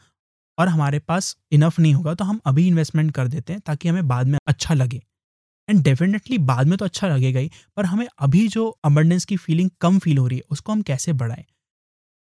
और 0.58 0.68
हमारे 0.68 1.00
पास 1.00 1.36
इनफ 1.52 1.80
नहीं 1.80 1.94
होगा 1.94 2.14
तो 2.14 2.26
हम 2.26 2.40
अभी 2.46 2.68
इन्वेस्टमेंट 2.68 3.12
कर 3.12 3.28
देते 3.28 3.54
हैं 3.54 3.62
ताकि 3.62 3.90
हमें 3.90 4.08
बाद 4.08 4.28
में 4.28 4.38
अच्छा 4.48 4.74
लगे। 4.74 5.02
एंड 5.70 5.84
डेफिनेटली 5.84 6.38
बाद 6.38 6.68
में 6.68 6.78
तो 6.78 6.86
अच्छा 6.86 7.08
लगेगा 7.08 7.40
ही, 7.40 7.52
पर 7.78 7.86
हमें 7.86 8.08
अभी 8.20 8.48
जो 8.48 8.68
अबंडेंस 8.84 9.26
की 9.26 9.38
फीलिंग 9.38 9.70
कम 9.82 10.00
फील 10.00 10.18
हो 10.18 10.28
रही 10.28 10.38
है, 10.38 10.44
उसको 10.50 10.72
हम 10.72 10.82
कैसे 10.82 11.14
बढ़ाएँ? 11.14 11.46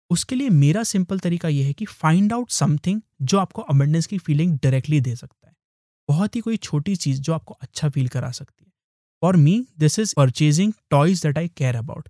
उसके 0.10 0.36
लिए 0.36 0.50
मेरा 0.50 0.84
सिंपल 0.84 1.20
तरीका 1.20 1.48
यह 1.48 1.66
है 1.66 1.74
कि 1.74 1.86
फाइंड 1.86 2.34
आउट 2.34 2.50
समथिंग 2.50 3.02
जो 3.22 3.38
आपको 3.38 3.62
अबंडेंस 3.62 4.06
की 4.06 4.18
फीलिंग 4.18 4.58
डायरेक्टली 4.64 5.02
दे 5.02 5.16
सकता 5.16 5.48
है। 5.48 5.54
बहुत 6.10 6.36
ही 6.36 6.42
कोई 6.42 6.58
छोटी 6.58 6.96
चीज़ 6.96 7.22
जो 7.22 7.34
आपको 7.34 7.54
अच्छा 7.54 7.90
फील 7.90 8.08
करा 8.08 8.32
सकती 8.32 8.66
है। 8.66 8.72
For 9.22 9.36
me 9.36 9.66
this 9.80 10.00
is 10.00 10.14
purchasing 10.18 10.74
toys 10.90 11.22
that 11.24 11.38
I 11.38 11.48
care 11.48 11.76
about 11.76 12.10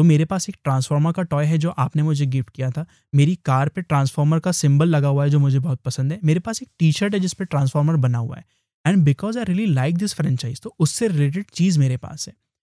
तो 0.00 0.04
मेरे 0.04 0.24
पास 0.24 0.48
एक 0.48 0.56
ट्रांसफार्मर 0.64 1.12
का 1.12 1.22
टॉय 1.22 1.44
है 1.46 1.56
जो 1.58 1.70
आपने 1.78 2.02
मुझे 2.02 2.26
गिफ्ट 2.26 2.50
किया 2.50 2.70
था। 2.70 2.84
मेरी 3.12 3.34
कार 3.36 3.68
पे 3.68 3.82
ट्रांसफार्मर 3.82 4.38
का 4.38 4.52
सिंबल 4.52 4.88
लगा 4.88 5.08
हुआ 5.08 5.24
है 5.24 5.30
जो 5.30 5.38
मुझे 5.38 5.58
बहुत 5.58 5.80
पसंद 5.84 6.12
है। 6.12 6.18
मेरे 6.24 6.40
पास 6.40 6.62
एक 6.62 6.68
टी 6.78 6.90
शर्ट 6.92 7.14
है 7.14 7.20
जिसपे 7.20 7.44
ट्रांसफार्मर 7.44 7.96
बना 7.96 8.18
हुआ 8.18 8.36
है। 8.36 8.44
And 8.84 9.02
because 9.04 9.38
I 9.38 9.44
really 9.44 9.66
like 9.66 9.98
this 9.98 10.14
franchise 10.14 10.60
तो 10.60 10.74
उससे 10.78 11.08
रिलेटेड 11.08 11.50
चीज़ 11.54 11.78
मेरे 11.78 11.96
पास 11.96 12.26
है। 12.28 12.34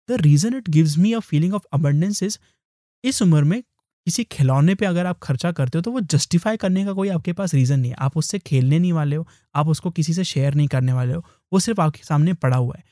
The 0.08 0.20
reason 0.20 0.56
it 0.56 0.68
gives 0.68 0.98
me 0.98 1.12
a 1.12 1.18
feeling 1.20 1.54
of 1.54 1.62
abundance 1.72 2.22
is 2.22 2.38
इस 3.04 3.22
उम्र 3.22 3.42
में 3.44 3.60
किसी 3.62 4.24
खिलौने 4.32 4.74
पे 4.74 4.86
अगर 4.86 5.06
आप 5.06 5.18
खर्चा 5.22 5.52
करते 5.52 5.78
हो 5.78 5.82
तो 5.82 5.90
वो 5.90 6.00
जस्टिफाई 6.10 6.56
करने 6.56 6.84
का 6.84 6.92
कोई 6.92 7.08
आपके 7.08 7.32
पास 7.32 7.54
रीज़न 7.54 7.80
नहीं 7.80 7.90
है। 7.90 7.96
आप 8.00 8.16
उससे 8.16 8.38
खेलने 8.38 8.78
नहीं 8.78 8.92
वाले 8.92 9.16
हो, 9.16 9.26
आप 9.54 9.68
उसको 9.68 9.90
किसी 9.90 10.14
से 10.14 10.24
शेयर 10.26 10.54
नहीं 10.54 10.68
करने 10.68 10.92
वाले 10.92 11.14
हो, 11.14 11.24
वो 11.52 11.60
सिर्फ़ 11.60 11.80
आपके 11.80 12.04
सामने 12.04 12.34
पड़ा 12.36 12.56
हुआ 12.56 12.76
है। 12.76 12.84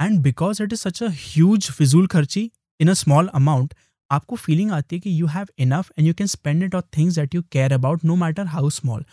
And 0.00 0.20
because 0.20 0.62
it 0.62 0.72
is 0.72 0.80
such 0.80 1.02
a 1.02 1.08
huge 1.10 1.70
फिजूल 1.70 2.06
खर्ची 2.08 2.50
इन 2.80 2.88
अ 2.88 2.92
स्मॉल 2.92 3.26
अमाउंट 3.26 3.74
आपको 4.10 4.36
फीलिंग 4.36 4.72
आती 4.72 4.96
है 4.96 5.00
कि 5.00 5.20
you 5.20 5.26
have 5.26 5.46
enough 5.58 5.90
and 5.98 6.08
you 6.08 6.14
can 6.14 6.26
spend 6.26 6.62
it 6.62 6.74
on 6.74 6.82
things 6.98 7.14
that 7.14 7.34
you 7.34 7.42
care 7.42 7.72
about 7.72 8.04
no 8.04 8.16
matter 8.16 8.46
how 8.46 8.70
small 8.70 9.04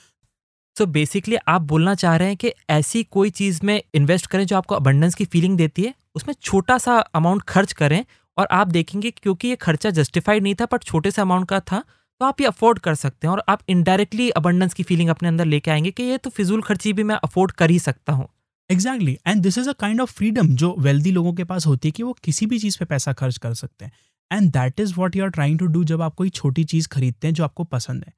so 0.77 0.85
basically 0.85 1.35
आप 1.47 1.61
बोलना 1.61 1.95
चाह 1.95 2.15
रहे 2.15 2.27
हैं 2.27 2.37
कि 2.37 2.51
ऐसी 2.69 3.03
कोई 3.03 3.29
चीज़ 3.29 3.59
में 3.63 3.81
इन्वेस्ट 3.93 4.27
करें 4.27 4.45
जो 4.45 4.57
आपको 4.57 4.75
अबंडेंस 4.75 5.15
की 5.15 5.25
फीलिंग 5.25 5.57
देती 5.57 5.81
है, 5.81 5.93
उसमें 6.15 6.35
छोटा 6.41 6.77
सा 6.77 6.97
अमाउंट 6.97 7.41
खर्च 7.41 7.73
करें 7.73 8.05
और 8.37 8.47
आप 8.51 8.67
देखेंगे 8.67 9.11
क्योंकि 9.11 9.47
ये 9.47 9.55
खर्चा 9.55 9.89
जस्टिफाइड 9.89 10.43
नहीं 10.43 10.55
था 10.55 10.65
बट 10.65 10.83
छोटे 10.83 11.11
से 11.11 11.21
अमाउंट 11.21 11.49
का 11.49 11.59
था 11.59 11.83
तो 12.21 12.25
आप 12.25 12.41
ये 12.41 12.47
अफोर्ड 12.47 12.79
कर 12.79 12.95
सकते 12.95 13.27
हैं 13.27 13.31
और 13.31 13.43
आप 13.49 13.59
इनडायरेक्टली 13.69 14.29
अबंडेंस 14.29 14.73
की 14.73 14.83
फीलिंग 14.83 15.09
अपने 15.09 15.27
अंदर 15.29 15.45
लेके 15.45 15.71
आएँगे 15.71 15.91
कि 15.91 16.03
ये 16.03 16.17
तो 16.17 16.29
फिजूल 16.29 16.61
खर्ची 16.61 16.93
भी 16.93 17.03
मैं 17.03 17.15
अफोर्ड 17.15 17.51
कर 17.51 17.69
ही 17.69 17.79
सकता 17.79 18.13
हूँ। 18.13 18.27
Exactly 18.69 19.17
and 19.27 19.41
this 19.43 19.57
is 19.57 19.69
a 19.69 19.73
kind 19.73 20.01
of 20.01 20.11
freedom 20.13 20.55
जो 20.55 20.75
वेल्दी 20.79 21.11
लोगों 21.11 21.33
के 21.33 21.43
पास 21.43 21.65
होती 21.65 21.87
है 21.87 21.91
कि 21.91 22.03
वो 22.03 22.13
किसी 22.23 22.45
भी 22.45 22.59
चीज़ 22.59 22.77
पे 22.79 22.85
पैसा 22.85 23.13
खर्च 23.13 23.37
कर 23.37 23.53
सकते 23.53 23.85
हैं। 23.85 23.91
And 24.31 24.51
that 24.51 24.79
is 24.79 24.93
what 24.93 25.15
you 25.15 25.23
are 25.23 25.29
trying 25.29 25.59
to 25.59 25.65
do 25.65 25.83
जब 25.83 26.01
आप 26.01 26.15
कोई 26.15 26.29
छोटी 26.29 26.63
चीज़ 26.63 26.87
खरीदते 26.87 27.27
हैं 27.27 27.33
जो 27.33 27.43
आपको 27.43 27.63
पसंद 27.63 28.03
है। 28.07 28.13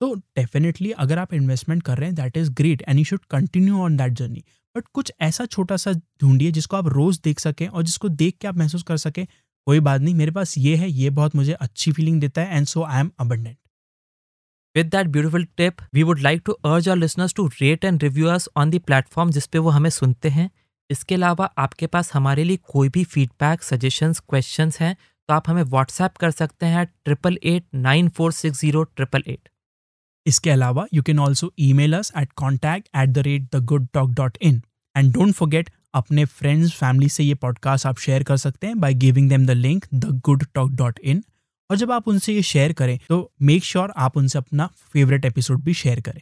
तो 0.00 0.14
डेफिनेटली 0.14 0.90
अगर 0.90 1.18
आप 1.18 1.34
इन्वेस्टमेंट 1.34 1.82
कर 1.82 1.98
रहे 1.98 2.06
हैं 2.06 2.14
that 2.14 2.36
is 2.36 2.50
great 2.50 2.82
and 2.88 2.98
you 2.98 3.04
should 3.04 3.24
continue 3.30 3.78
on 3.78 3.96
that 3.96 4.12
journey 4.12 4.44
but 4.74 4.84
कुछ 4.92 5.12
ऐसा 5.20 5.46
छोटा 5.46 5.76
सा 5.76 5.92
ढूंढिए 5.92 6.50
जिसको 6.50 6.76
आप 6.76 6.86
रोज़ 6.86 7.20
देख 7.24 7.40
सकें 7.40 7.66
और 7.68 7.82
जिसको 7.82 8.08
देख 8.08 8.36
के 8.40 8.48
आप 8.48 8.56
महसूस 8.56 8.82
कर 8.82 8.96
सकें, 8.96 9.26
कोई 9.66 9.80
बात 9.80 10.00
नहीं, 10.00 10.14
मेरे 10.14 10.30
पास 10.30 10.58
ये 10.58 10.76
है, 10.76 10.90
ये 10.90 11.10
बहुत 11.10 11.36
मुझे 11.36 11.52
अच्छी 11.52 11.92
फीलिंग 11.92 12.20
देता 12.20 12.42
है 12.42 12.56
and 12.56 12.66
so 12.66 12.82
I 12.82 13.00
am 13.00 13.10
abundant 13.18 13.56
With 14.74 14.90
that 14.90 15.10
beautiful 15.10 15.44
tip, 15.56 15.80
we 15.92 16.04
would 16.04 16.20
like 16.22 16.44
to 16.44 16.54
urge 16.64 16.88
our 16.88 16.96
listeners 16.96 17.32
to 17.34 17.48
rate 17.60 17.84
and 17.84 18.02
review 18.02 18.28
us 18.28 18.48
on 18.56 18.70
the 18.70 18.80
platform 18.80 19.30
जिस 19.32 19.46
पे 19.46 19.58
वो 19.58 19.70
हमें 19.70 19.90
सुनते 19.90 20.28
हैं। 20.28 20.50
इसके 20.90 21.14
अलावा 21.14 21.44
आपके 21.58 21.86
पास 21.86 22.12
हमारे 22.14 22.44
लिए 22.44 22.58
कोई 22.72 22.88
भी 22.88 23.04
फीडबैक 23.04 23.62
सजेशंस 23.62 24.20
क्वेश्चंस 24.20 24.78
हैं 24.80 24.94
तो 25.28 25.34
आप 25.34 25.48
हमें 25.48 25.62
व्हाट्सएप 25.62 26.16
कर 26.20 26.30
सकते 26.30 26.66
हैं 26.66 26.84
triple 27.04 27.38
eight 27.44 27.64
nine 27.74 28.08
four 28.18 28.32
six 28.32 28.60
zero 28.60 28.82
triple 28.82 29.22
eight 29.26 29.48
इसके 30.26 30.50
अलावा 30.50 30.86
you 30.94 31.02
can 31.02 31.18
also 31.18 31.52
email 31.72 31.96
us 31.98 32.12
at 32.18 32.32
contact 32.36 32.88
at 32.96 33.08
the 33.08 33.26
rate 33.28 33.48
the 33.56 33.64
good 33.64 33.86
talk 33.94 34.10
dot 34.10 34.38
in 34.42 34.62
and 34.96 35.12
don't 35.12 35.34
forget 35.34 35.70
अपने 35.94 36.24
फ्रेंड्स 36.24 36.72
फैमिली 36.74 37.08
से 37.08 37.24
ये 37.24 37.34
पॉडकास्ट 37.34 37.86
आप 37.86 37.98
शेयर 37.98 38.22
कर 38.22 38.36
सकते 38.36 38.66
हैं 38.66 38.80
by 38.80 38.94
giving 39.04 39.28
them 39.30 39.46
the 39.46 39.50
link 39.50 39.86
the 39.94 40.20
good 40.24 40.46
talk 40.54 40.70
dot 40.72 40.98
in 40.98 41.22
और 41.70 41.76
जब 41.76 41.92
आप 41.92 42.08
उनसे 42.08 42.32
ये 42.32 42.42
शेयर 42.42 42.72
करें 42.72 42.98
तो 43.08 43.32
मेक 43.42 43.64
श्योर 43.64 43.86
sure 43.86 43.98
आप 43.98 44.16
उनसे 44.16 44.38
अपना 44.38 44.66
फेवरेट 44.92 45.24
एपिसोड 45.24 45.62
भी 45.62 45.74
शेयर 45.74 46.00
करें। 46.00 46.20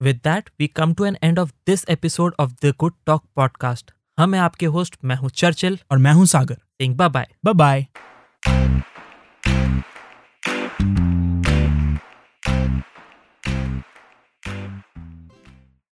With 0.00 0.16
that 0.16 0.50
we 0.60 0.66
come 0.66 0.94
to 0.94 1.04
an 1.04 1.16
end 1.22 1.38
of 1.38 1.52
this 1.66 1.84
episode 1.88 2.34
of 2.40 2.52
the 2.64 2.74
good 2.80 2.92
talk 3.06 3.24
podcast 3.36 3.92
हम 4.18 4.30
मैं 4.30 4.38
आपके 4.38 4.66
होस्ट 4.66 4.96
मैं 5.04 5.16
हूँ 5.16 5.30
चर्चिल। 5.30 5.78
और 5.90 5.98
मैं 5.98 6.12
हूँ 6.12 6.26
Sagar. 6.26 6.54
Singh 6.54 6.96
bye 6.96 7.08
bye 7.08 7.26
bye 7.54 7.86